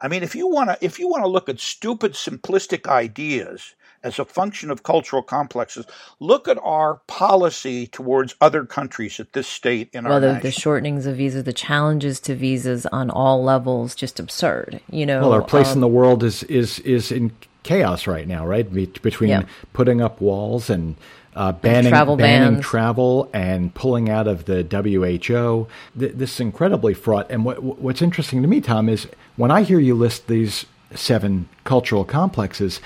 I 0.00 0.08
mean, 0.08 0.22
if 0.22 0.34
you 0.34 0.46
want 0.46 0.70
to, 0.70 0.78
if 0.84 0.98
you 0.98 1.08
want 1.08 1.24
to 1.24 1.28
look 1.28 1.48
at 1.48 1.60
stupid, 1.60 2.12
simplistic 2.12 2.86
ideas 2.86 3.74
as 4.02 4.18
a 4.18 4.24
function 4.24 4.70
of 4.70 4.82
cultural 4.82 5.22
complexes. 5.22 5.86
Look 6.20 6.48
at 6.48 6.58
our 6.62 6.96
policy 7.06 7.86
towards 7.86 8.34
other 8.40 8.64
countries 8.64 9.20
at 9.20 9.32
this 9.32 9.46
state 9.46 9.90
in 9.92 10.04
well, 10.04 10.14
our 10.14 10.20
the, 10.20 10.40
the 10.40 10.48
shortenings 10.48 11.06
of 11.06 11.16
visas, 11.16 11.44
the 11.44 11.52
challenges 11.52 12.20
to 12.20 12.34
visas 12.34 12.86
on 12.86 13.10
all 13.10 13.42
levels, 13.42 13.94
just 13.94 14.20
absurd. 14.20 14.80
You 14.90 15.06
know, 15.06 15.20
well, 15.20 15.32
our 15.32 15.42
place 15.42 15.68
um, 15.68 15.74
in 15.74 15.80
the 15.80 15.88
world 15.88 16.22
is 16.22 16.42
is 16.44 16.78
is 16.80 17.12
in 17.12 17.32
chaos 17.62 18.06
right 18.06 18.26
now, 18.26 18.46
right? 18.46 18.70
Between 19.02 19.30
yeah. 19.30 19.42
putting 19.72 20.00
up 20.00 20.20
walls 20.20 20.68
and 20.68 20.96
uh, 21.34 21.52
banning 21.52 21.90
travel 21.90 22.16
banning 22.16 22.54
bans. 22.54 22.64
travel 22.64 23.30
and 23.32 23.74
pulling 23.74 24.10
out 24.10 24.26
of 24.26 24.44
the 24.44 24.62
WHO. 24.62 25.66
This 25.94 26.34
is 26.34 26.40
incredibly 26.40 26.94
fraught. 26.94 27.30
And 27.30 27.44
what, 27.44 27.62
what's 27.62 28.02
interesting 28.02 28.42
to 28.42 28.48
me, 28.48 28.60
Tom, 28.60 28.88
is 28.88 29.06
when 29.36 29.50
I 29.50 29.62
hear 29.62 29.78
you 29.78 29.94
list 29.94 30.26
these 30.26 30.66
seven 30.94 31.48
cultural 31.64 32.04
complexes, 32.04 32.80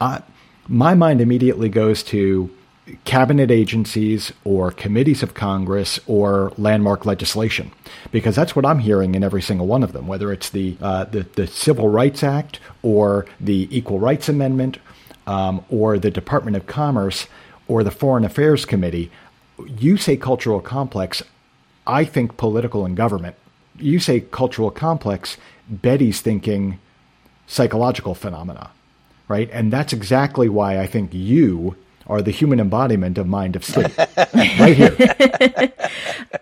uh, 0.00 0.20
my 0.68 0.94
mind 0.94 1.20
immediately 1.20 1.68
goes 1.68 2.02
to 2.04 2.50
cabinet 3.04 3.50
agencies 3.50 4.32
or 4.44 4.70
committees 4.70 5.22
of 5.22 5.34
Congress 5.34 5.98
or 6.06 6.52
landmark 6.56 7.04
legislation, 7.06 7.70
because 8.12 8.36
that's 8.36 8.54
what 8.54 8.64
I'm 8.64 8.78
hearing 8.78 9.14
in 9.14 9.24
every 9.24 9.42
single 9.42 9.66
one 9.66 9.82
of 9.82 9.92
them, 9.92 10.06
whether 10.06 10.32
it's 10.32 10.50
the 10.50 10.76
uh, 10.80 11.04
the, 11.04 11.22
the, 11.34 11.46
Civil 11.46 11.88
Rights 11.88 12.22
Act 12.22 12.60
or 12.82 13.26
the 13.40 13.68
Equal 13.76 13.98
Rights 13.98 14.28
Amendment 14.28 14.78
um, 15.26 15.64
or 15.70 15.98
the 15.98 16.10
Department 16.10 16.56
of 16.56 16.66
Commerce 16.66 17.26
or 17.66 17.82
the 17.82 17.90
Foreign 17.90 18.24
Affairs 18.24 18.64
Committee. 18.64 19.10
You 19.66 19.96
say 19.96 20.16
cultural 20.16 20.60
complex, 20.60 21.22
I 21.86 22.04
think 22.04 22.36
political 22.36 22.84
and 22.84 22.96
government. 22.96 23.36
You 23.78 23.98
say 23.98 24.20
cultural 24.20 24.70
complex, 24.70 25.36
Betty's 25.68 26.20
thinking 26.20 26.78
psychological 27.46 28.14
phenomena 28.14 28.70
right? 29.28 29.48
And 29.52 29.72
that's 29.72 29.92
exactly 29.92 30.48
why 30.48 30.80
I 30.80 30.86
think 30.86 31.12
you 31.12 31.76
are 32.06 32.22
the 32.22 32.30
human 32.30 32.58
embodiment 32.58 33.18
of 33.18 33.26
mind 33.26 33.54
of 33.54 33.64
sleep 33.64 33.96
right 34.34 34.74
here. 34.74 35.72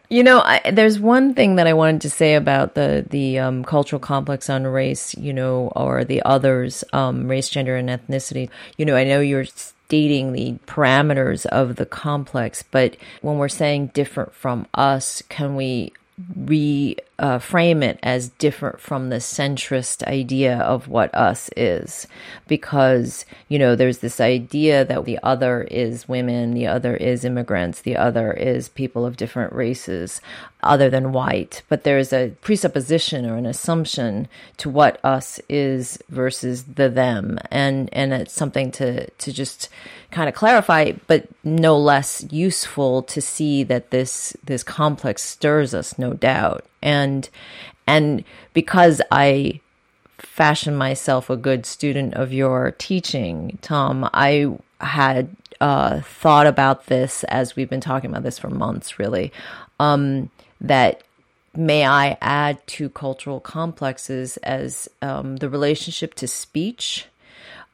you 0.09 0.23
know, 0.23 0.41
I, 0.41 0.71
there's 0.73 1.01
one 1.01 1.35
thing 1.35 1.57
that 1.57 1.67
I 1.67 1.73
wanted 1.73 2.03
to 2.03 2.11
say 2.11 2.35
about 2.35 2.75
the 2.75 3.05
the 3.11 3.41
um, 3.41 3.65
cultural 3.65 3.99
complex 3.99 4.49
on 4.49 4.65
race, 4.65 5.15
you 5.17 5.33
know, 5.33 5.73
or 5.75 6.05
the 6.05 6.23
others, 6.23 6.85
um, 6.93 7.29
race, 7.29 7.49
gender, 7.49 7.77
and 7.77 7.89
ethnicity. 7.89 8.49
You 8.77 8.87
know, 8.87 8.97
I 8.97 9.05
know 9.05 9.21
you're 9.21 9.45
stating 9.45 10.33
the 10.33 10.53
parameters 10.67 11.47
of 11.47 11.77
the 11.77 11.87
complex, 11.87 12.63
but 12.63 12.97
when 13.23 13.39
we're 13.39 13.49
saying 13.49 13.89
different 13.89 14.35
from 14.35 14.67
us, 14.75 15.23
can 15.29 15.57
we 15.57 15.93
reframe 16.39 16.99
uh, 17.19 17.39
frame 17.39 17.83
it 17.83 17.99
as 18.03 18.29
different 18.31 18.81
from 18.81 19.09
the 19.09 19.17
centrist 19.17 20.03
idea 20.05 20.59
of 20.59 20.89
what 20.89 21.15
us 21.15 21.49
is. 21.57 22.07
Because, 22.47 23.25
you 23.49 23.59
know, 23.59 23.75
there's 23.75 23.99
this 23.99 24.21
idea 24.21 24.85
that 24.85 25.05
the 25.05 25.19
other 25.23 25.63
is 25.63 26.09
women, 26.09 26.53
the 26.55 26.67
other 26.67 26.95
is 26.97 27.25
immigrants, 27.25 27.81
the 27.81 27.97
other 27.97 28.33
is 28.33 28.69
people 28.69 29.07
of 29.07 29.17
different 29.17 29.53
races 29.53 30.21
other 30.63 30.91
than 30.91 31.13
white. 31.13 31.63
But 31.69 31.85
there's 31.85 32.13
a 32.13 32.35
presupposition 32.43 33.25
or 33.25 33.37
an 33.37 33.47
assumption 33.47 34.29
to 34.59 34.69
what 34.69 35.03
us 35.05 35.41
is 35.49 35.99
versus 36.09 36.65
the 36.65 36.89
them. 36.89 37.39
And, 37.51 37.89
and 37.93 38.13
it's 38.13 38.33
something 38.33 38.71
to, 38.73 39.09
to 39.09 39.33
just 39.33 39.69
kind 40.11 40.29
of 40.29 40.35
clarify, 40.35 40.93
but 41.07 41.29
no 41.45 41.79
less 41.79 42.25
useful 42.31 43.03
to 43.03 43.21
see 43.21 43.63
that 43.65 43.91
this 43.91 44.37
this 44.45 44.63
complex 44.63 45.23
stirs 45.23 45.75
us, 45.75 45.99
no 45.99 46.13
doubt. 46.15 46.65
And 46.83 47.29
and 47.87 48.25
because 48.53 49.01
I 49.11 49.61
fashion 50.19 50.75
myself 50.77 51.31
a 51.31 51.37
good 51.37 51.67
student 51.67 52.15
of 52.15 52.33
your 52.33 52.75
teaching, 52.79 53.59
Tom, 53.63 54.09
I 54.13 54.57
had 54.81 55.35
uh, 55.61 56.01
thought 56.01 56.47
about 56.47 56.87
this 56.87 57.25
as 57.25 57.57
we've 57.57 57.71
been 57.71 57.81
talking 57.81 58.11
about 58.11 58.23
this 58.23 58.39
for 58.39 58.51
months, 58.51 58.99
really. 58.99 59.33
Um, 59.79 60.31
that 60.61 61.03
may 61.55 61.85
I 61.85 62.19
add 62.21 62.65
to 62.67 62.89
cultural 62.89 63.41
complexes 63.41 64.37
as 64.39 64.89
um, 65.03 65.37
the 65.37 65.49
relationship 65.49 66.15
to 66.15 66.29
speech. 66.29 67.07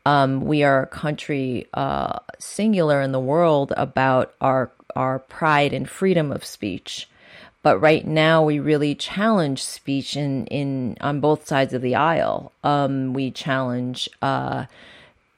Um, 0.04 0.42
we 0.42 0.62
are 0.62 0.82
a 0.82 0.86
country 0.86 1.68
uh, 1.74 2.18
singular 2.38 3.00
in 3.00 3.12
the 3.12 3.20
world 3.20 3.72
about 3.76 4.34
our 4.40 4.70
our 4.94 5.20
pride 5.20 5.72
and 5.72 5.88
freedom 5.88 6.30
of 6.32 6.44
speech. 6.44 7.08
But 7.62 7.78
right 7.78 8.04
now, 8.06 8.42
we 8.42 8.58
really 8.58 8.94
challenge 8.94 9.62
speech 9.62 10.16
in, 10.16 10.46
in 10.46 10.96
on 11.00 11.20
both 11.20 11.46
sides 11.46 11.72
of 11.72 11.82
the 11.82 11.94
aisle. 11.94 12.52
Um, 12.64 13.14
we 13.14 13.30
challenge 13.30 14.08
uh, 14.20 14.66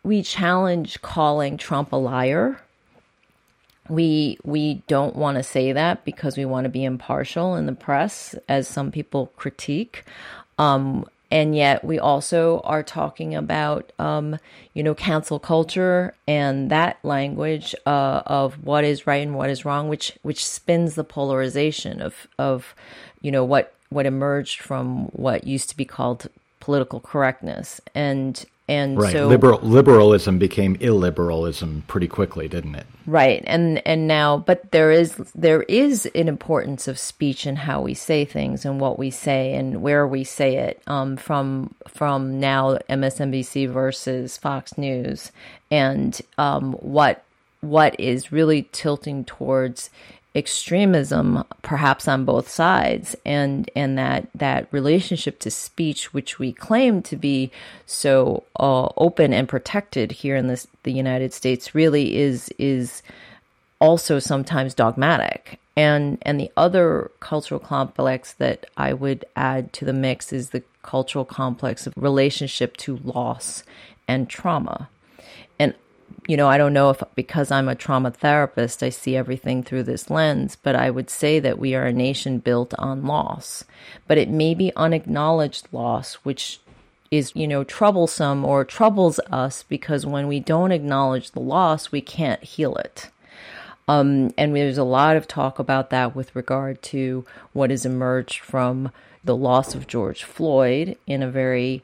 we 0.02 0.22
challenge 0.22 1.02
calling 1.02 1.56
Trump 1.58 1.92
a 1.92 1.96
liar. 1.96 2.60
We 3.90 4.38
we 4.42 4.82
don't 4.86 5.16
want 5.16 5.36
to 5.36 5.42
say 5.42 5.72
that 5.72 6.04
because 6.06 6.38
we 6.38 6.46
want 6.46 6.64
to 6.64 6.70
be 6.70 6.84
impartial 6.84 7.56
in 7.56 7.66
the 7.66 7.72
press, 7.72 8.34
as 8.48 8.68
some 8.68 8.90
people 8.90 9.30
critique. 9.36 10.04
Um, 10.58 11.04
and 11.34 11.56
yet 11.56 11.84
we 11.84 11.98
also 11.98 12.60
are 12.60 12.84
talking 12.84 13.34
about 13.34 13.92
um, 13.98 14.38
you 14.72 14.82
know 14.82 14.94
cancel 14.94 15.38
culture 15.38 16.14
and 16.26 16.70
that 16.70 16.98
language 17.02 17.74
uh, 17.84 18.22
of 18.24 18.54
what 18.64 18.84
is 18.84 19.06
right 19.06 19.22
and 19.22 19.34
what 19.34 19.50
is 19.50 19.64
wrong 19.64 19.88
which 19.88 20.16
which 20.22 20.46
spins 20.46 20.94
the 20.94 21.04
polarization 21.04 22.00
of 22.00 22.28
of 22.38 22.74
you 23.20 23.30
know 23.30 23.44
what 23.44 23.74
what 23.90 24.06
emerged 24.06 24.60
from 24.60 25.06
what 25.08 25.44
used 25.44 25.68
to 25.68 25.76
be 25.76 25.84
called 25.84 26.28
political 26.64 26.98
correctness. 26.98 27.78
And 27.94 28.42
and 28.66 28.98
right. 28.98 29.12
so 29.12 29.28
Liberal, 29.28 29.58
liberalism 29.60 30.38
became 30.38 30.76
illiberalism 30.78 31.86
pretty 31.86 32.08
quickly, 32.08 32.48
didn't 32.48 32.76
it? 32.76 32.86
Right. 33.06 33.44
And 33.46 33.86
and 33.86 34.08
now 34.08 34.38
but 34.38 34.70
there 34.70 34.90
is 34.90 35.16
there 35.34 35.64
is 35.64 36.06
an 36.14 36.28
importance 36.28 36.88
of 36.88 36.98
speech 36.98 37.44
and 37.44 37.58
how 37.58 37.82
we 37.82 37.92
say 37.92 38.24
things 38.24 38.64
and 38.64 38.80
what 38.80 38.98
we 38.98 39.10
say 39.10 39.52
and 39.52 39.82
where 39.82 40.06
we 40.06 40.24
say 40.24 40.56
it 40.56 40.80
um, 40.86 41.18
from 41.18 41.74
from 41.88 42.40
now 42.40 42.78
MSNBC 42.88 43.68
versus 43.68 44.38
Fox 44.38 44.78
News 44.78 45.30
and 45.70 46.18
um, 46.38 46.72
what 46.74 47.22
what 47.60 47.98
is 47.98 48.32
really 48.32 48.68
tilting 48.72 49.24
towards 49.24 49.90
extremism 50.36 51.44
perhaps 51.62 52.08
on 52.08 52.24
both 52.24 52.48
sides 52.48 53.14
and 53.24 53.70
and 53.76 53.96
that 53.96 54.26
that 54.34 54.66
relationship 54.72 55.38
to 55.38 55.48
speech 55.48 56.12
which 56.12 56.40
we 56.40 56.52
claim 56.52 57.00
to 57.00 57.14
be 57.14 57.52
so 57.86 58.42
uh, 58.58 58.88
open 58.96 59.32
and 59.32 59.48
protected 59.48 60.10
here 60.10 60.34
in 60.34 60.48
this 60.48 60.66
the 60.82 60.92
United 60.92 61.32
States 61.32 61.74
really 61.74 62.16
is 62.16 62.50
is 62.58 63.02
also 63.80 64.18
sometimes 64.18 64.74
dogmatic. 64.74 65.58
And 65.76 66.18
and 66.22 66.38
the 66.40 66.50
other 66.56 67.10
cultural 67.20 67.60
complex 67.60 68.32
that 68.34 68.66
I 68.76 68.92
would 68.92 69.24
add 69.36 69.72
to 69.74 69.84
the 69.84 69.92
mix 69.92 70.32
is 70.32 70.50
the 70.50 70.62
cultural 70.82 71.24
complex 71.24 71.86
of 71.86 71.94
relationship 71.96 72.76
to 72.78 72.96
loss 72.98 73.64
and 74.06 74.28
trauma 74.28 74.88
you 76.26 76.36
know, 76.36 76.48
I 76.48 76.58
don't 76.58 76.72
know 76.72 76.90
if 76.90 77.02
because 77.14 77.50
I'm 77.50 77.68
a 77.68 77.74
trauma 77.74 78.10
therapist, 78.10 78.82
I 78.82 78.88
see 78.88 79.16
everything 79.16 79.62
through 79.62 79.82
this 79.84 80.10
lens, 80.10 80.56
but 80.56 80.74
I 80.74 80.90
would 80.90 81.10
say 81.10 81.38
that 81.40 81.58
we 81.58 81.74
are 81.74 81.84
a 81.84 81.92
nation 81.92 82.38
built 82.38 82.74
on 82.78 83.06
loss. 83.06 83.64
But 84.06 84.18
it 84.18 84.28
may 84.28 84.54
be 84.54 84.72
unacknowledged 84.76 85.68
loss, 85.70 86.14
which 86.16 86.60
is, 87.10 87.32
you 87.34 87.46
know, 87.46 87.62
troublesome 87.62 88.44
or 88.44 88.64
troubles 88.64 89.20
us 89.30 89.62
because 89.62 90.06
when 90.06 90.26
we 90.26 90.40
don't 90.40 90.72
acknowledge 90.72 91.30
the 91.30 91.40
loss, 91.40 91.92
we 91.92 92.00
can't 92.00 92.42
heal 92.42 92.76
it. 92.76 93.10
Um, 93.86 94.32
and 94.38 94.56
there's 94.56 94.78
a 94.78 94.84
lot 94.84 95.16
of 95.16 95.28
talk 95.28 95.58
about 95.58 95.90
that 95.90 96.16
with 96.16 96.34
regard 96.34 96.82
to 96.84 97.26
what 97.52 97.70
has 97.70 97.84
emerged 97.84 98.40
from 98.40 98.90
the 99.22 99.36
loss 99.36 99.74
of 99.74 99.86
George 99.86 100.24
Floyd 100.24 100.96
in 101.06 101.22
a 101.22 101.30
very 101.30 101.82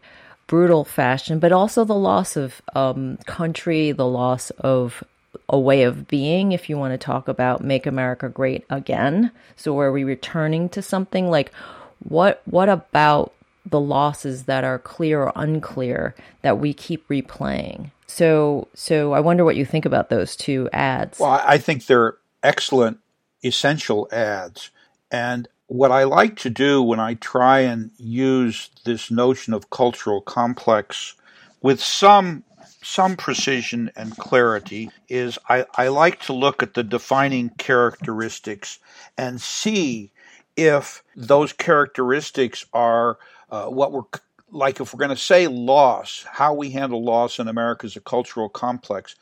brutal 0.50 0.84
fashion, 0.84 1.38
but 1.38 1.52
also 1.52 1.84
the 1.84 1.94
loss 1.94 2.36
of 2.36 2.60
um, 2.74 3.16
country, 3.24 3.92
the 3.92 4.06
loss 4.06 4.50
of 4.58 5.04
a 5.48 5.56
way 5.56 5.84
of 5.84 6.08
being, 6.08 6.50
if 6.50 6.68
you 6.68 6.76
want 6.76 6.92
to 6.92 6.98
talk 6.98 7.28
about 7.28 7.62
make 7.62 7.86
America 7.86 8.28
great 8.28 8.64
again. 8.68 9.30
So 9.54 9.78
are 9.78 9.92
we 9.92 10.02
returning 10.02 10.68
to 10.70 10.82
something 10.82 11.30
like 11.30 11.52
what 12.00 12.42
what 12.46 12.68
about 12.68 13.32
the 13.64 13.78
losses 13.78 14.46
that 14.46 14.64
are 14.64 14.80
clear 14.80 15.22
or 15.22 15.32
unclear 15.36 16.16
that 16.42 16.58
we 16.58 16.74
keep 16.74 17.06
replaying? 17.06 17.92
So 18.08 18.66
so 18.74 19.12
I 19.12 19.20
wonder 19.20 19.44
what 19.44 19.54
you 19.54 19.64
think 19.64 19.84
about 19.86 20.10
those 20.10 20.34
two 20.34 20.68
ads. 20.72 21.20
Well, 21.20 21.40
I 21.44 21.58
think 21.58 21.86
they're 21.86 22.16
excellent 22.42 22.98
essential 23.44 24.08
ads. 24.10 24.72
And 25.12 25.46
what 25.70 25.92
I 25.92 26.02
like 26.02 26.34
to 26.38 26.50
do 26.50 26.82
when 26.82 26.98
I 26.98 27.14
try 27.14 27.60
and 27.60 27.92
use 27.96 28.70
this 28.84 29.08
notion 29.08 29.54
of 29.54 29.70
cultural 29.70 30.20
complex 30.20 31.14
with 31.62 31.80
some 31.80 32.42
some 32.82 33.14
precision 33.14 33.88
and 33.94 34.16
clarity 34.16 34.90
is 35.08 35.38
I, 35.48 35.66
I 35.76 35.86
like 35.88 36.22
to 36.22 36.32
look 36.32 36.64
at 36.64 36.74
the 36.74 36.82
defining 36.82 37.50
characteristics 37.50 38.80
and 39.16 39.40
see 39.40 40.10
if 40.56 41.04
those 41.14 41.52
characteristics 41.52 42.66
are 42.72 43.18
uh, 43.50 43.66
what 43.66 43.92
we're 43.92 44.02
like 44.50 44.80
if 44.80 44.92
we're 44.92 44.98
going 44.98 45.10
to 45.10 45.16
say 45.16 45.46
loss, 45.46 46.26
how 46.32 46.52
we 46.52 46.72
handle 46.72 47.04
loss 47.04 47.38
in 47.38 47.46
America 47.46 47.86
is 47.86 47.94
a 47.94 48.00
cultural 48.00 48.48
complex. 48.48 49.14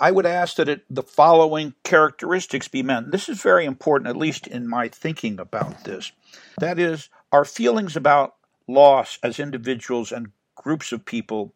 I 0.00 0.10
would 0.10 0.26
ask 0.26 0.56
that 0.56 0.68
it, 0.68 0.84
the 0.88 1.02
following 1.02 1.74
characteristics 1.82 2.68
be 2.68 2.82
met. 2.82 3.10
This 3.10 3.28
is 3.28 3.42
very 3.42 3.64
important, 3.64 4.08
at 4.08 4.16
least 4.16 4.46
in 4.46 4.68
my 4.68 4.88
thinking 4.88 5.40
about 5.40 5.84
this. 5.84 6.12
That 6.60 6.78
is, 6.78 7.08
our 7.32 7.44
feelings 7.44 7.96
about 7.96 8.34
loss 8.68 9.18
as 9.22 9.40
individuals 9.40 10.12
and 10.12 10.32
groups 10.54 10.92
of 10.92 11.04
people 11.04 11.54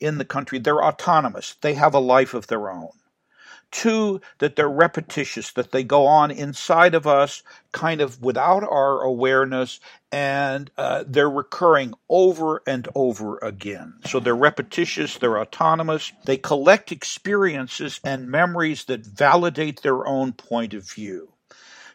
in 0.00 0.18
the 0.18 0.24
country, 0.24 0.58
they're 0.58 0.84
autonomous. 0.84 1.56
They 1.60 1.74
have 1.74 1.94
a 1.94 2.00
life 2.00 2.34
of 2.34 2.48
their 2.48 2.70
own. 2.70 2.90
Two, 3.76 4.22
that 4.38 4.56
they're 4.56 4.70
repetitious, 4.70 5.52
that 5.52 5.72
they 5.72 5.84
go 5.84 6.06
on 6.06 6.30
inside 6.30 6.94
of 6.94 7.06
us 7.06 7.42
kind 7.72 8.00
of 8.00 8.22
without 8.22 8.64
our 8.64 9.02
awareness 9.02 9.80
and 10.12 10.70
uh, 10.78 11.04
they're 11.06 11.30
recurring 11.30 11.94
over 12.08 12.62
and 12.66 12.88
over 12.94 13.38
again. 13.42 13.94
So 14.06 14.20
they're 14.20 14.34
repetitious, 14.36 15.18
they're 15.18 15.38
autonomous, 15.40 16.12
they 16.24 16.38
collect 16.38 16.92
experiences 16.92 18.00
and 18.04 18.28
memories 18.30 18.86
that 18.86 19.04
validate 19.06 19.82
their 19.82 20.06
own 20.06 20.32
point 20.32 20.74
of 20.74 20.90
view. 20.90 21.34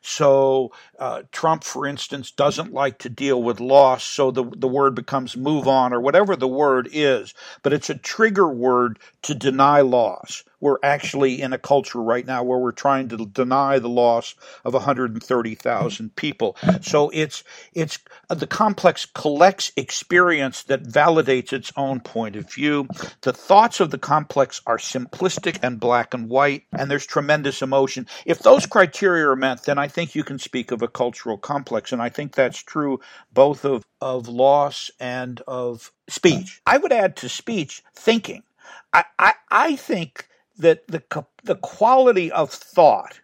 So 0.04 0.72
uh, 1.00 1.24
Trump, 1.32 1.64
for 1.64 1.88
instance, 1.88 2.32
doesn't 2.32 2.74
like 2.74 3.00
to 3.00 3.10
deal 3.10 3.42
with 3.44 3.60
loss, 3.60 4.04
so 4.04 4.32
the, 4.32 4.46
the 4.46 4.68
word 4.68 4.96
becomes 4.96 5.38
move 5.38 5.68
on 5.68 5.94
or 5.94 6.02
whatever 6.02 6.36
the 6.36 6.48
word 6.48 6.90
is, 6.92 7.34
but 7.64 7.74
it's 7.74 7.90
a 7.90 7.96
trigger 7.96 8.50
word 8.50 9.00
to 9.24 9.36
deny 9.36 9.82
loss. 9.82 10.44
We're 10.62 10.78
actually 10.84 11.42
in 11.42 11.54
a 11.54 11.58
culture 11.58 12.02
right 12.02 12.26
now 12.26 12.44
where 12.44 12.60
we're 12.60 12.72
trying 12.72 13.10
to 13.10 13.26
deny 13.26 13.80
the 13.80 13.90
loss 13.90 14.36
of 14.64 14.74
130,000 14.74 16.16
people. 16.16 16.56
So 16.82 17.10
it's 17.10 17.44
it's 17.74 18.00
uh, 18.30 18.36
the 18.36 18.48
complex 18.48 19.06
collects 19.06 19.72
experience 19.76 20.64
that 20.64 20.84
validates 20.84 21.52
its 21.52 21.74
own 21.76 22.00
point 22.00 22.36
of 22.36 22.50
view. 22.52 22.88
The 23.22 23.34
thoughts 23.34 23.80
of 23.80 23.92
the 23.92 23.98
complex 23.98 24.62
are 24.66 24.78
simplistic 24.78 25.60
and 25.64 25.80
black 25.80 26.14
and 26.14 26.30
white, 26.30 26.64
and 26.72 26.90
there's 26.90 27.06
tremendous 27.06 27.62
emotion. 27.62 28.08
If 28.26 28.40
those 28.40 28.66
criteria 28.66 29.28
are 29.28 29.36
met, 29.36 29.64
then 29.64 29.78
I 29.78 29.88
think 29.88 30.16
you 30.16 30.24
can 30.24 30.40
speak 30.40 30.72
of 30.72 30.82
a 30.82 30.88
cultural 30.88 31.38
complex, 31.38 31.92
and 31.92 32.02
I 32.02 32.10
think 32.10 32.36
that's 32.36 32.62
true 32.62 33.00
both 33.34 33.66
of 33.66 33.84
of 34.00 34.28
loss 34.28 34.92
and 35.00 35.42
of 35.48 35.92
speech. 36.08 36.62
I 36.66 36.78
would 36.78 36.92
add 36.92 37.16
to 37.18 37.30
speech 37.30 37.84
thinking. 37.96 38.44
I, 38.94 39.06
I, 39.18 39.34
I 39.50 39.76
think 39.76 40.28
that 40.62 40.88
the 40.88 41.04
the 41.44 41.56
quality 41.56 42.32
of 42.32 42.52
thought 42.52 43.20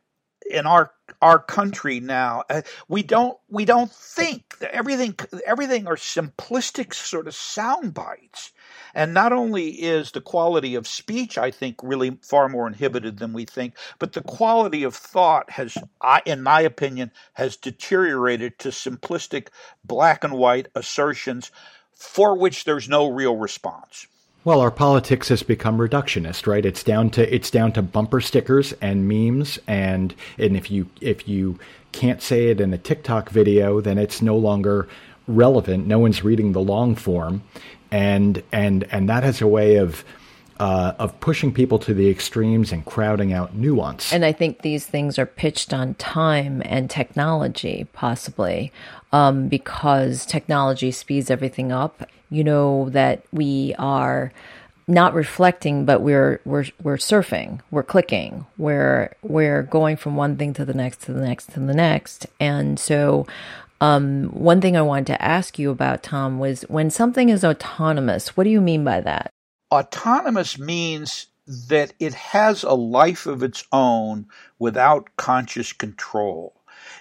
in 0.49 0.65
our 0.65 0.91
our 1.21 1.39
country 1.39 1.99
now 1.99 2.43
uh, 2.49 2.61
we 2.87 3.03
don't 3.03 3.37
we 3.49 3.65
don't 3.65 3.91
think 3.91 4.55
everything 4.71 5.15
everything 5.45 5.87
are 5.87 5.95
simplistic 5.95 6.93
sort 6.93 7.27
of 7.27 7.35
sound 7.35 7.93
bites. 7.93 8.51
And 8.93 9.13
not 9.13 9.31
only 9.31 9.69
is 9.69 10.11
the 10.11 10.21
quality 10.21 10.73
of 10.75 10.87
speech 10.87 11.37
i 11.37 11.51
think 11.51 11.77
really 11.83 12.17
far 12.23 12.49
more 12.49 12.67
inhibited 12.67 13.19
than 13.19 13.33
we 13.33 13.45
think 13.45 13.75
but 13.99 14.13
the 14.13 14.21
quality 14.23 14.83
of 14.83 14.95
thought 14.95 15.51
has 15.51 15.77
in 16.25 16.41
my 16.41 16.61
opinion 16.61 17.11
has 17.33 17.55
deteriorated 17.57 18.57
to 18.59 18.69
simplistic 18.69 19.49
black 19.83 20.23
and 20.23 20.33
white 20.33 20.67
assertions 20.75 21.51
for 21.93 22.37
which 22.37 22.63
there's 22.65 22.89
no 22.89 23.07
real 23.07 23.35
response 23.37 24.07
well, 24.47 24.61
our 24.61 24.71
politics 24.71 25.27
has 25.27 25.43
become 25.43 25.77
reductionist, 25.77 26.47
right? 26.47 26.65
It's 26.65 26.81
down 26.81 27.09
to 27.09 27.35
it's 27.35 27.51
down 27.51 27.73
to 27.73 27.81
bumper 27.81 28.21
stickers 28.21 28.71
and 28.79 29.05
memes, 29.05 29.59
and 29.67 30.15
and 30.37 30.55
if 30.55 30.71
you 30.71 30.87
if 31.01 31.27
you 31.27 31.59
can't 31.91 32.21
say 32.21 32.47
it 32.47 32.61
in 32.61 32.73
a 32.73 32.77
TikTok 32.77 33.29
video, 33.29 33.81
then 33.81 33.97
it's 33.97 34.21
no 34.21 34.37
longer 34.37 34.87
relevant. 35.27 35.85
No 35.85 35.99
one's 35.99 36.23
reading 36.23 36.53
the 36.53 36.61
long 36.61 36.95
form, 36.95 37.43
and 37.91 38.41
and 38.53 38.85
and 38.89 39.09
that 39.09 39.23
has 39.23 39.41
a 39.41 39.47
way 39.47 39.75
of 39.75 40.05
uh, 40.59 40.93
of 40.99 41.19
pushing 41.19 41.53
people 41.53 41.79
to 41.79 41.93
the 41.93 42.09
extremes 42.09 42.71
and 42.71 42.85
crowding 42.85 43.33
out 43.33 43.55
nuance. 43.55 44.11
And 44.11 44.25
I 44.25 44.31
think 44.31 44.61
these 44.61 44.85
things 44.85 45.19
are 45.19 45.25
pitched 45.25 45.73
on 45.73 45.93
time 45.95 46.61
and 46.65 46.89
technology, 46.89 47.87
possibly, 47.93 48.71
um, 49.11 49.47
because 49.47 50.25
technology 50.25 50.91
speeds 50.91 51.29
everything 51.29 51.71
up. 51.71 52.09
You 52.29 52.43
know 52.43 52.89
that 52.89 53.23
we 53.31 53.73
are 53.77 54.33
not 54.87 55.13
reflecting, 55.13 55.85
but 55.85 56.01
we're 56.01 56.39
we're 56.45 56.65
we're 56.81 56.97
surfing, 56.97 57.61
we're 57.71 57.83
clicking, 57.83 58.45
we're 58.57 59.13
we're 59.21 59.63
going 59.63 59.97
from 59.97 60.15
one 60.15 60.37
thing 60.37 60.53
to 60.53 60.65
the 60.65 60.73
next 60.73 61.03
to 61.03 61.13
the 61.13 61.21
next 61.21 61.51
to 61.51 61.59
the 61.59 61.73
next, 61.73 62.27
and 62.39 62.79
so. 62.79 63.27
Um, 63.79 64.29
one 64.29 64.59
thing 64.59 64.75
I 64.75 64.81
wanted 64.81 65.05
to 65.05 65.21
ask 65.21 65.59
you 65.59 65.69
about, 65.69 66.01
Tom, 66.01 66.39
was 66.39 66.63
when 66.63 66.89
something 66.89 67.29
is 67.29 67.45
autonomous, 67.45 68.35
what 68.35 68.45
do 68.45 68.49
you 68.49 68.59
mean 68.59 68.83
by 68.83 69.01
that? 69.01 69.29
Autonomous 69.71 70.57
means 70.57 71.27
that 71.45 71.93
it 71.99 72.13
has 72.13 72.63
a 72.63 72.73
life 72.73 73.25
of 73.25 73.43
its 73.43 73.63
own 73.71 74.27
without 74.59 75.09
conscious 75.17 75.73
control. 75.73 76.53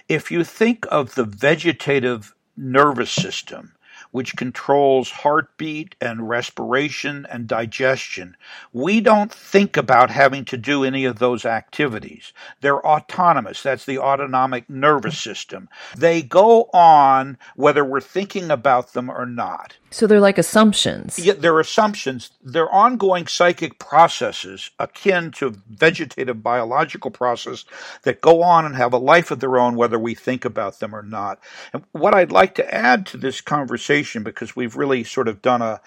If 0.09 0.31
you 0.31 0.43
think 0.43 0.85
of 0.89 1.15
the 1.15 1.23
vegetative 1.23 2.33
nervous 2.57 3.11
system, 3.11 3.73
which 4.11 4.35
controls 4.35 5.09
heartbeat 5.09 5.95
and 5.99 6.29
respiration 6.29 7.27
and 7.29 7.47
digestion. 7.47 8.35
We 8.71 9.01
don't 9.01 9.31
think 9.31 9.77
about 9.77 10.09
having 10.09 10.45
to 10.45 10.57
do 10.57 10.83
any 10.83 11.05
of 11.05 11.19
those 11.19 11.45
activities. 11.45 12.33
They're 12.61 12.85
autonomous. 12.85 13.61
That's 13.61 13.85
the 13.85 13.99
autonomic 13.99 14.69
nervous 14.69 15.19
system. 15.19 15.69
They 15.95 16.21
go 16.21 16.69
on 16.73 17.37
whether 17.55 17.83
we're 17.83 18.01
thinking 18.01 18.49
about 18.49 18.93
them 18.93 19.09
or 19.09 19.25
not. 19.25 19.77
So 19.97 20.05
they're 20.05 20.19
like 20.19 20.37
assumptions. 20.37 21.17
Yeah, 21.17 21.33
they're 21.33 21.59
assumptions. 21.59 22.29
They're 22.43 22.71
ongoing 22.71 23.25
psychic 23.25 23.79
processes 23.79 24.69
akin 24.77 25.31
to 25.31 25.55
vegetative 25.71 26.43
biological 26.43 27.09
process 27.09 27.65
that 28.03 28.21
go 28.21 28.43
on 28.43 28.63
and 28.67 28.75
have 28.75 28.93
a 28.93 28.99
life 28.99 29.31
of 29.31 29.39
their 29.39 29.57
own 29.57 29.75
whether 29.75 29.97
we 29.97 30.13
think 30.13 30.45
about 30.45 30.79
them 30.79 30.93
or 30.93 31.01
not. 31.01 31.39
And 31.73 31.83
what 31.93 32.13
I'd 32.13 32.31
like 32.31 32.53
to 32.55 32.71
add 32.71 33.07
to 33.07 33.17
this 33.17 33.41
conversation, 33.41 34.21
because 34.21 34.55
we've 34.55 34.75
really 34.75 35.03
sort 35.03 35.27
of 35.27 35.41
done 35.41 35.63
a 35.63 35.81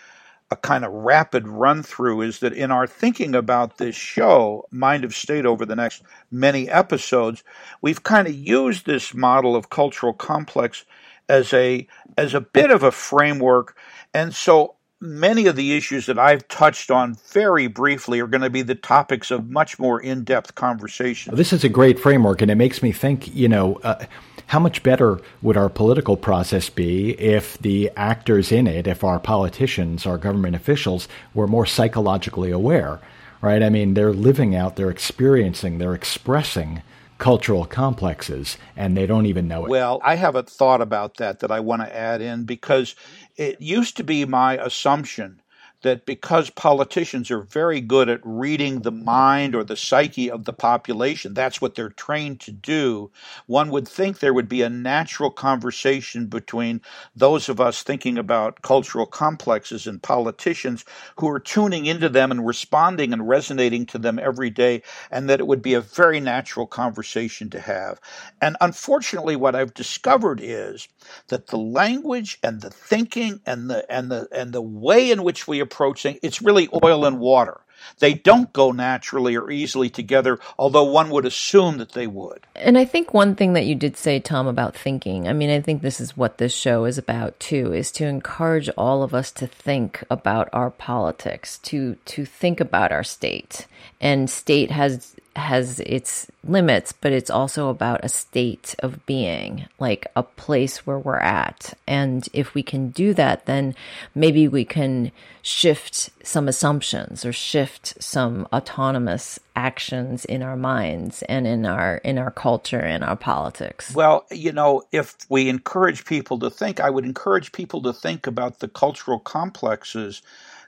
a 0.50 0.56
kind 0.56 0.84
of 0.84 0.90
rapid 0.92 1.46
run 1.46 1.80
through 1.80 2.22
is 2.22 2.40
that 2.40 2.52
in 2.52 2.72
our 2.72 2.84
thinking 2.84 3.36
about 3.36 3.78
this 3.78 3.94
show, 3.94 4.66
Mind 4.72 5.04
of 5.04 5.14
State, 5.14 5.46
over 5.46 5.64
the 5.64 5.76
next 5.76 6.02
many 6.32 6.68
episodes, 6.68 7.44
we've 7.80 8.02
kind 8.02 8.26
of 8.26 8.34
used 8.34 8.84
this 8.84 9.14
model 9.14 9.54
of 9.54 9.70
cultural 9.70 10.12
complex 10.12 10.84
as 11.31 11.55
a 11.55 11.87
as 12.18 12.35
a 12.35 12.41
bit 12.41 12.70
of 12.70 12.83
a 12.83 12.91
framework. 12.91 13.76
And 14.12 14.35
so 14.35 14.74
many 15.01 15.47
of 15.47 15.57
the 15.57 15.74
issues 15.76 16.07
that 16.07 16.18
I've 16.18 16.47
touched 16.49 16.91
on 16.91 17.14
very 17.33 17.66
briefly 17.68 18.20
are 18.20 18.26
going 18.26 18.43
to 18.43 18.51
be 18.51 18.62
the 18.62 18.74
topics 18.74 19.31
of 19.31 19.49
much 19.49 19.78
more 19.78 20.01
in 20.01 20.24
depth 20.24 20.55
conversation. 20.55 21.35
This 21.35 21.53
is 21.53 21.64
a 21.64 21.68
great 21.68 21.99
framework, 21.99 22.43
and 22.43 22.51
it 22.51 22.57
makes 22.57 22.83
me 22.83 22.93
think, 22.93 23.35
you 23.35 23.49
know, 23.49 23.76
uh, 23.83 24.05
how 24.49 24.59
much 24.59 24.83
better 24.83 25.20
would 25.43 25.57
our 25.57 25.70
political 25.70 26.16
process 26.16 26.68
be 26.68 27.12
if 27.18 27.57
the 27.59 27.91
actors 27.97 28.53
in 28.53 28.66
it, 28.66 28.87
if 28.87 29.05
our 29.05 29.20
politicians, 29.20 30.07
our 30.07 30.18
government 30.18 30.57
officials, 30.57 31.09
were 31.35 31.47
more 31.47 31.64
psychologically 31.64 32.51
aware, 32.51 32.99
right? 33.41 33.62
I 33.62 33.70
mean, 33.70 33.95
they're 33.95 34.12
living 34.12 34.55
out, 34.55 34.76
they're 34.76 34.91
experiencing, 34.91 35.78
they're 35.78 35.95
expressing 35.95 36.83
cultural 37.20 37.66
complexes 37.66 38.56
and 38.76 38.96
they 38.96 39.06
don't 39.06 39.26
even 39.26 39.46
know 39.46 39.64
it. 39.64 39.68
Well, 39.68 40.00
I 40.02 40.16
have 40.16 40.34
a 40.34 40.42
thought 40.42 40.80
about 40.80 41.18
that 41.18 41.40
that 41.40 41.52
I 41.52 41.60
want 41.60 41.82
to 41.82 41.96
add 41.96 42.20
in 42.20 42.44
because 42.44 42.96
it 43.36 43.60
used 43.60 43.98
to 43.98 44.04
be 44.04 44.24
my 44.24 44.56
assumption 44.56 45.40
that 45.83 46.07
because 46.07 46.51
politicians 46.51 47.31
are 47.31 47.43
very 47.43 47.81
good 47.81 48.09
at 48.09 48.20
reading 48.24 48.81
the 48.83 48.93
mind 48.93 49.55
or 49.55 49.64
the 49.64 49.76
psyche 49.76 50.31
of 50.31 50.45
the 50.45 50.53
population, 50.53 51.35
that's 51.35 51.61
what 51.61 51.74
they're 51.74 51.89
trained 51.91 52.41
to 52.41 52.53
do, 52.53 53.11
one 53.47 53.70
would 53.70 53.89
think 53.89 54.18
there 54.18 54.35
would 54.35 54.49
be 54.49 54.62
a 54.62 54.70
natural 54.70 55.31
conversation 55.31 56.26
between 56.26 56.81
those 57.16 57.49
of 57.49 57.61
us 57.61 57.83
thinking 57.83 58.18
about 58.18 58.62
cultural 58.62 59.07
complexes 59.07 59.87
and 59.87 60.03
politicians 60.03 60.85
who 61.18 61.28
are 61.28 61.41
tuning 61.41 61.87
into 61.87 62.09
them 62.09 62.31
and 62.31 62.47
responding 62.47 63.12
and 63.12 63.28
resonating 63.28 63.87
to 63.87 63.99
them 63.99 64.18
every 64.18 64.51
day, 64.51 64.83
and 65.11 65.28
that 65.28 65.41
it 65.41 65.47
would 65.47 65.62
be 65.62 65.74
a 65.74 65.81
very 65.81 66.20
natural 66.20 66.66
conversation 66.66 67.51
to 67.51 67.61
have. 67.61 68.01
And 68.41 68.57
unfortunately, 68.61 69.37
what 69.37 69.55
I've 69.55 69.74
discovered 69.74 70.41
is 70.43 70.89
that 71.28 71.49
the 71.49 71.59
language 71.59 72.39
and 72.43 72.61
the 72.61 72.70
thinking 72.70 73.41
and 73.47 73.70
the 73.70 73.91
and 73.93 74.11
the 74.11 74.28
and 74.33 74.53
the 74.53 74.62
way 74.62 75.11
in 75.11 75.22
which 75.22 75.49
we 75.49 75.61
approaching, 75.70 76.18
it's 76.22 76.42
really 76.42 76.68
oil 76.84 77.04
and 77.04 77.18
water. 77.20 77.60
They 77.99 78.14
don't 78.14 78.53
go 78.53 78.72
naturally 78.72 79.37
or 79.37 79.51
easily 79.51 79.91
together, 79.91 80.39
although 80.59 80.85
one 80.85 81.11
would 81.11 81.26
assume 81.26 81.78
that 81.78 81.93
they 81.93 82.07
would. 82.07 82.47
And 82.55 82.78
I 82.78 82.85
think 82.85 83.12
one 83.12 83.35
thing 83.35 83.53
that 83.55 83.66
you 83.66 83.74
did 83.74 83.97
say, 83.97 84.18
Tom, 84.20 84.47
about 84.47 84.76
thinking, 84.76 85.28
I 85.28 85.33
mean, 85.33 85.51
I 85.51 85.61
think 85.61 85.83
this 85.83 86.01
is 86.01 86.16
what 86.16 86.39
this 86.39 86.55
show 86.55 86.85
is 86.85 86.99
about 86.99 87.39
too, 87.41 87.72
is 87.72 87.91
to 87.93 88.07
encourage 88.07 88.68
all 88.76 89.03
of 89.03 89.14
us 89.14 89.31
to 89.33 89.47
think 89.47 90.05
about 90.11 90.49
our 90.53 90.70
politics, 90.70 91.59
to 91.59 91.97
to 92.07 92.24
think 92.24 92.61
about 92.61 92.93
our 92.93 93.05
state. 93.05 93.66
And 94.01 94.31
state 94.31 94.70
has 94.70 95.14
has 95.37 95.81
its 95.81 96.26
limits, 96.45 96.93
but 96.93 97.12
it's 97.12 97.31
also 97.31 97.68
about 97.68 98.05
a 98.05 98.09
state 98.09 98.74
of 98.81 99.05
being, 99.07 99.66
like 99.78 100.07
a 100.16 100.22
place 100.22 100.87
where 100.87 100.99
we're 100.99 101.18
at. 101.18 101.74
And 101.87 102.28
if 102.33 102.55
we 102.55 102.62
can 102.62 102.91
do 102.91 103.14
that, 103.14 103.47
then 103.47 103.74
maybe 104.14 104.49
we 104.49 104.64
can 104.64 105.12
shift 105.43 106.11
some 106.22 106.49
assumptions 106.49 107.24
or 107.24 107.33
shift 107.33 107.69
some 107.98 108.46
autonomous 108.52 109.38
actions 109.56 110.24
in 110.24 110.42
our 110.42 110.56
minds 110.56 111.22
and 111.22 111.46
in 111.46 111.66
our 111.66 111.96
in 111.98 112.18
our 112.18 112.30
culture 112.30 112.80
and 112.80 113.04
our 113.04 113.16
politics. 113.16 113.94
Well, 113.94 114.26
you 114.30 114.52
know, 114.52 114.82
if 114.92 115.16
we 115.28 115.48
encourage 115.48 116.04
people 116.04 116.38
to 116.40 116.50
think, 116.50 116.80
I 116.80 116.90
would 116.90 117.04
encourage 117.04 117.52
people 117.52 117.82
to 117.82 117.92
think 117.92 118.26
about 118.26 118.58
the 118.60 118.68
cultural 118.68 119.18
complexes 119.18 120.22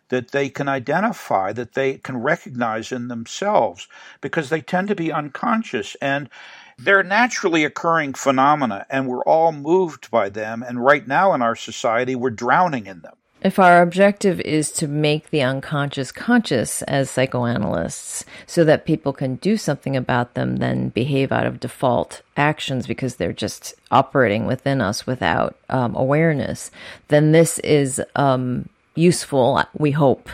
that 0.08 0.32
they 0.32 0.50
can 0.50 0.68
identify, 0.68 1.52
that 1.54 1.72
they 1.72 1.94
can 1.94 2.18
recognize 2.18 2.92
in 2.92 3.08
themselves, 3.08 3.88
because 4.20 4.50
they 4.50 4.60
tend 4.60 4.88
to 4.88 4.94
be 4.94 5.10
unconscious 5.10 5.96
and 6.02 6.28
they're 6.78 7.02
naturally 7.02 7.64
occurring 7.64 8.14
phenomena, 8.14 8.86
and 8.90 9.06
we're 9.06 9.24
all 9.24 9.52
moved 9.52 10.10
by 10.10 10.28
them. 10.28 10.62
And 10.62 10.84
right 10.84 11.06
now 11.06 11.32
in 11.32 11.40
our 11.40 11.56
society, 11.56 12.14
we're 12.14 12.30
drowning 12.30 12.86
in 12.86 13.00
them. 13.00 13.14
If 13.44 13.58
our 13.58 13.82
objective 13.82 14.40
is 14.40 14.70
to 14.72 14.86
make 14.86 15.30
the 15.30 15.42
unconscious 15.42 16.12
conscious 16.12 16.82
as 16.82 17.10
psychoanalysts 17.10 18.24
so 18.46 18.62
that 18.64 18.86
people 18.86 19.12
can 19.12 19.34
do 19.36 19.56
something 19.56 19.96
about 19.96 20.34
them, 20.34 20.58
then 20.58 20.90
behave 20.90 21.32
out 21.32 21.46
of 21.46 21.58
default 21.58 22.22
actions 22.36 22.86
because 22.86 23.16
they're 23.16 23.32
just 23.32 23.74
operating 23.90 24.46
within 24.46 24.80
us 24.80 25.08
without 25.08 25.56
um, 25.68 25.96
awareness, 25.96 26.70
then 27.08 27.32
this 27.32 27.58
is 27.60 28.00
um, 28.14 28.68
useful, 28.94 29.60
we 29.76 29.90
hope, 29.90 30.30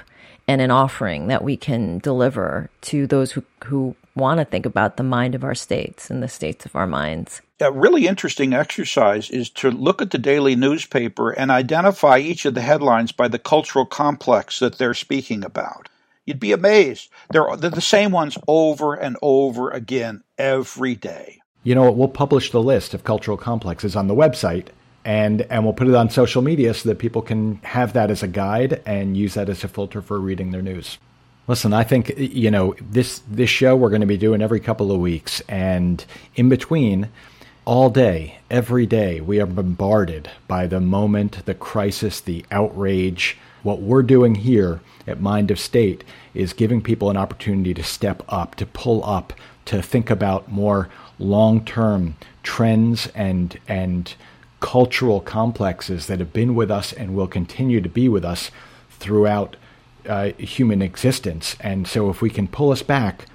and 0.46 0.60
an 0.60 0.70
offering 0.70 1.28
that 1.28 1.42
we 1.42 1.56
can 1.56 1.98
deliver 2.00 2.68
to 2.82 3.06
those 3.06 3.32
who, 3.32 3.42
who 3.64 3.96
want 4.18 4.38
to 4.38 4.44
think 4.44 4.66
about 4.66 4.96
the 4.96 5.02
mind 5.02 5.34
of 5.34 5.44
our 5.44 5.54
states 5.54 6.10
and 6.10 6.22
the 6.22 6.28
states 6.28 6.66
of 6.66 6.76
our 6.76 6.86
minds. 6.86 7.40
A 7.60 7.72
really 7.72 8.06
interesting 8.06 8.52
exercise 8.52 9.30
is 9.30 9.50
to 9.50 9.70
look 9.70 10.02
at 10.02 10.10
the 10.10 10.18
daily 10.18 10.54
newspaper 10.54 11.30
and 11.30 11.50
identify 11.50 12.18
each 12.18 12.44
of 12.44 12.54
the 12.54 12.60
headlines 12.60 13.10
by 13.10 13.28
the 13.28 13.38
cultural 13.38 13.86
complex 13.86 14.58
that 14.58 14.78
they're 14.78 14.94
speaking 14.94 15.44
about. 15.44 15.88
You'd 16.26 16.38
be 16.38 16.52
amazed. 16.52 17.08
They're, 17.30 17.56
they're 17.56 17.70
the 17.70 17.80
same 17.80 18.12
ones 18.12 18.36
over 18.46 18.94
and 18.94 19.16
over 19.22 19.70
again 19.70 20.22
every 20.36 20.94
day. 20.94 21.40
You 21.64 21.74
know, 21.74 21.90
we'll 21.90 22.08
publish 22.08 22.50
the 22.50 22.62
list 22.62 22.94
of 22.94 23.04
cultural 23.04 23.36
complexes 23.36 23.96
on 23.96 24.06
the 24.06 24.14
website 24.14 24.68
and 25.04 25.42
and 25.42 25.64
we'll 25.64 25.72
put 25.72 25.88
it 25.88 25.94
on 25.94 26.10
social 26.10 26.42
media 26.42 26.74
so 26.74 26.88
that 26.88 26.98
people 26.98 27.22
can 27.22 27.56
have 27.62 27.94
that 27.94 28.10
as 28.10 28.22
a 28.22 28.28
guide 28.28 28.82
and 28.84 29.16
use 29.16 29.34
that 29.34 29.48
as 29.48 29.64
a 29.64 29.68
filter 29.68 30.02
for 30.02 30.20
reading 30.20 30.50
their 30.50 30.60
news. 30.60 30.98
Listen, 31.48 31.72
I 31.72 31.82
think 31.82 32.12
you 32.18 32.50
know 32.50 32.74
this 32.78 33.22
this 33.26 33.48
show 33.48 33.74
we're 33.74 33.88
going 33.88 34.02
to 34.02 34.06
be 34.06 34.18
doing 34.18 34.42
every 34.42 34.60
couple 34.60 34.92
of 34.92 35.00
weeks, 35.00 35.40
and 35.48 36.04
in 36.36 36.50
between, 36.50 37.08
all 37.64 37.88
day, 37.88 38.38
every 38.50 38.84
day, 38.84 39.22
we 39.22 39.40
are 39.40 39.46
bombarded 39.46 40.30
by 40.46 40.66
the 40.66 40.78
moment, 40.78 41.46
the 41.46 41.54
crisis, 41.54 42.20
the 42.20 42.44
outrage. 42.50 43.38
What 43.62 43.80
we're 43.80 44.02
doing 44.02 44.34
here 44.34 44.80
at 45.06 45.22
Mind 45.22 45.50
of 45.50 45.58
State 45.58 46.04
is 46.34 46.52
giving 46.52 46.82
people 46.82 47.08
an 47.08 47.16
opportunity 47.16 47.72
to 47.72 47.82
step 47.82 48.22
up, 48.28 48.54
to 48.56 48.66
pull 48.66 49.02
up, 49.02 49.32
to 49.64 49.80
think 49.80 50.10
about 50.10 50.52
more 50.52 50.90
long-term 51.18 52.16
trends 52.42 53.06
and 53.14 53.58
and 53.66 54.14
cultural 54.60 55.22
complexes 55.22 56.08
that 56.08 56.18
have 56.18 56.34
been 56.34 56.54
with 56.54 56.70
us 56.70 56.92
and 56.92 57.14
will 57.14 57.26
continue 57.26 57.80
to 57.80 57.88
be 57.88 58.06
with 58.06 58.24
us 58.24 58.50
throughout 58.90 59.56
uh, 60.08 60.32
human 60.38 60.82
existence. 60.82 61.56
And 61.60 61.86
so, 61.86 62.10
if 62.10 62.22
we 62.22 62.30
can 62.30 62.48
pull 62.48 62.70
us 62.72 62.82
back 62.82 63.26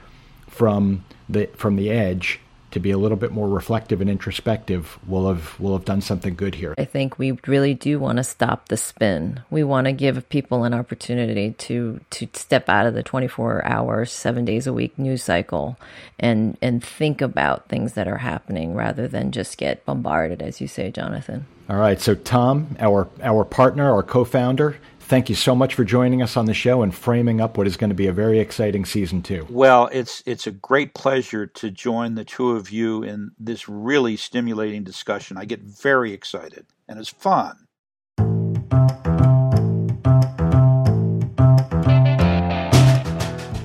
from 0.47 1.05
the 1.30 1.47
from 1.55 1.76
the 1.76 1.89
edge 1.89 2.39
to 2.74 2.80
be 2.80 2.89
a 2.89 2.97
little 2.97 3.17
bit 3.17 3.32
more 3.32 3.47
reflective 3.47 4.01
and 4.01 4.09
introspective, 4.09 4.97
we'll 5.05 5.28
have 5.28 5.59
we'll 5.59 5.78
have 5.78 5.86
done 5.86 6.01
something 6.01 6.34
good 6.34 6.55
here. 6.55 6.74
I 6.78 6.86
think 6.86 7.19
we 7.19 7.38
really 7.45 7.76
do 7.76 7.99
want 7.99 8.17
to 8.17 8.24
stop 8.24 8.69
the 8.69 8.78
spin. 8.78 9.41
We 9.51 9.63
want 9.63 9.86
to 9.86 9.93
give 9.93 10.28
people 10.30 10.63
an 10.63 10.74
opportunity 10.74 11.51
to 11.51 12.01
to 12.09 12.28
step 12.34 12.69
out 12.69 12.88
of 12.88 12.95
the 12.95 13.03
24 13.03 13.63
hours, 13.65 14.11
7 14.11 14.43
days 14.43 14.65
a 14.65 14.74
week 14.74 14.97
news 14.97 15.24
cycle 15.24 15.78
and 16.19 16.57
and 16.61 16.84
think 16.84 17.21
about 17.21 17.69
things 17.69 17.93
that 17.93 18.07
are 18.07 18.17
happening 18.17 18.74
rather 18.74 19.07
than 19.07 19.32
just 19.32 19.57
get 19.57 19.86
bombarded 19.86 20.41
as 20.41 20.59
you 20.59 20.67
say, 20.67 20.89
Jonathan. 20.89 21.45
All 21.69 21.78
right, 21.78 22.01
so 22.01 22.15
Tom, 22.15 22.76
our 22.80 23.07
our 23.21 23.45
partner, 23.45 23.89
our 23.93 24.03
co-founder, 24.03 24.78
thank 25.08 25.30
you 25.30 25.36
so 25.36 25.56
much 25.56 25.76
for 25.76 25.84
joining 25.84 26.22
us 26.22 26.38
on 26.38 26.45
the 26.45 26.54
show 26.54 26.82
and 26.82 26.93
framing 26.93 27.41
up 27.41 27.58
what 27.58 27.68
is 27.68 27.78
going 27.78 27.89
to 27.89 27.95
be 27.95 28.08
a 28.08 28.14
very 28.14 28.39
exciting 28.39 28.86
season 28.86 29.22
two. 29.22 29.45
Well, 29.49 29.89
it's 29.91 30.24
it's 30.26 30.47
a 30.47 30.51
great 30.51 30.93
pleasure 30.93 31.45
to 31.45 31.70
join 31.70 32.16
the 32.16 32.26
two 32.26 32.51
of 32.51 32.72
you 32.72 33.04
in 33.04 33.32
this 33.38 33.70
really 33.70 34.18
stimulating 34.18 34.84
discussion. 34.84 35.38
I 35.38 35.45
get 35.45 35.62
very 35.62 36.14
excited 36.14 36.66
and 36.88 36.99
it's 36.99 37.10
fun. 37.10 37.68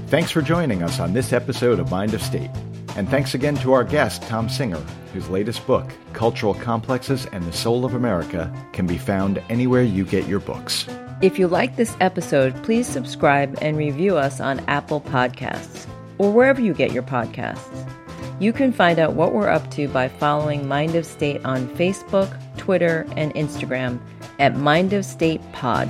Thanks 0.09 0.31
for 0.31 0.41
joining 0.41 0.83
us 0.83 1.01
on 1.01 1.13
this 1.13 1.35
episode 1.35 1.79
of 1.79 1.91
Mind 1.91 2.15
of 2.15 2.23
State. 2.23 2.51
And 2.97 3.09
thanks 3.09 3.35
again 3.35 3.57
to 3.57 3.75
our 3.75 3.85
guest, 3.85 4.23
Tom 4.23 4.49
Singer, 4.49 4.83
whose 5.13 5.29
latest 5.29 5.67
book, 5.67 5.93
Cultural 6.15 6.55
Complexes 6.55 7.27
and 7.27 7.45
the 7.45 7.53
Soul 7.53 7.85
of 7.85 7.95
America, 7.95 8.53
can 8.73 8.87
be 8.87 8.99
found 8.99 9.43
anywhere 9.51 9.83
you 9.83 10.05
get 10.05 10.27
your 10.27 10.41
books. 10.41 10.87
If 11.21 11.37
you 11.37 11.49
like 11.49 11.75
this 11.75 11.97
episode, 11.99 12.63
please 12.63 12.87
subscribe 12.87 13.59
and 13.61 13.77
review 13.77 14.17
us 14.17 14.41
on 14.41 14.61
Apple 14.69 15.01
Podcasts 15.01 15.89
or 16.17 16.33
wherever 16.33 16.61
you 16.61 16.73
get 16.73 16.93
your 16.93 17.03
podcasts. 17.03 17.91
You 18.39 18.53
can 18.53 18.73
find 18.73 19.01
out 19.01 19.15
what 19.15 19.33
we're 19.33 19.49
up 19.49 19.69
to 19.73 19.89
by 19.89 20.09
following 20.09 20.69
Mind 20.69 20.95
of 20.95 21.05
State 21.05 21.45
on 21.45 21.67
Facebook, 21.71 22.33
Twitter, 22.57 23.05
and 23.17 23.35
Instagram 23.35 23.99
at 24.39 24.55
Mind 24.55 24.93
of 24.93 25.05
State 25.05 25.41
Pod. 25.53 25.89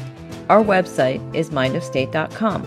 Our 0.49 0.65
website 0.65 1.21
is 1.35 1.51
mindofstate.com. 1.51 2.67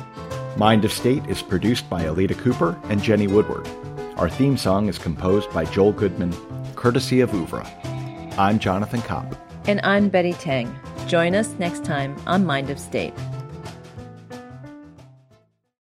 Mind 0.56 0.86
of 0.86 0.94
State 0.94 1.26
is 1.26 1.42
produced 1.42 1.90
by 1.90 2.04
Alita 2.04 2.38
Cooper 2.38 2.80
and 2.90 3.02
Jenny 3.02 3.26
Woodward. 3.26 3.68
Our 4.18 4.30
theme 4.30 4.56
song 4.56 4.88
is 4.88 5.00
composed 5.00 5.52
by 5.52 5.66
Joel 5.66 5.94
Goodman, 5.94 6.36
courtesy 6.76 7.22
of 7.22 7.34
Oeuvre. 7.34 7.66
I'm 8.38 8.60
Jonathan 8.60 9.02
Kopp. 9.02 9.36
And 9.68 9.82
I'm 9.82 10.10
Betty 10.10 10.34
Teng. 10.34 10.72
Join 11.12 11.36
us 11.36 11.50
next 11.60 11.84
time 11.84 12.16
on 12.26 12.46
Mind 12.46 12.70
of 12.70 12.80
State. 12.80 13.14